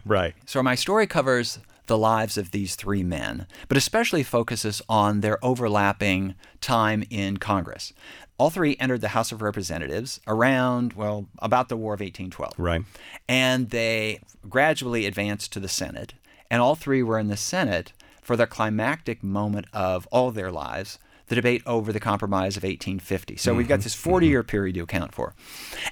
right. 0.05 0.35
So 0.47 0.63
my 0.63 0.75
story 0.75 1.07
covers 1.07 1.59
the 1.87 1.99
lives 1.99 2.39
of 2.39 2.53
these 2.53 2.77
three 2.77 3.03
men, 3.03 3.47
but 3.67 3.77
especially 3.77 4.23
focuses 4.23 4.81
on 4.89 5.21
their 5.21 5.45
overlapping 5.45 6.37
time 6.61 7.03
in 7.11 7.39
Congress. 7.39 7.93
All 8.39 8.49
three 8.49 8.77
entered 8.79 9.01
the 9.01 9.09
House 9.09 9.33
of 9.33 9.43
Representatives 9.43 10.21
around, 10.27 10.93
well, 10.93 11.27
about 11.41 11.69
the 11.69 11.77
War 11.77 11.95
of 11.95 12.01
1812. 12.01 12.55
Right. 12.57 12.83
And 13.29 13.71
they 13.71 14.21
gradually 14.49 15.05
advanced 15.05 15.53
to 15.55 15.61
the 15.61 15.69
Senate. 15.69 16.15
And 16.49 16.63
all 16.63 16.77
three 16.77 17.03
were 17.03 17.19
in 17.19 17.27
the 17.29 17.37
Senate 17.37 17.93
for 18.31 18.37
the 18.37 18.47
climactic 18.47 19.25
moment 19.25 19.67
of 19.73 20.07
all 20.13 20.31
their 20.31 20.53
lives, 20.53 21.01
the 21.27 21.35
debate 21.35 21.63
over 21.67 21.93
the 21.93 21.99
Compromise 21.99 22.57
of 22.57 22.63
1850. 22.63 23.37
So 23.37 23.53
we've 23.53 23.67
got 23.67 23.81
Mhm. 23.81 23.83
this 23.83 23.95
40 23.97 24.29
year 24.29 24.45
period 24.45 24.75
to 24.77 24.83
account 24.83 25.13
for. 25.13 25.35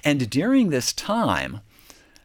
And 0.04 0.30
during 0.30 0.70
this 0.70 0.92
time, 0.92 1.62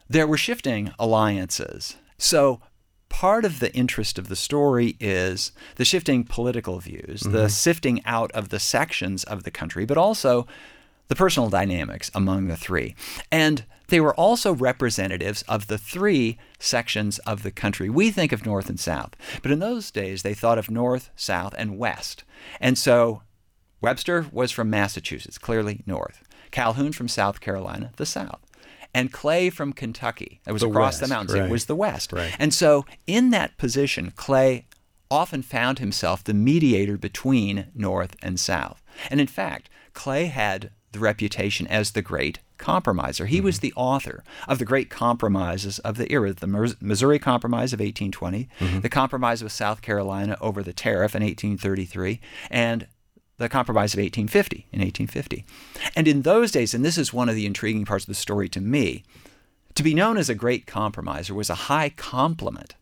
there 0.07 0.27
were 0.27 0.37
shifting 0.37 0.91
alliances. 0.99 1.95
So 2.19 2.61
part 3.09 3.43
of 3.43 3.59
the 3.59 3.73
interest 3.73 4.19
of 4.19 4.27
the 4.27 4.35
story 4.35 4.97
is 4.99 5.51
the 5.77 5.85
shifting 5.85 6.23
political 6.23 6.79
views, 6.79 7.21
the 7.21 7.45
Mhm. 7.45 7.51
sifting 7.51 8.05
out 8.05 8.31
of 8.33 8.49
the 8.49 8.59
sections 8.59 9.23
of 9.23 9.41
the 9.45 9.49
country, 9.49 9.83
but 9.83 9.97
also 9.97 10.45
the 11.07 11.15
personal 11.15 11.49
dynamics 11.49 12.11
among 12.13 12.49
the 12.49 12.55
three. 12.57 12.93
And 13.31 13.65
they 13.87 13.99
were 13.99 14.15
also 14.15 14.53
representatives 14.53 15.41
of 15.43 15.67
the 15.67 15.77
three 15.77 16.37
sections 16.59 17.19
of 17.19 17.43
the 17.43 17.51
country. 17.51 17.89
We 17.89 18.11
think 18.11 18.31
of 18.31 18.45
North 18.45 18.69
and 18.69 18.79
South, 18.79 19.15
but 19.41 19.51
in 19.51 19.59
those 19.59 19.91
days 19.91 20.23
they 20.23 20.33
thought 20.33 20.57
of 20.57 20.71
North, 20.71 21.09
South, 21.15 21.53
and 21.57 21.77
West. 21.77 22.23
And 22.59 22.77
so 22.77 23.23
Webster 23.81 24.27
was 24.31 24.51
from 24.51 24.69
Massachusetts, 24.69 25.37
clearly 25.37 25.83
North. 25.85 26.23
Calhoun 26.51 26.91
from 26.91 27.07
South 27.07 27.41
Carolina, 27.41 27.91
the 27.97 28.05
South. 28.05 28.39
And 28.93 29.11
Clay 29.11 29.49
from 29.49 29.73
Kentucky, 29.73 30.39
that 30.45 30.53
was 30.53 30.61
The 30.61 30.69
across 30.69 30.99
the 30.99 31.07
mountains, 31.07 31.33
right. 31.33 31.47
it 31.47 31.51
was 31.51 31.65
the 31.65 31.75
West. 31.75 32.13
Right. 32.13 32.35
And 32.37 32.53
so 32.53 32.85
in 33.07 33.31
that 33.31 33.57
position, 33.57 34.11
Clay 34.15 34.67
often 35.09 35.41
found 35.41 35.79
himself 35.79 36.23
the 36.23 36.33
mediator 36.33 36.97
between 36.97 37.67
North 37.75 38.15
and 38.21 38.39
South. 38.39 38.83
And 39.09 39.19
in 39.19 39.27
fact, 39.27 39.69
Clay 39.93 40.25
had 40.25 40.71
the 40.91 40.99
reputation 40.99 41.67
as 41.67 41.91
the 41.91 42.01
great 42.01 42.39
compromiser. 42.63 43.25
He 43.25 43.41
was 43.41 43.57
mm-hmm. 43.57 43.67
the 43.67 43.73
author 43.75 44.23
of 44.47 44.57
the 44.57 44.65
great 44.65 44.89
compromises 44.89 45.79
of 45.79 45.97
the 45.97 46.09
era 46.11 46.33
the 46.33 46.47
Missouri 46.79 47.19
Compromise 47.19 47.73
of 47.73 47.79
1820, 47.79 48.47
mm-hmm. 48.59 48.79
the 48.79 48.89
compromise 48.89 49.43
with 49.43 49.51
South 49.51 49.81
Carolina 49.81 50.37
over 50.39 50.63
the 50.63 50.71
tariff 50.71 51.13
in 51.13 51.21
1833, 51.21 52.21
and 52.49 52.87
the 53.37 53.49
Compromise 53.49 53.93
of 53.93 53.97
1850 53.97 54.67
in 54.71 54.79
1850. 54.79 55.45
And 55.95 56.07
in 56.07 56.21
those 56.21 56.51
days, 56.51 56.73
and 56.73 56.85
this 56.85 56.97
is 56.97 57.11
one 57.11 57.27
of 57.27 57.35
the 57.35 57.45
intriguing 57.45 57.83
parts 57.83 58.05
of 58.05 58.07
the 58.07 58.15
story 58.15 58.47
to 58.49 58.61
me, 58.61 59.03
to 59.75 59.83
be 59.83 59.93
known 59.93 60.17
as 60.17 60.29
a 60.29 60.35
great 60.35 60.65
compromiser 60.65 61.33
was 61.33 61.49
a 61.49 61.65
high 61.67 61.89
compliment. 61.89 62.75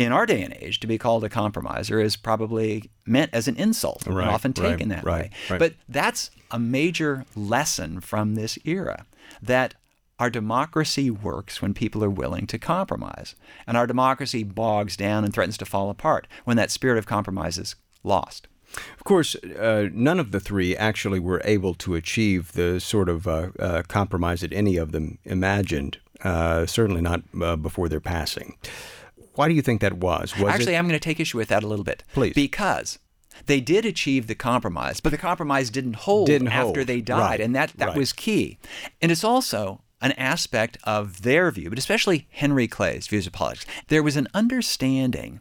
In 0.00 0.12
our 0.12 0.24
day 0.24 0.40
and 0.40 0.56
age, 0.60 0.80
to 0.80 0.86
be 0.86 0.96
called 0.96 1.24
a 1.24 1.28
compromiser 1.28 2.00
is 2.00 2.16
probably 2.16 2.90
meant 3.04 3.34
as 3.34 3.48
an 3.48 3.56
insult, 3.56 4.06
and 4.06 4.16
Right, 4.16 4.28
often 4.28 4.54
right, 4.56 4.70
taken 4.70 4.88
that 4.88 5.04
right, 5.04 5.24
way. 5.24 5.30
right. 5.50 5.58
But 5.58 5.74
that's 5.90 6.30
a 6.50 6.58
major 6.58 7.26
lesson 7.36 8.00
from 8.00 8.34
this 8.34 8.58
era 8.64 9.04
that 9.42 9.74
our 10.18 10.30
democracy 10.30 11.10
works 11.10 11.60
when 11.60 11.74
people 11.74 12.02
are 12.02 12.08
willing 12.08 12.46
to 12.46 12.58
compromise. 12.58 13.34
And 13.66 13.76
our 13.76 13.86
democracy 13.86 14.42
bogs 14.42 14.96
down 14.96 15.22
and 15.22 15.34
threatens 15.34 15.58
to 15.58 15.66
fall 15.66 15.90
apart 15.90 16.26
when 16.46 16.56
that 16.56 16.70
spirit 16.70 16.96
of 16.96 17.04
compromise 17.04 17.58
is 17.58 17.74
lost. 18.02 18.48
Of 18.96 19.04
course, 19.04 19.34
uh, 19.34 19.88
none 19.92 20.18
of 20.18 20.30
the 20.30 20.40
three 20.40 20.74
actually 20.76 21.20
were 21.20 21.42
able 21.44 21.74
to 21.74 21.94
achieve 21.94 22.52
the 22.52 22.80
sort 22.80 23.10
of 23.10 23.28
uh, 23.28 23.48
uh, 23.58 23.82
compromise 23.86 24.40
that 24.40 24.52
any 24.54 24.78
of 24.78 24.92
them 24.92 25.18
imagined. 25.24 25.98
Uh, 26.22 26.64
certainly 26.64 27.00
not 27.02 27.22
uh, 27.42 27.56
before 27.56 27.88
their 27.90 28.00
passing. 28.00 28.56
Why 29.34 29.48
do 29.48 29.54
you 29.54 29.62
think 29.62 29.80
that 29.80 29.94
was? 29.94 30.36
Was 30.38 30.52
Actually, 30.52 30.74
it, 30.74 30.78
I'm 30.78 30.86
going 30.88 30.98
to 30.98 31.02
take 31.04 31.20
issue 31.20 31.38
with 31.38 31.48
that 31.48 31.62
a 31.62 31.66
little 31.66 31.84
bit. 31.84 32.02
Please. 32.12 32.34
Because 32.34 32.98
they 33.46 33.60
did 33.60 33.84
achieve 33.84 34.26
the 34.26 34.34
compromise, 34.34 35.00
but 35.00 35.10
the 35.10 35.18
compromise 35.18 35.70
didn't 35.70 35.94
hold 35.96 36.26
Didn't 36.26 36.48
after 36.48 36.80
hold. 36.80 36.86
they 36.86 37.00
died. 37.00 37.20
Right, 37.20 37.40
And 37.40 37.54
that, 37.54 37.72
that 37.76 37.88
right. 37.88 37.96
was 37.96 38.12
key. 38.12 38.58
And 39.00 39.10
it's 39.12 39.24
also 39.24 39.82
an 40.02 40.12
aspect 40.12 40.78
of 40.84 41.22
their 41.22 41.50
view, 41.50 41.68
but 41.70 41.78
especially 41.78 42.26
Henry 42.30 42.66
Clay's 42.66 43.06
views 43.06 43.26
of 43.26 43.32
politics. 43.32 43.66
There 43.88 44.02
was 44.02 44.16
an 44.16 44.28
understanding 44.34 45.40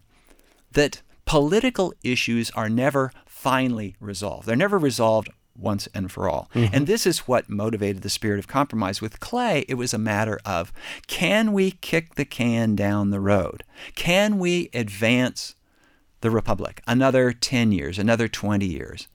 that 0.72 1.02
political 1.26 1.94
issues 2.04 2.52
are 2.52 2.70
never 2.70 3.12
finally 3.26 3.96
resolved. 4.00 4.48
They're 4.48 4.56
never 4.56 4.78
resolved 4.78 5.30
once 5.60 5.88
and 5.94 6.12
for 6.12 6.30
all. 6.30 6.50
Mhm. 6.54 6.70
And 6.74 6.88
this 6.88 7.06
is 7.06 7.20
what 7.20 7.50
motivated 7.50 8.02
the 8.02 8.10
spirit 8.10 8.40
of 8.40 8.48
compromise. 8.48 9.02
With 9.02 9.20
Clay, 9.20 9.66
it 9.68 9.76
was 9.76 9.94
a 9.94 9.98
matter 9.98 10.40
of 10.46 10.72
can 11.08 11.54
we 11.54 11.72
kick 11.72 12.16
the 12.16 12.26
can 12.26 12.76
down 12.76 13.10
the 13.10 13.20
road? 13.20 13.64
Can 13.96 14.40
we 14.40 14.70
advance 14.74 15.56
the 16.22 16.32
Republic 16.32 16.82
another 16.88 17.32
10 17.32 17.72
years, 17.72 18.00
another 18.00 18.28
20 18.28 18.66
years? 18.66 19.08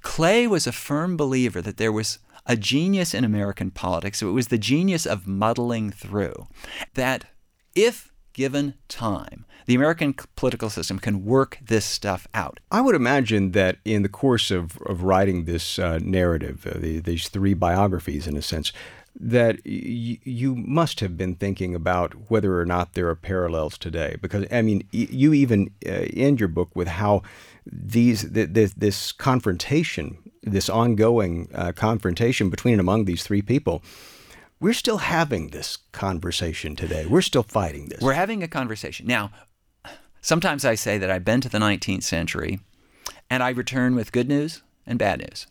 Clay 0.00 0.46
was 0.46 0.66
a 0.66 0.72
firm 0.72 1.16
believer 1.16 1.60
that 1.60 1.76
there 1.76 1.92
was 1.92 2.18
a 2.46 2.56
genius 2.56 3.12
in 3.12 3.24
American 3.24 3.70
politics. 3.70 4.22
It 4.22 4.26
was 4.26 4.48
the 4.48 4.58
genius 4.58 5.04
of 5.06 5.26
muddling 5.26 5.90
through. 5.90 6.46
That 6.94 7.26
if 7.74 8.12
given 8.32 8.74
time, 8.88 9.44
the 9.68 9.74
American 9.74 10.14
political 10.34 10.70
system 10.70 10.98
can 10.98 11.26
work 11.26 11.58
this 11.60 11.84
stuff 11.84 12.26
out. 12.32 12.58
I 12.70 12.80
would 12.80 12.94
imagine 12.94 13.52
that 13.52 13.76
in 13.84 14.02
the 14.02 14.08
course 14.08 14.50
of, 14.50 14.78
of 14.86 15.02
writing 15.02 15.44
this 15.44 15.78
uh, 15.78 15.98
narrative, 16.02 16.66
uh, 16.66 16.78
the, 16.78 17.00
these 17.00 17.28
three 17.28 17.52
biographies, 17.52 18.26
in 18.26 18.34
a 18.34 18.40
sense, 18.40 18.72
that 19.20 19.56
y- 19.66 20.18
you 20.24 20.54
must 20.56 21.00
have 21.00 21.18
been 21.18 21.34
thinking 21.34 21.74
about 21.74 22.14
whether 22.30 22.58
or 22.58 22.64
not 22.64 22.94
there 22.94 23.08
are 23.10 23.14
parallels 23.14 23.76
today. 23.76 24.16
Because, 24.22 24.46
I 24.50 24.62
mean, 24.62 24.88
y- 24.94 25.08
you 25.10 25.34
even 25.34 25.70
uh, 25.86 26.06
end 26.26 26.40
your 26.40 26.48
book 26.48 26.70
with 26.74 26.88
how 26.88 27.22
these 27.70 28.32
th- 28.32 28.54
th- 28.54 28.74
this 28.74 29.12
confrontation, 29.12 30.16
this 30.42 30.70
ongoing 30.70 31.50
uh, 31.54 31.72
confrontation 31.72 32.48
between 32.48 32.72
and 32.72 32.80
among 32.80 33.04
these 33.04 33.22
three 33.22 33.42
people, 33.42 33.82
we're 34.60 34.72
still 34.72 34.98
having 34.98 35.50
this 35.50 35.76
conversation 35.92 36.74
today. 36.74 37.04
We're 37.06 37.20
still 37.22 37.44
fighting 37.44 37.90
this. 37.90 38.00
We're 38.00 38.14
having 38.14 38.42
a 38.42 38.48
conversation. 38.48 39.06
Now, 39.06 39.30
sometimes 40.28 40.62
I 40.62 40.74
say 40.74 40.98
that 40.98 41.10
I've 41.10 41.24
been 41.24 41.40
to 41.40 41.48
the 41.48 41.58
19th 41.58 42.02
century 42.02 42.60
and 43.30 43.42
I 43.42 43.48
return 43.48 43.94
with 43.94 44.12
good 44.12 44.28
news 44.28 44.62
and 44.86 44.98
bad 44.98 45.20
news. 45.20 45.46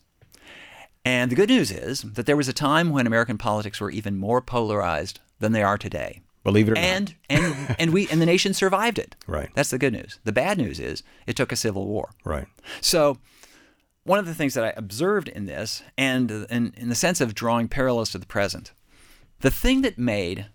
And 1.03 1.32
the 1.32 1.36
good 1.36 1.49
news 1.49 1.71
is 1.71 2.01
that 2.03 2.28
there 2.28 2.38
was 2.38 2.47
a 2.47 2.53
time 2.53 2.91
when 2.91 3.07
American 3.07 3.39
politics 3.39 3.82
were 3.82 3.89
even 3.89 4.17
more 4.17 4.39
polarized 4.39 5.19
than 5.39 5.51
they 5.51 5.63
are 5.63 5.80
today. 5.80 6.21
Believe 6.43 6.69
it 6.69 6.73
or 6.73 6.78
and, 6.78 7.15
And 7.28 7.75
and 7.80 7.91
we 7.91 8.07
and 8.09 8.21
the 8.21 8.25
nation 8.28 8.53
survived 8.53 8.99
it. 8.99 9.15
Right. 9.25 9.49
That's 9.55 9.71
the 9.71 9.80
good 9.80 9.93
news. 9.93 10.19
The 10.25 10.32
bad 10.32 10.59
news 10.59 10.80
is 10.80 11.01
it 11.25 11.36
took 11.36 11.51
a 11.51 11.55
civil 11.55 11.88
war. 11.88 12.11
Right. 12.23 12.45
So 12.80 13.17
one 14.03 14.19
of 14.19 14.28
the 14.28 14.36
things 14.36 14.53
that 14.53 14.63
I 14.63 14.73
observed 14.78 15.28
in 15.28 15.47
this, 15.47 15.82
and 15.97 16.30
in, 16.30 16.73
in 16.78 16.89
the 16.89 16.95
sense 16.95 17.19
of 17.19 17.34
drawing 17.34 17.67
parallels 17.67 18.11
to 18.11 18.19
the 18.19 18.28
present, 18.28 18.73
the 19.39 19.51
thing 19.51 19.82
that 19.82 19.97
made 19.97 20.45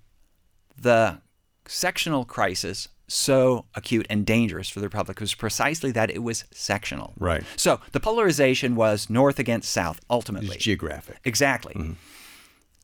the 0.81 1.21
sectional 1.67 2.25
crisis 2.25 2.89
so 3.09 3.67
acute 3.75 4.07
and 4.09 4.25
dangerous 4.25 4.69
for 4.69 4.81
the 4.81 4.87
Republic 4.87 5.21
was 5.21 5.35
precisely 5.35 5.91
that 5.93 6.11
it 6.11 6.23
was 6.23 6.45
sectional. 6.51 7.15
Right. 7.19 7.45
So 7.57 7.81
the 7.93 8.01
polarization 8.01 8.75
was 8.75 9.11
North 9.11 9.39
against 9.39 9.71
South, 9.71 10.01
ultimately. 10.09 10.57
It's 10.57 10.65
geographic. 10.65 11.19
Exactly. 11.25 11.75
Mm-hmm. 11.75 11.93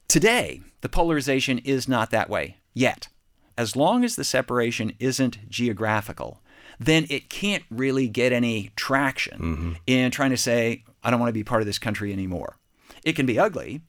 Today, 0.08 0.62
the 0.80 0.88
polarization 0.88 1.58
is 1.58 1.88
not 1.88 2.10
that 2.10 2.30
way 2.30 2.56
yet. 2.74 3.08
As 3.56 3.74
long 3.74 4.04
as 4.04 4.16
the 4.16 4.24
separation 4.24 4.92
isn't 4.98 5.48
geographical, 5.48 6.40
then 6.78 7.06
it 7.10 7.28
can't 7.28 7.64
really 7.70 8.08
get 8.08 8.32
any 8.32 8.70
traction 8.76 9.38
mm-hmm. 9.38 9.72
in 9.86 10.10
trying 10.10 10.30
to 10.30 10.36
say, 10.36 10.84
I 11.02 11.10
don't 11.10 11.20
want 11.20 11.30
to 11.30 11.34
be 11.34 11.44
part 11.44 11.62
of 11.62 11.66
this 11.66 11.78
country 11.78 12.12
anymore. 12.12 12.56
It 13.04 13.14
can 13.14 13.26
be 13.26 13.38
ugly, 13.38 13.80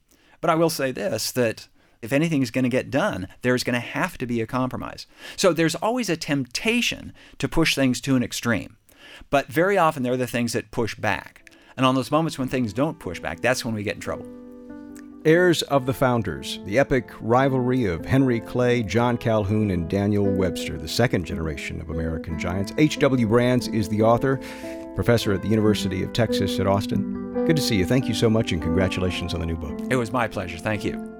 but 0.41 0.49
I 0.49 0.55
will 0.55 0.69
say 0.69 0.91
this 0.91 1.31
that 1.31 1.67
If 2.01 2.13
anything 2.13 2.41
is 2.41 2.51
going 2.51 2.63
to 2.63 2.69
get 2.69 2.89
done, 2.89 3.27
there's 3.41 3.63
going 3.63 3.73
to 3.73 3.79
have 3.79 4.17
to 4.19 4.25
be 4.25 4.39
a 4.39 4.47
compromise. 4.47 5.05
So 5.35 5.51
there's 5.51 5.75
always 5.75 6.09
a 6.09 6.15
temptation 6.15 7.13
to 7.39 7.47
push 7.47 7.75
things 7.75 7.99
to 8.01 8.15
an 8.15 8.23
extreme. 8.23 8.77
But 9.29 9.47
very 9.47 9.77
often 9.77 10.03
there 10.03 10.13
are 10.13 10.17
the 10.17 10.27
things 10.27 10.53
that 10.53 10.71
push 10.71 10.95
back. 10.95 11.51
And 11.75 11.85
on 11.85 11.95
those 11.95 12.11
moments 12.11 12.37
when 12.37 12.47
things 12.47 12.71
don't 12.73 12.99
push 12.99 13.19
back, 13.19 13.41
that's 13.41 13.65
when 13.65 13.73
we 13.73 13.83
get 13.83 13.95
in 13.95 14.01
trouble. 14.01 14.27
Heirs 15.25 15.61
of 15.63 15.85
the 15.85 15.93
Founders, 15.93 16.59
the 16.65 16.79
epic 16.79 17.11
rivalry 17.19 17.85
of 17.85 18.05
Henry 18.05 18.39
Clay, 18.39 18.81
John 18.81 19.17
Calhoun, 19.17 19.69
and 19.69 19.89
Daniel 19.89 20.25
Webster, 20.25 20.77
the 20.77 20.87
second 20.87 21.25
generation 21.25 21.81
of 21.81 21.89
American 21.89 22.39
giants. 22.39 22.71
H.W. 22.77 23.27
Brands 23.27 23.67
is 23.67 23.89
the 23.89 24.01
author, 24.01 24.39
professor 24.95 25.33
at 25.33 25.41
the 25.41 25.49
University 25.49 26.01
of 26.03 26.13
Texas 26.13 26.57
at 26.59 26.67
Austin. 26.67 27.45
Good 27.45 27.57
to 27.57 27.61
see 27.61 27.75
you. 27.75 27.85
Thank 27.85 28.07
you 28.07 28.13
so 28.13 28.29
much, 28.29 28.53
and 28.53 28.61
congratulations 28.61 29.33
on 29.33 29.41
the 29.41 29.45
new 29.45 29.57
book. 29.57 29.77
It 29.89 29.97
was 29.97 30.13
my 30.13 30.29
pleasure. 30.29 30.57
Thank 30.57 30.85
you. 30.85 31.18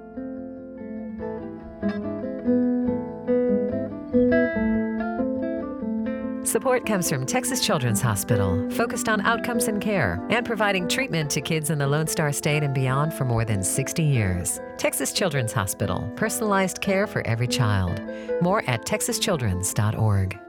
Support 6.50 6.84
comes 6.84 7.08
from 7.08 7.26
Texas 7.26 7.64
Children's 7.64 8.00
Hospital, 8.00 8.68
focused 8.70 9.08
on 9.08 9.20
outcomes 9.20 9.68
and 9.68 9.80
care 9.80 10.20
and 10.30 10.44
providing 10.44 10.88
treatment 10.88 11.30
to 11.30 11.40
kids 11.40 11.70
in 11.70 11.78
the 11.78 11.86
Lone 11.86 12.08
Star 12.08 12.32
State 12.32 12.64
and 12.64 12.74
beyond 12.74 13.14
for 13.14 13.24
more 13.24 13.44
than 13.44 13.62
60 13.62 14.02
years. 14.02 14.60
Texas 14.76 15.12
Children's 15.12 15.52
Hospital, 15.52 16.12
personalized 16.16 16.80
care 16.80 17.06
for 17.06 17.24
every 17.24 17.46
child. 17.46 18.02
More 18.42 18.68
at 18.68 18.84
texaschildrens.org. 18.84 20.40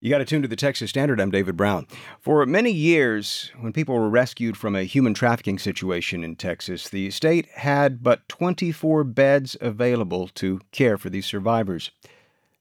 You 0.00 0.10
got 0.10 0.18
to 0.18 0.24
tune 0.24 0.42
to 0.42 0.48
the 0.48 0.56
Texas 0.56 0.90
Standard. 0.90 1.20
I'm 1.20 1.30
David 1.30 1.56
Brown. 1.56 1.86
For 2.20 2.44
many 2.44 2.72
years, 2.72 3.52
when 3.60 3.72
people 3.72 3.94
were 3.94 4.10
rescued 4.10 4.56
from 4.56 4.74
a 4.74 4.82
human 4.82 5.14
trafficking 5.14 5.60
situation 5.60 6.24
in 6.24 6.34
Texas, 6.34 6.88
the 6.88 7.12
state 7.12 7.46
had 7.54 8.02
but 8.02 8.28
24 8.28 9.04
beds 9.04 9.56
available 9.60 10.26
to 10.34 10.60
care 10.72 10.98
for 10.98 11.08
these 11.08 11.26
survivors. 11.26 11.92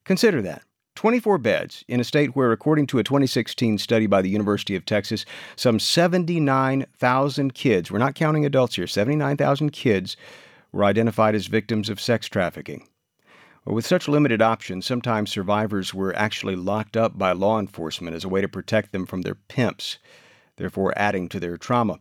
Consider 0.06 0.42
that 0.44 0.62
24 0.94 1.40
beds 1.40 1.84
in 1.88 2.00
a 2.00 2.04
state 2.04 2.36
where, 2.36 2.52
according 2.52 2.86
to 2.88 3.00
a 3.00 3.04
2016 3.04 3.80
study 3.80 4.06
by 4.06 4.22
the 4.22 4.30
University 4.30 4.76
of 4.76 4.86
Texas, 4.86 5.26
some 5.56 5.80
79,000 5.80 7.54
kids, 7.56 7.92
we're 7.92 7.98
not 7.98 8.14
counting 8.14 8.46
adults 8.46 8.76
here, 8.76 8.86
79,000 8.86 9.72
kids 9.72 10.16
were 10.72 10.86
identified 10.86 11.34
as 11.34 11.48
victims 11.48 11.90
of 11.90 12.00
sex 12.00 12.30
trafficking. 12.30 12.88
With 13.66 13.86
such 13.86 14.08
limited 14.08 14.44
options, 14.44 14.86
sometimes 14.86 15.32
survivors 15.32 15.92
were 15.92 16.16
actually 16.16 16.56
locked 16.56 16.96
up 16.96 17.18
by 17.18 17.32
law 17.32 17.60
enforcement 17.60 18.16
as 18.16 18.24
a 18.24 18.30
way 18.30 18.42
to 18.42 18.48
protect 18.48 18.92
them 18.92 19.08
from 19.08 19.24
their 19.24 19.34
pimps, 19.34 19.98
therefore 20.58 20.94
adding 20.96 21.28
to 21.30 21.40
their 21.40 21.58
trauma. 21.58 21.98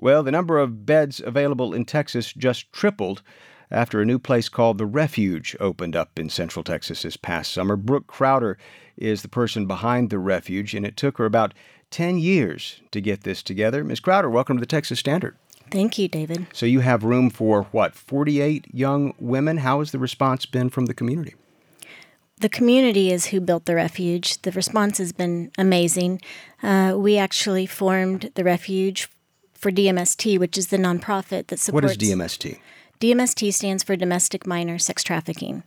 Well, 0.00 0.22
the 0.22 0.30
number 0.30 0.58
of 0.58 0.86
beds 0.86 1.20
available 1.20 1.74
in 1.74 1.84
Texas 1.84 2.32
just 2.32 2.72
tripled 2.72 3.22
after 3.70 4.00
a 4.00 4.06
new 4.06 4.18
place 4.18 4.48
called 4.48 4.78
The 4.78 4.86
Refuge 4.86 5.56
opened 5.60 5.96
up 5.96 6.18
in 6.18 6.28
Central 6.28 6.62
Texas 6.62 7.02
this 7.02 7.16
past 7.16 7.52
summer. 7.52 7.76
Brooke 7.76 8.06
Crowder 8.06 8.58
is 8.96 9.22
the 9.22 9.28
person 9.28 9.66
behind 9.66 10.10
The 10.10 10.18
Refuge, 10.18 10.74
and 10.74 10.86
it 10.86 10.96
took 10.96 11.18
her 11.18 11.24
about 11.24 11.54
10 11.90 12.18
years 12.18 12.80
to 12.90 13.00
get 13.00 13.22
this 13.22 13.42
together. 13.42 13.84
Ms. 13.84 14.00
Crowder, 14.00 14.30
welcome 14.30 14.56
to 14.56 14.60
the 14.60 14.66
Texas 14.66 14.98
Standard. 14.98 15.36
Thank 15.70 15.98
you, 15.98 16.08
David. 16.08 16.46
So 16.52 16.64
you 16.66 16.80
have 16.80 17.02
room 17.02 17.28
for 17.30 17.64
what, 17.72 17.94
48 17.94 18.66
young 18.72 19.14
women? 19.18 19.58
How 19.58 19.80
has 19.80 19.90
the 19.92 19.98
response 19.98 20.46
been 20.46 20.70
from 20.70 20.86
the 20.86 20.94
community? 20.94 21.34
The 22.38 22.48
community 22.48 23.10
is 23.10 23.26
who 23.26 23.40
built 23.40 23.64
the 23.64 23.74
refuge. 23.74 24.42
The 24.42 24.52
response 24.52 24.98
has 24.98 25.12
been 25.12 25.50
amazing. 25.56 26.20
Uh, 26.62 26.94
we 26.96 27.16
actually 27.16 27.66
formed 27.66 28.30
the 28.34 28.44
refuge 28.44 29.08
for 29.54 29.72
DMST, 29.72 30.38
which 30.38 30.58
is 30.58 30.68
the 30.68 30.76
nonprofit 30.76 31.46
that 31.48 31.58
supports. 31.58 31.84
What 31.84 31.84
is 31.84 31.96
DMST? 31.96 32.58
DMST 33.00 33.52
stands 33.52 33.82
for 33.82 33.96
Domestic 33.96 34.46
Minor 34.46 34.78
Sex 34.78 35.02
Trafficking. 35.02 35.62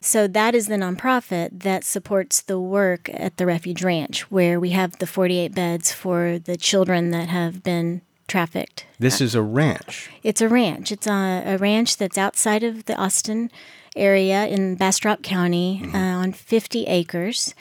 So 0.00 0.28
that 0.28 0.54
is 0.54 0.66
the 0.66 0.76
nonprofit 0.76 1.60
that 1.60 1.84
supports 1.84 2.42
the 2.42 2.60
work 2.60 3.10
at 3.12 3.38
the 3.38 3.46
Refuge 3.46 3.82
Ranch, 3.82 4.30
where 4.30 4.60
we 4.60 4.70
have 4.70 4.98
the 4.98 5.06
48 5.06 5.54
beds 5.54 5.92
for 5.92 6.38
the 6.38 6.56
children 6.56 7.10
that 7.10 7.28
have 7.28 7.62
been 7.62 8.02
trafficked. 8.28 8.86
This 8.98 9.20
is 9.20 9.34
a 9.34 9.42
ranch. 9.42 10.10
It's 10.22 10.40
a 10.40 10.48
ranch. 10.48 10.92
It's 10.92 11.06
a, 11.06 11.42
a 11.46 11.58
ranch 11.58 11.96
that's 11.96 12.18
outside 12.18 12.62
of 12.62 12.84
the 12.84 12.96
Austin 12.96 13.50
area 13.94 14.46
in 14.46 14.74
Bastrop 14.74 15.22
County 15.22 15.80
mm-hmm. 15.82 15.94
uh, 15.94 16.22
on 16.22 16.32
50 16.32 16.86
acres. 16.86 17.54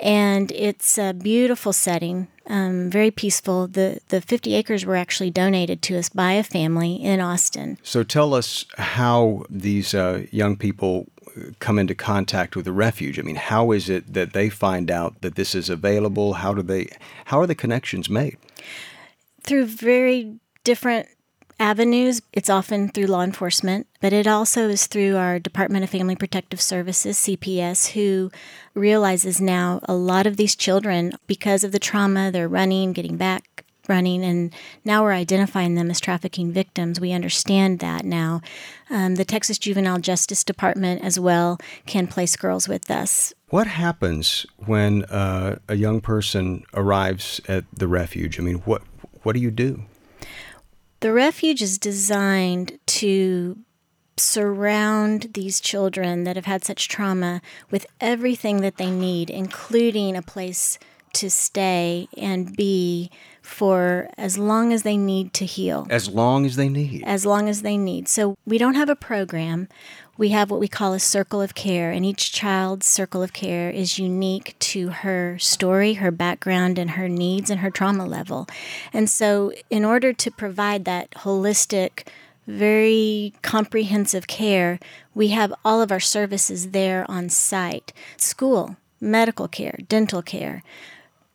And 0.00 0.52
it's 0.52 0.96
a 0.96 1.12
beautiful 1.12 1.72
setting 1.72 2.28
um, 2.48 2.90
very 2.90 3.10
peaceful. 3.10 3.66
The 3.68 4.00
the 4.08 4.20
50 4.20 4.54
acres 4.54 4.84
were 4.84 4.96
actually 4.96 5.30
donated 5.30 5.82
to 5.82 5.98
us 5.98 6.08
by 6.08 6.32
a 6.32 6.42
family 6.42 6.94
in 6.94 7.20
Austin. 7.20 7.78
So 7.82 8.02
tell 8.02 8.34
us 8.34 8.64
how 8.78 9.44
these 9.50 9.94
uh, 9.94 10.24
young 10.30 10.56
people 10.56 11.06
come 11.60 11.78
into 11.78 11.94
contact 11.94 12.56
with 12.56 12.64
the 12.64 12.72
refuge. 12.72 13.18
I 13.18 13.22
mean, 13.22 13.36
how 13.36 13.70
is 13.70 13.88
it 13.88 14.14
that 14.14 14.32
they 14.32 14.48
find 14.48 14.90
out 14.90 15.20
that 15.20 15.36
this 15.36 15.54
is 15.54 15.68
available? 15.68 16.34
How 16.34 16.54
do 16.54 16.62
they? 16.62 16.88
How 17.26 17.40
are 17.40 17.46
the 17.46 17.54
connections 17.54 18.08
made? 18.08 18.38
Through 19.42 19.66
very 19.66 20.38
different 20.64 21.08
avenues. 21.58 22.22
It's 22.32 22.50
often 22.50 22.88
through 22.88 23.06
law 23.06 23.22
enforcement, 23.22 23.86
but 24.00 24.12
it 24.12 24.26
also 24.26 24.68
is 24.68 24.86
through 24.86 25.16
our 25.16 25.38
Department 25.38 25.84
of 25.84 25.90
Family 25.90 26.16
Protective 26.16 26.60
Services, 26.60 27.16
CPS, 27.18 27.92
who 27.92 28.30
realizes 28.74 29.40
now 29.40 29.80
a 29.84 29.94
lot 29.94 30.26
of 30.26 30.36
these 30.36 30.54
children, 30.54 31.12
because 31.26 31.64
of 31.64 31.72
the 31.72 31.78
trauma, 31.78 32.30
they're 32.30 32.48
running, 32.48 32.92
getting 32.92 33.16
back, 33.16 33.64
running, 33.88 34.22
and 34.22 34.54
now 34.84 35.02
we're 35.02 35.12
identifying 35.12 35.74
them 35.74 35.90
as 35.90 36.00
trafficking 36.00 36.52
victims. 36.52 37.00
We 37.00 37.12
understand 37.12 37.80
that 37.80 38.04
now. 38.04 38.40
Um, 38.90 39.16
the 39.16 39.24
Texas 39.24 39.58
Juvenile 39.58 39.98
Justice 39.98 40.44
Department, 40.44 41.02
as 41.02 41.18
well, 41.18 41.58
can 41.86 42.06
place 42.06 42.36
girls 42.36 42.68
with 42.68 42.90
us. 42.90 43.32
What 43.48 43.66
happens 43.66 44.46
when 44.58 45.04
uh, 45.04 45.58
a 45.68 45.74
young 45.74 46.00
person 46.00 46.64
arrives 46.74 47.40
at 47.48 47.64
the 47.72 47.88
refuge? 47.88 48.38
I 48.38 48.42
mean, 48.42 48.56
what 48.58 48.82
what 49.22 49.32
do 49.32 49.40
you 49.40 49.50
do? 49.50 49.82
The 51.00 51.12
refuge 51.12 51.62
is 51.62 51.78
designed 51.78 52.78
to 52.86 53.58
surround 54.16 55.30
these 55.34 55.60
children 55.60 56.24
that 56.24 56.36
have 56.36 56.46
had 56.46 56.64
such 56.64 56.88
trauma 56.88 57.40
with 57.70 57.86
everything 58.00 58.62
that 58.62 58.76
they 58.76 58.90
need, 58.90 59.30
including 59.30 60.16
a 60.16 60.22
place 60.22 60.78
to 61.14 61.30
stay 61.30 62.08
and 62.16 62.54
be 62.56 63.10
for 63.42 64.10
as 64.18 64.36
long 64.36 64.72
as 64.72 64.82
they 64.82 64.96
need 64.96 65.32
to 65.34 65.46
heal. 65.46 65.86
As 65.88 66.08
long 66.08 66.44
as 66.44 66.56
they 66.56 66.68
need. 66.68 67.02
As 67.04 67.24
long 67.24 67.48
as 67.48 67.62
they 67.62 67.78
need. 67.78 68.08
So 68.08 68.36
we 68.44 68.58
don't 68.58 68.74
have 68.74 68.90
a 68.90 68.96
program 68.96 69.68
we 70.18 70.30
have 70.30 70.50
what 70.50 70.58
we 70.58 70.66
call 70.66 70.92
a 70.92 70.98
circle 70.98 71.40
of 71.40 71.54
care, 71.54 71.92
and 71.92 72.04
each 72.04 72.32
child's 72.32 72.86
circle 72.86 73.22
of 73.22 73.32
care 73.32 73.70
is 73.70 74.00
unique 74.00 74.56
to 74.58 74.88
her 74.88 75.38
story, 75.38 75.94
her 75.94 76.10
background, 76.10 76.76
and 76.76 76.90
her 76.90 77.08
needs 77.08 77.48
and 77.48 77.60
her 77.60 77.70
trauma 77.70 78.04
level. 78.04 78.48
And 78.92 79.08
so, 79.08 79.52
in 79.70 79.84
order 79.84 80.12
to 80.12 80.30
provide 80.32 80.84
that 80.84 81.12
holistic, 81.12 82.08
very 82.48 83.32
comprehensive 83.42 84.26
care, 84.26 84.80
we 85.14 85.28
have 85.28 85.54
all 85.64 85.80
of 85.80 85.92
our 85.92 86.00
services 86.00 86.70
there 86.72 87.08
on 87.08 87.28
site 87.28 87.92
school, 88.16 88.76
medical 89.00 89.46
care, 89.46 89.78
dental 89.88 90.20
care, 90.20 90.64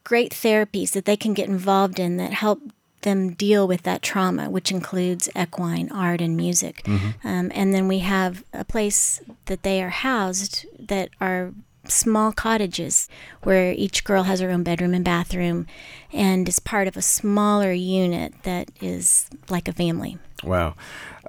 great 0.04 0.34
therapies 0.34 0.92
that 0.92 1.06
they 1.06 1.16
can 1.16 1.34
get 1.34 1.48
involved 1.48 2.00
in 2.00 2.18
that 2.18 2.34
help 2.34 2.60
them 3.04 3.34
deal 3.34 3.68
with 3.68 3.84
that 3.84 4.02
trauma, 4.02 4.50
which 4.50 4.72
includes 4.72 5.30
equine, 5.36 5.90
art, 5.92 6.20
and 6.22 6.36
music. 6.36 6.84
Mm-hmm. 6.84 7.28
Um, 7.28 7.52
and 7.54 7.74
then 7.74 7.88
we 7.88 8.00
have 8.00 8.44
a 8.54 8.66
place 8.66 9.22
that 9.46 9.64
they 9.64 9.82
are 9.82 9.90
housed 9.90 10.66
that 10.80 11.10
are 11.22 11.54
small 11.86 12.32
cottages 12.32 13.10
where 13.44 13.74
each 13.74 14.04
girl 14.04 14.24
has 14.24 14.40
her 14.40 14.50
own 14.50 14.64
bedroom 14.64 14.94
and 14.94 15.04
bathroom 15.04 15.68
and 16.12 16.48
is 16.48 16.60
part 16.60 16.88
of 16.88 16.96
a 16.96 17.02
smaller 17.02 17.74
unit 17.74 18.34
that 18.44 18.72
is 18.82 19.30
like 19.50 19.68
a 19.68 19.74
family. 19.74 20.18
Wow. 20.44 20.76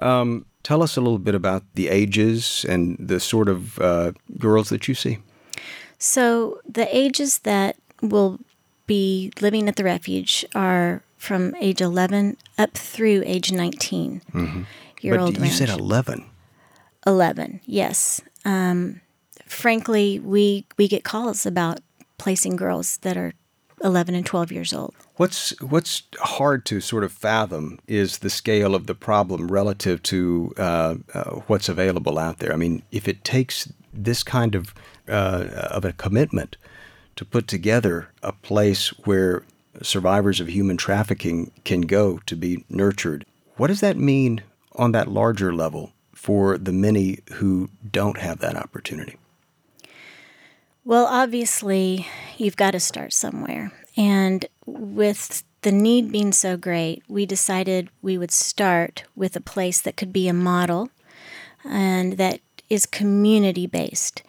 Um, 0.01 0.45
tell 0.63 0.81
us 0.81 0.97
a 0.97 1.01
little 1.01 1.19
bit 1.19 1.35
about 1.35 1.63
the 1.75 1.89
ages 1.89 2.65
and 2.67 2.97
the 2.99 3.19
sort 3.19 3.49
of 3.49 3.79
uh, 3.79 4.13
girls 4.37 4.69
that 4.69 4.87
you 4.87 4.95
see. 4.95 5.19
So, 5.97 6.59
the 6.67 6.93
ages 6.95 7.39
that 7.39 7.77
will 8.01 8.39
be 8.85 9.31
living 9.41 9.67
at 9.67 9.77
the 9.77 9.83
refuge 9.83 10.45
are 10.53 11.01
from 11.25 11.55
age 11.59 11.81
11 11.81 12.37
up 12.57 12.71
through 12.73 13.23
age 13.25 13.51
19 13.51 14.21
mm-hmm. 14.31 14.61
year 15.01 15.15
but 15.15 15.21
old. 15.21 15.37
You 15.37 15.47
said 15.47 15.69
11. 15.69 16.25
11, 17.07 17.61
yes. 17.65 18.21
Um, 18.45 19.01
frankly, 19.45 20.19
we 20.19 20.65
we 20.77 20.87
get 20.87 21.03
calls 21.03 21.45
about 21.45 21.79
placing 22.17 22.55
girls 22.55 22.97
that 22.97 23.17
are 23.17 23.33
11 23.83 24.15
and 24.15 24.25
12 24.25 24.51
years 24.51 24.73
old. 24.73 24.93
What's 25.17 25.59
what's 25.61 26.03
hard 26.19 26.65
to 26.65 26.81
sort 26.81 27.03
of 27.03 27.11
fathom 27.11 27.79
is 27.87 28.19
the 28.19 28.29
scale 28.29 28.75
of 28.75 28.87
the 28.87 28.95
problem 28.95 29.47
relative 29.47 30.01
to 30.03 30.53
uh, 30.57 30.95
uh, 31.13 31.23
what's 31.47 31.69
available 31.69 32.17
out 32.17 32.39
there. 32.39 32.53
I 32.53 32.55
mean, 32.55 32.83
if 32.91 33.07
it 33.07 33.23
takes 33.23 33.71
this 33.93 34.23
kind 34.23 34.55
of 34.55 34.73
uh, 35.07 35.45
of 35.71 35.85
a 35.85 35.93
commitment 35.93 36.57
to 37.15 37.25
put 37.25 37.47
together 37.47 38.09
a 38.21 38.33
place 38.33 38.89
where 39.05 39.43
survivors 39.81 40.39
of 40.39 40.47
human 40.47 40.77
trafficking 40.77 41.51
can 41.63 41.81
go 41.81 42.19
to 42.25 42.35
be 42.35 42.65
nurtured. 42.69 43.25
What 43.57 43.67
does 43.67 43.81
that 43.81 43.97
mean 43.97 44.41
on 44.75 44.91
that 44.91 45.07
larger 45.07 45.53
level 45.53 45.93
for 46.13 46.57
the 46.57 46.73
many 46.73 47.19
who 47.33 47.69
don't 47.91 48.17
have 48.17 48.39
that 48.39 48.55
opportunity? 48.55 49.17
Well, 50.83 51.05
obviously, 51.05 52.07
you've 52.37 52.57
got 52.57 52.71
to 52.71 52.79
start 52.79 53.11
somewhere. 53.13 53.71
And 53.97 54.45
with 54.65 55.43
the 55.61 55.71
need 55.71 56.11
being 56.11 56.31
so 56.31 56.57
great, 56.57 57.03
we 57.07 57.25
decided 57.25 57.89
we 58.01 58.17
would 58.17 58.31
start 58.31 59.03
with 59.15 59.35
a 59.35 59.41
place 59.41 59.81
that 59.81 59.97
could 59.97 60.13
be 60.13 60.27
a 60.27 60.33
model 60.33 60.89
and 61.63 62.13
that 62.13 62.39
is 62.69 62.85
community 62.85 63.65
based. 63.65 64.21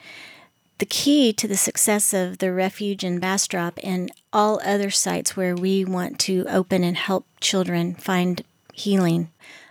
The 0.79 0.87
key 0.87 1.33
to 1.33 1.49
the 1.49 1.57
success 1.57 2.13
of 2.13 2.39
the 2.39 2.53
refuge 2.53 3.03
in 3.03 3.19
Bastrop 3.19 3.79
and 3.83 4.13
all 4.31 4.61
other 4.63 4.91
sites 4.91 5.35
where 5.35 5.57
we 5.57 5.87
want 5.87 6.19
to 6.21 6.45
open 6.49 6.85
and 6.85 6.99
help 6.99 7.27
children 7.41 7.95
find 7.95 8.43
healing 8.75 9.31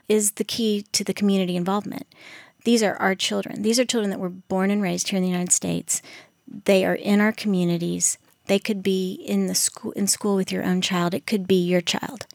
is 0.10 0.34
the 0.34 0.43
key 0.43 0.86
to 0.93 1.03
the 1.03 1.14
community 1.14 1.56
involvement. 1.56 2.08
These 2.64 2.82
are 2.82 2.95
our 2.95 3.14
children. 3.14 3.62
These 3.62 3.80
are 3.80 3.86
children 3.86 4.10
that 4.10 4.20
were 4.20 4.30
born 4.30 4.72
and 4.72 4.82
raised 4.82 5.10
here 5.10 5.18
in 5.18 5.24
the 5.24 5.30
United 5.30 5.51
States. 5.51 6.01
They 6.47 6.84
are 6.84 6.95
in 6.95 7.22
our 7.22 7.32
communities. 7.32 8.18
They 8.47 8.58
could 8.58 8.82
be 8.82 9.14
in 9.14 9.45
the 9.45 9.56
school 9.56 9.91
in 9.91 10.08
school 10.08 10.36
with 10.36 10.51
your 10.51 10.64
own 10.64 10.82
child. 10.82 11.14
It 11.14 11.28
could 11.28 11.47
be 11.47 11.64
your 11.64 11.82
child. 11.82 12.26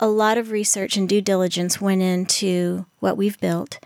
A 0.00 0.06
lot 0.08 0.38
of 0.38 0.50
research 0.50 0.96
and 0.96 1.06
due 1.06 1.20
diligence 1.20 1.80
went 1.80 2.00
into 2.00 2.86
what 3.00 3.18
we've 3.18 3.38
built 3.38 3.78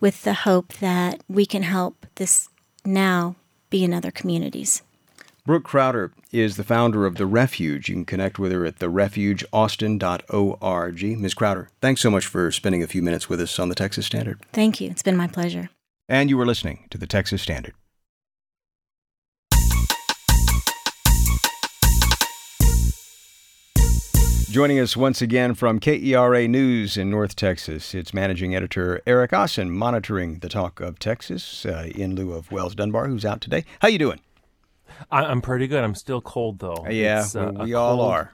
with 0.00 0.22
the 0.22 0.32
hope 0.32 0.72
that 0.74 1.22
we 1.28 1.44
can 1.44 1.62
help 1.62 2.06
this 2.14 2.48
now 2.86 3.36
be 3.70 3.84
in 3.84 3.94
other 3.94 4.10
communities. 4.10 4.82
Brooke 5.46 5.64
Crowder 5.64 6.12
is 6.32 6.56
the 6.56 6.64
founder 6.64 7.06
of 7.06 7.16
The 7.16 7.26
Refuge. 7.26 7.88
You 7.88 7.96
can 7.96 8.04
connect 8.04 8.38
with 8.38 8.52
her 8.52 8.66
at 8.66 8.78
therefugeaustin.org. 8.78 11.18
Ms. 11.18 11.34
Crowder, 11.34 11.70
thanks 11.80 12.02
so 12.02 12.10
much 12.10 12.26
for 12.26 12.52
spending 12.52 12.82
a 12.82 12.86
few 12.86 13.02
minutes 13.02 13.28
with 13.28 13.40
us 13.40 13.58
on 13.58 13.68
the 13.68 13.74
Texas 13.74 14.06
Standard. 14.06 14.40
Thank 14.52 14.80
you. 14.80 14.90
It's 14.90 15.02
been 15.02 15.16
my 15.16 15.26
pleasure. 15.26 15.70
And 16.08 16.28
you 16.28 16.36
were 16.36 16.46
listening 16.46 16.86
to 16.90 16.98
the 16.98 17.06
Texas 17.06 17.42
Standard. 17.42 17.74
Joining 24.50 24.80
us 24.80 24.96
once 24.96 25.22
again 25.22 25.54
from 25.54 25.78
KERA 25.78 26.48
News 26.48 26.96
in 26.96 27.08
North 27.08 27.36
Texas, 27.36 27.94
it's 27.94 28.12
managing 28.12 28.52
editor 28.52 29.00
Eric 29.06 29.32
Austin, 29.32 29.70
monitoring 29.70 30.40
the 30.40 30.48
talk 30.48 30.80
of 30.80 30.98
Texas 30.98 31.64
uh, 31.64 31.88
in 31.94 32.16
lieu 32.16 32.32
of 32.32 32.50
Wells 32.50 32.74
Dunbar, 32.74 33.06
who's 33.06 33.24
out 33.24 33.40
today. 33.40 33.64
How 33.78 33.86
you 33.86 33.98
doing? 33.98 34.18
I'm 35.08 35.40
pretty 35.40 35.68
good. 35.68 35.84
I'm 35.84 35.94
still 35.94 36.20
cold 36.20 36.58
though. 36.58 36.84
Yeah, 36.90 37.24
uh, 37.32 37.52
we 37.62 37.74
all 37.74 37.98
cold, 37.98 38.10
are. 38.10 38.32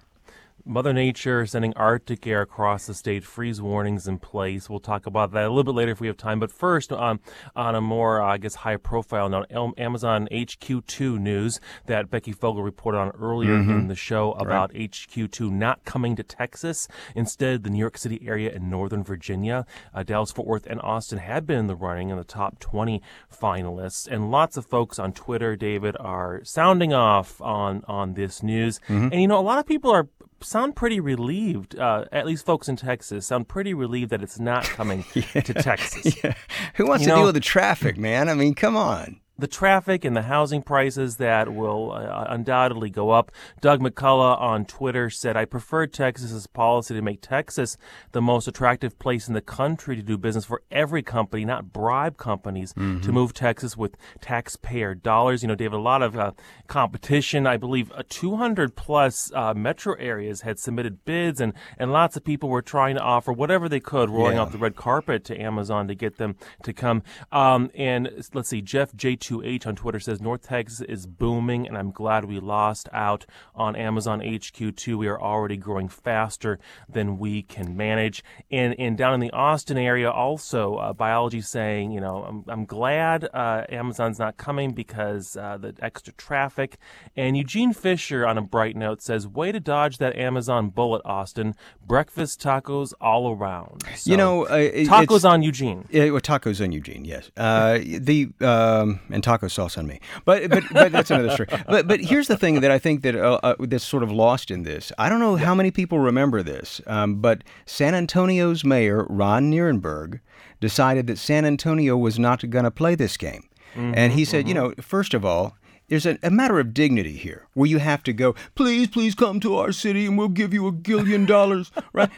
Mother 0.68 0.92
Nature 0.92 1.46
sending 1.46 1.72
Arctic 1.74 2.26
air 2.26 2.42
across 2.42 2.86
the 2.86 2.94
state, 2.94 3.22
freeze 3.22 3.62
warnings 3.62 4.08
in 4.08 4.18
place. 4.18 4.68
We'll 4.68 4.80
talk 4.80 5.06
about 5.06 5.30
that 5.30 5.44
a 5.44 5.48
little 5.48 5.62
bit 5.62 5.76
later 5.76 5.92
if 5.92 6.00
we 6.00 6.08
have 6.08 6.16
time. 6.16 6.40
But 6.40 6.50
first, 6.50 6.92
um, 6.92 7.20
on 7.54 7.76
a 7.76 7.80
more, 7.80 8.20
uh, 8.20 8.26
I 8.26 8.38
guess, 8.38 8.56
high 8.56 8.76
profile 8.76 9.28
note, 9.28 9.46
Amazon 9.78 10.26
HQ2 10.32 11.20
news 11.20 11.60
that 11.86 12.10
Becky 12.10 12.32
Fogel 12.32 12.64
reported 12.64 12.98
on 12.98 13.10
earlier 13.10 13.52
mm-hmm. 13.52 13.70
in 13.70 13.86
the 13.86 13.94
show 13.94 14.32
about 14.32 14.72
right. 14.72 14.90
HQ2 14.90 15.52
not 15.52 15.84
coming 15.84 16.16
to 16.16 16.24
Texas. 16.24 16.88
Instead, 17.14 17.62
the 17.62 17.70
New 17.70 17.78
York 17.78 17.96
City 17.96 18.20
area 18.26 18.52
and 18.52 18.68
Northern 18.68 19.04
Virginia, 19.04 19.66
uh, 19.94 20.02
Dallas, 20.02 20.32
Fort 20.32 20.48
Worth, 20.48 20.66
and 20.66 20.80
Austin 20.80 21.18
had 21.18 21.46
been 21.46 21.58
in 21.60 21.66
the 21.68 21.76
running 21.76 22.10
in 22.10 22.16
the 22.16 22.24
top 22.24 22.58
20 22.58 23.00
finalists. 23.32 24.08
And 24.08 24.32
lots 24.32 24.56
of 24.56 24.66
folks 24.66 24.98
on 24.98 25.12
Twitter, 25.12 25.54
David, 25.54 25.96
are 26.00 26.42
sounding 26.42 26.92
off 26.92 27.40
on, 27.40 27.84
on 27.86 28.14
this 28.14 28.42
news. 28.42 28.80
Mm-hmm. 28.88 29.08
And, 29.12 29.20
you 29.22 29.28
know, 29.28 29.38
a 29.38 29.46
lot 29.46 29.60
of 29.60 29.66
people 29.66 29.92
are 29.92 30.08
sound 30.40 30.76
pretty 30.76 31.00
relieved. 31.00 31.78
Uh, 31.78 32.04
at 32.12 32.26
least 32.26 32.46
folks 32.46 32.68
in 32.68 32.76
Texas 32.76 33.26
sound 33.26 33.48
pretty 33.48 33.74
relieved 33.74 34.10
that 34.10 34.22
it's 34.22 34.38
not 34.38 34.64
coming 34.64 35.04
yeah. 35.14 35.40
to 35.40 35.54
Texas. 35.54 36.16
Yeah. 36.24 36.34
Who 36.76 36.86
wants 36.86 37.02
you 37.02 37.08
to 37.08 37.12
know, 37.12 37.16
deal 37.18 37.26
with 37.26 37.34
the 37.34 37.40
traffic, 37.40 37.98
man? 37.98 38.28
I 38.28 38.34
mean, 38.34 38.54
come 38.54 38.76
on 38.76 39.20
the 39.38 39.46
traffic 39.46 40.04
and 40.04 40.16
the 40.16 40.22
housing 40.22 40.62
prices 40.62 41.16
that 41.16 41.52
will 41.52 41.92
uh, 41.92 42.26
undoubtedly 42.28 42.90
go 42.90 43.10
up. 43.10 43.30
Doug 43.60 43.80
McCullough 43.80 44.40
on 44.40 44.64
Twitter 44.64 45.10
said, 45.10 45.36
I 45.36 45.44
prefer 45.44 45.86
Texas's 45.86 46.46
policy 46.46 46.94
to 46.94 47.02
make 47.02 47.20
Texas 47.20 47.76
the 48.12 48.22
most 48.22 48.48
attractive 48.48 48.98
place 48.98 49.28
in 49.28 49.34
the 49.34 49.40
country 49.40 49.96
to 49.96 50.02
do 50.02 50.16
business 50.16 50.44
for 50.44 50.62
every 50.70 51.02
company, 51.02 51.44
not 51.44 51.72
bribe 51.72 52.16
companies 52.16 52.72
mm-hmm. 52.72 53.00
to 53.00 53.12
move 53.12 53.34
Texas 53.34 53.76
with 53.76 53.96
taxpayer 54.20 54.94
dollars. 54.94 55.42
You 55.42 55.48
know, 55.48 55.54
David, 55.54 55.76
a 55.76 55.80
lot 55.80 56.02
of 56.02 56.16
uh, 56.16 56.32
competition. 56.66 57.46
I 57.46 57.56
believe 57.56 57.92
uh, 57.92 58.02
200 58.08 58.74
plus 58.74 59.30
uh, 59.34 59.52
metro 59.54 59.94
areas 59.94 60.42
had 60.42 60.58
submitted 60.58 61.04
bids, 61.04 61.40
and, 61.40 61.52
and 61.78 61.92
lots 61.92 62.16
of 62.16 62.24
people 62.24 62.48
were 62.48 62.62
trying 62.62 62.94
to 62.96 63.02
offer 63.02 63.32
whatever 63.32 63.68
they 63.68 63.80
could, 63.80 64.08
rolling 64.08 64.36
yeah. 64.36 64.42
out 64.42 64.52
the 64.52 64.58
red 64.58 64.76
carpet 64.76 65.24
to 65.24 65.40
Amazon 65.40 65.88
to 65.88 65.94
get 65.94 66.16
them 66.16 66.36
to 66.62 66.72
come. 66.72 67.02
Um, 67.30 67.70
and 67.74 68.24
let's 68.32 68.48
see, 68.48 68.62
Jeff 68.62 68.94
J. 68.94 69.16
2H 69.26 69.66
on 69.66 69.74
Twitter 69.74 69.98
says 69.98 70.20
North 70.20 70.42
Texas 70.42 70.80
is 70.82 71.06
booming, 71.06 71.66
and 71.66 71.76
I'm 71.76 71.90
glad 71.90 72.24
we 72.24 72.38
lost 72.38 72.88
out 72.92 73.26
on 73.54 73.74
Amazon 73.74 74.20
HQ2. 74.20 74.96
We 74.96 75.08
are 75.08 75.20
already 75.20 75.56
growing 75.56 75.88
faster 75.88 76.60
than 76.88 77.18
we 77.18 77.42
can 77.42 77.76
manage. 77.76 78.22
And, 78.52 78.78
and 78.78 78.96
down 78.96 79.14
in 79.14 79.20
the 79.20 79.32
Austin 79.32 79.78
area, 79.78 80.10
also, 80.10 80.76
uh, 80.76 80.92
biology 80.92 81.40
saying, 81.40 81.90
you 81.90 82.00
know, 82.00 82.22
I'm, 82.22 82.44
I'm 82.46 82.64
glad 82.66 83.28
uh, 83.34 83.64
Amazon's 83.68 84.20
not 84.20 84.36
coming 84.36 84.72
because 84.72 85.36
uh, 85.36 85.58
the 85.58 85.74
extra 85.80 86.12
traffic. 86.14 86.78
And 87.16 87.36
Eugene 87.36 87.72
Fisher 87.72 88.24
on 88.26 88.38
a 88.38 88.42
bright 88.42 88.76
note 88.76 89.02
says, 89.02 89.26
way 89.26 89.50
to 89.50 89.58
dodge 89.58 89.98
that 89.98 90.14
Amazon 90.16 90.70
bullet, 90.70 91.02
Austin. 91.04 91.56
Breakfast 91.84 92.40
tacos 92.40 92.92
all 93.00 93.34
around. 93.34 93.82
So, 93.96 94.10
you 94.10 94.16
know, 94.16 94.46
uh, 94.46 94.58
tacos 94.58 95.28
on 95.28 95.42
Eugene. 95.42 95.86
Yeah, 95.90 96.10
well, 96.10 96.20
tacos 96.20 96.62
on 96.62 96.70
Eugene, 96.70 97.04
yes. 97.04 97.30
Uh, 97.36 97.78
the 97.98 98.30
um, 98.40 99.00
and 99.16 99.24
taco 99.24 99.48
sauce 99.48 99.76
on 99.78 99.86
me. 99.86 99.98
But 100.24 100.48
but 100.50 100.62
but 100.70 100.92
that's 100.92 101.10
another 101.10 101.30
story. 101.30 101.48
But 101.66 101.88
but 101.88 102.00
here's 102.00 102.28
the 102.28 102.36
thing 102.36 102.60
that 102.60 102.70
I 102.70 102.78
think 102.78 103.02
that 103.02 103.16
uh, 103.16 103.40
uh, 103.42 103.56
that's 103.60 103.82
sort 103.82 104.02
of 104.02 104.12
lost 104.12 104.50
in 104.50 104.62
this. 104.62 104.92
I 104.98 105.08
don't 105.08 105.20
know 105.20 105.36
how 105.36 105.54
many 105.54 105.70
people 105.70 105.98
remember 105.98 106.42
this, 106.42 106.80
um, 106.86 107.16
but 107.16 107.42
San 107.64 107.94
Antonio's 107.94 108.64
mayor 108.64 109.06
Ron 109.08 109.50
Nirenberg 109.50 110.20
decided 110.60 111.06
that 111.06 111.18
San 111.18 111.44
Antonio 111.44 111.96
was 111.96 112.18
not 112.18 112.48
going 112.50 112.64
to 112.64 112.70
play 112.70 112.94
this 112.94 113.16
game. 113.16 113.48
Mm-hmm, 113.74 113.94
and 113.96 114.12
he 114.12 114.24
said, 114.24 114.40
mm-hmm. 114.40 114.48
you 114.48 114.54
know, 114.54 114.74
first 114.80 115.14
of 115.14 115.24
all, 115.24 115.56
there's 115.88 116.06
a, 116.06 116.18
a, 116.22 116.30
matter 116.30 116.58
of 116.58 116.72
dignity 116.72 117.16
here 117.16 117.45
where 117.56 117.68
you 117.68 117.78
have 117.78 118.02
to 118.02 118.12
go, 118.12 118.34
please, 118.54 118.88
please 118.88 119.14
come 119.14 119.40
to 119.40 119.56
our 119.56 119.72
city 119.72 120.06
and 120.06 120.18
we'll 120.18 120.28
give 120.28 120.52
you 120.52 120.66
a 120.66 120.72
gillion 120.72 121.26
dollars, 121.26 121.72
right? 121.92 122.10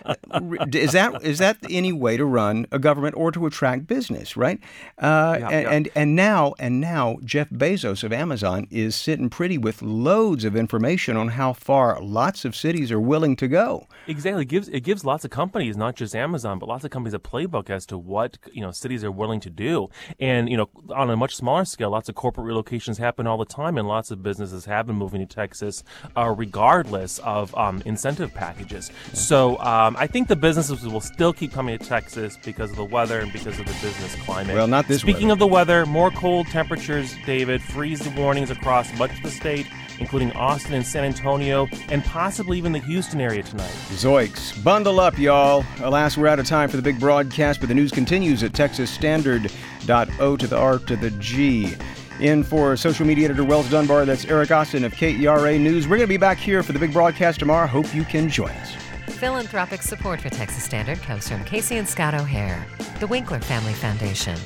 is 0.74 0.93
that 0.93 1.22
is 1.22 1.39
that 1.39 1.59
any 1.70 1.93
way 1.93 2.16
to 2.16 2.24
run 2.24 2.66
a 2.72 2.78
government 2.78 3.14
or 3.16 3.30
to 3.30 3.47
attract 3.47 3.86
business, 3.86 4.36
right? 4.36 4.59
Uh, 4.99 5.36
yeah, 5.39 5.49
and, 5.49 5.66
yeah. 5.66 5.72
and 5.72 5.89
and 5.95 6.16
now 6.16 6.55
and 6.59 6.80
now 6.80 7.18
Jeff 7.24 7.51
Bezos 7.51 8.03
of 8.03 8.12
Amazon 8.12 8.66
is 8.70 8.97
sitting 8.97 9.30
pretty 9.30 9.59
with 9.59 9.80
loads 9.82 10.45
of 10.45 10.57
information 10.57 11.16
on 11.16 11.28
how 11.28 11.53
far 11.53 12.03
lots 12.03 12.45
of 12.45 12.57
cities 12.57 12.91
are 12.91 13.01
willing 13.01 13.36
to 13.36 13.47
go. 13.47 13.86
Exactly, 14.09 14.43
it 14.43 14.49
gives 14.49 14.68
it 14.68 14.80
gives 14.80 15.05
lots 15.05 15.24
of 15.24 15.30
companies, 15.30 15.76
not 15.76 15.95
just 15.95 16.16
Amazon, 16.16 16.59
but 16.59 16.68
lots 16.68 16.84
of 16.84 16.91
companies 16.91 17.14
a 17.14 17.18
playbook 17.18 17.70
as 17.70 17.86
to 17.86 17.97
what 17.97 18.39
you 18.53 18.61
know 18.61 18.72
cities 18.72 19.05
are 19.05 19.12
willing 19.12 19.41
to 19.41 19.51
do, 19.51 19.89
and 20.18 20.49
you 20.49 20.57
know 20.57 20.68
on 20.91 21.11
a 21.11 21.16
much 21.16 21.36
smaller 21.36 21.64
scale, 21.64 21.91
lots 21.91 22.09
of 22.09 22.16
corporate 22.16 22.47
relocations 22.47 22.99
happen 22.99 23.26
all 23.26 23.39
the 23.39 23.45
time 23.45 23.68
time, 23.68 23.78
and 23.78 23.89
lots 23.89 24.11
of 24.11 24.22
businesses 24.22 24.64
have 24.64 24.86
been 24.86 24.97
moving 24.97 25.20
to 25.20 25.28
Texas, 25.29 25.85
uh, 26.16 26.35
regardless 26.37 27.18
of 27.20 27.55
um, 27.57 27.83
incentive 27.85 28.35
packages. 28.35 28.91
So 29.12 29.59
um, 29.59 29.97
I 29.99 30.07
think 30.07 30.29
the 30.29 30.37
businesses 30.37 30.87
will 30.87 31.01
still 31.01 31.33
keep 31.33 31.53
coming 31.53 31.79
to 31.79 31.85
Texas 31.85 32.39
because 32.45 32.70
of 32.70 32.76
the 32.76 32.85
weather 32.85 33.20
and 33.20 33.33
because 33.33 33.59
of 33.59 33.66
the 33.66 33.76
business 33.83 34.14
climate. 34.24 34.55
Well, 34.55 34.66
not 34.66 34.89
this. 34.89 35.01
Speaking 35.01 35.29
weather. 35.29 35.33
of 35.33 35.39
the 35.39 35.47
weather, 35.47 35.87
more 35.87 36.11
cold 36.11 36.47
temperatures, 36.49 37.14
David, 37.26 37.62
freeze 37.62 38.09
warnings 38.11 38.51
across 38.51 38.93
much 38.99 39.16
of 39.16 39.22
the 39.22 39.31
state 39.31 39.66
including 40.01 40.33
Austin 40.33 40.74
and 40.74 40.87
San 40.87 41.05
Antonio, 41.05 41.68
and 41.89 42.05
possibly 42.05 42.59
even 42.59 42.72
the 42.72 42.79
Houston 42.81 43.20
area 43.20 43.43
tonight. 43.43 43.70
Zoiks. 43.91 44.62
Bundle 44.62 45.01
up, 45.01 45.18
y'all. 45.18 45.64
Alas, 45.81 46.16
we're 46.16 46.29
out 46.29 46.39
of 46.39 46.47
time 46.47 46.68
for 46.68 46.76
the 46.76 46.83
big 46.83 47.01
broadcast, 47.01 47.61
but 47.61 47.68
the 47.68 47.74
news 47.74 47.91
continues 47.91 48.43
at 48.43 48.53
texasstandard.o 48.53 50.37
to 50.37 50.47
the 50.47 50.57
R 50.57 50.79
to 50.79 50.97
the 50.97 51.11
G. 51.12 51.74
In 52.21 52.43
for 52.43 52.77
social 52.77 53.07
media 53.07 53.27
editor 53.27 53.45
Wells 53.45 53.71
Dunbar, 53.71 54.05
that's 54.05 54.25
Eric 54.25 54.51
Austin 54.51 54.83
of 54.83 54.93
KERA 54.93 55.57
News. 55.57 55.87
We're 55.87 55.99
going 55.99 56.09
to 56.09 56.12
be 56.12 56.16
back 56.16 56.37
here 56.37 56.64
for 56.64 56.73
the 56.73 56.79
big 56.79 56.93
broadcast 56.93 57.39
tomorrow. 57.39 57.69
Hope 57.69 57.95
you 57.95 58.03
can 58.03 58.29
join 58.29 58.51
us. 58.51 58.75
Philanthropic 59.14 59.83
support 59.83 60.21
for 60.21 60.29
Texas 60.29 60.64
Standard 60.64 60.99
comes 61.03 61.29
from 61.29 61.45
Casey 61.45 61.77
and 61.77 61.89
Scott 61.89 62.14
O'Hare, 62.14 62.66
the 62.99 63.07
Winkler 63.07 63.39
Family 63.39 63.73
Foundation, 63.73 64.37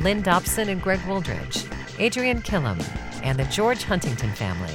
Lynn 0.00 0.20
Dobson 0.20 0.68
and 0.68 0.82
Greg 0.82 0.98
Wooldridge, 1.00 1.64
Adrian 2.00 2.42
Killam, 2.42 2.84
and 3.22 3.38
the 3.38 3.44
George 3.44 3.84
Huntington 3.84 4.32
family. 4.32 4.74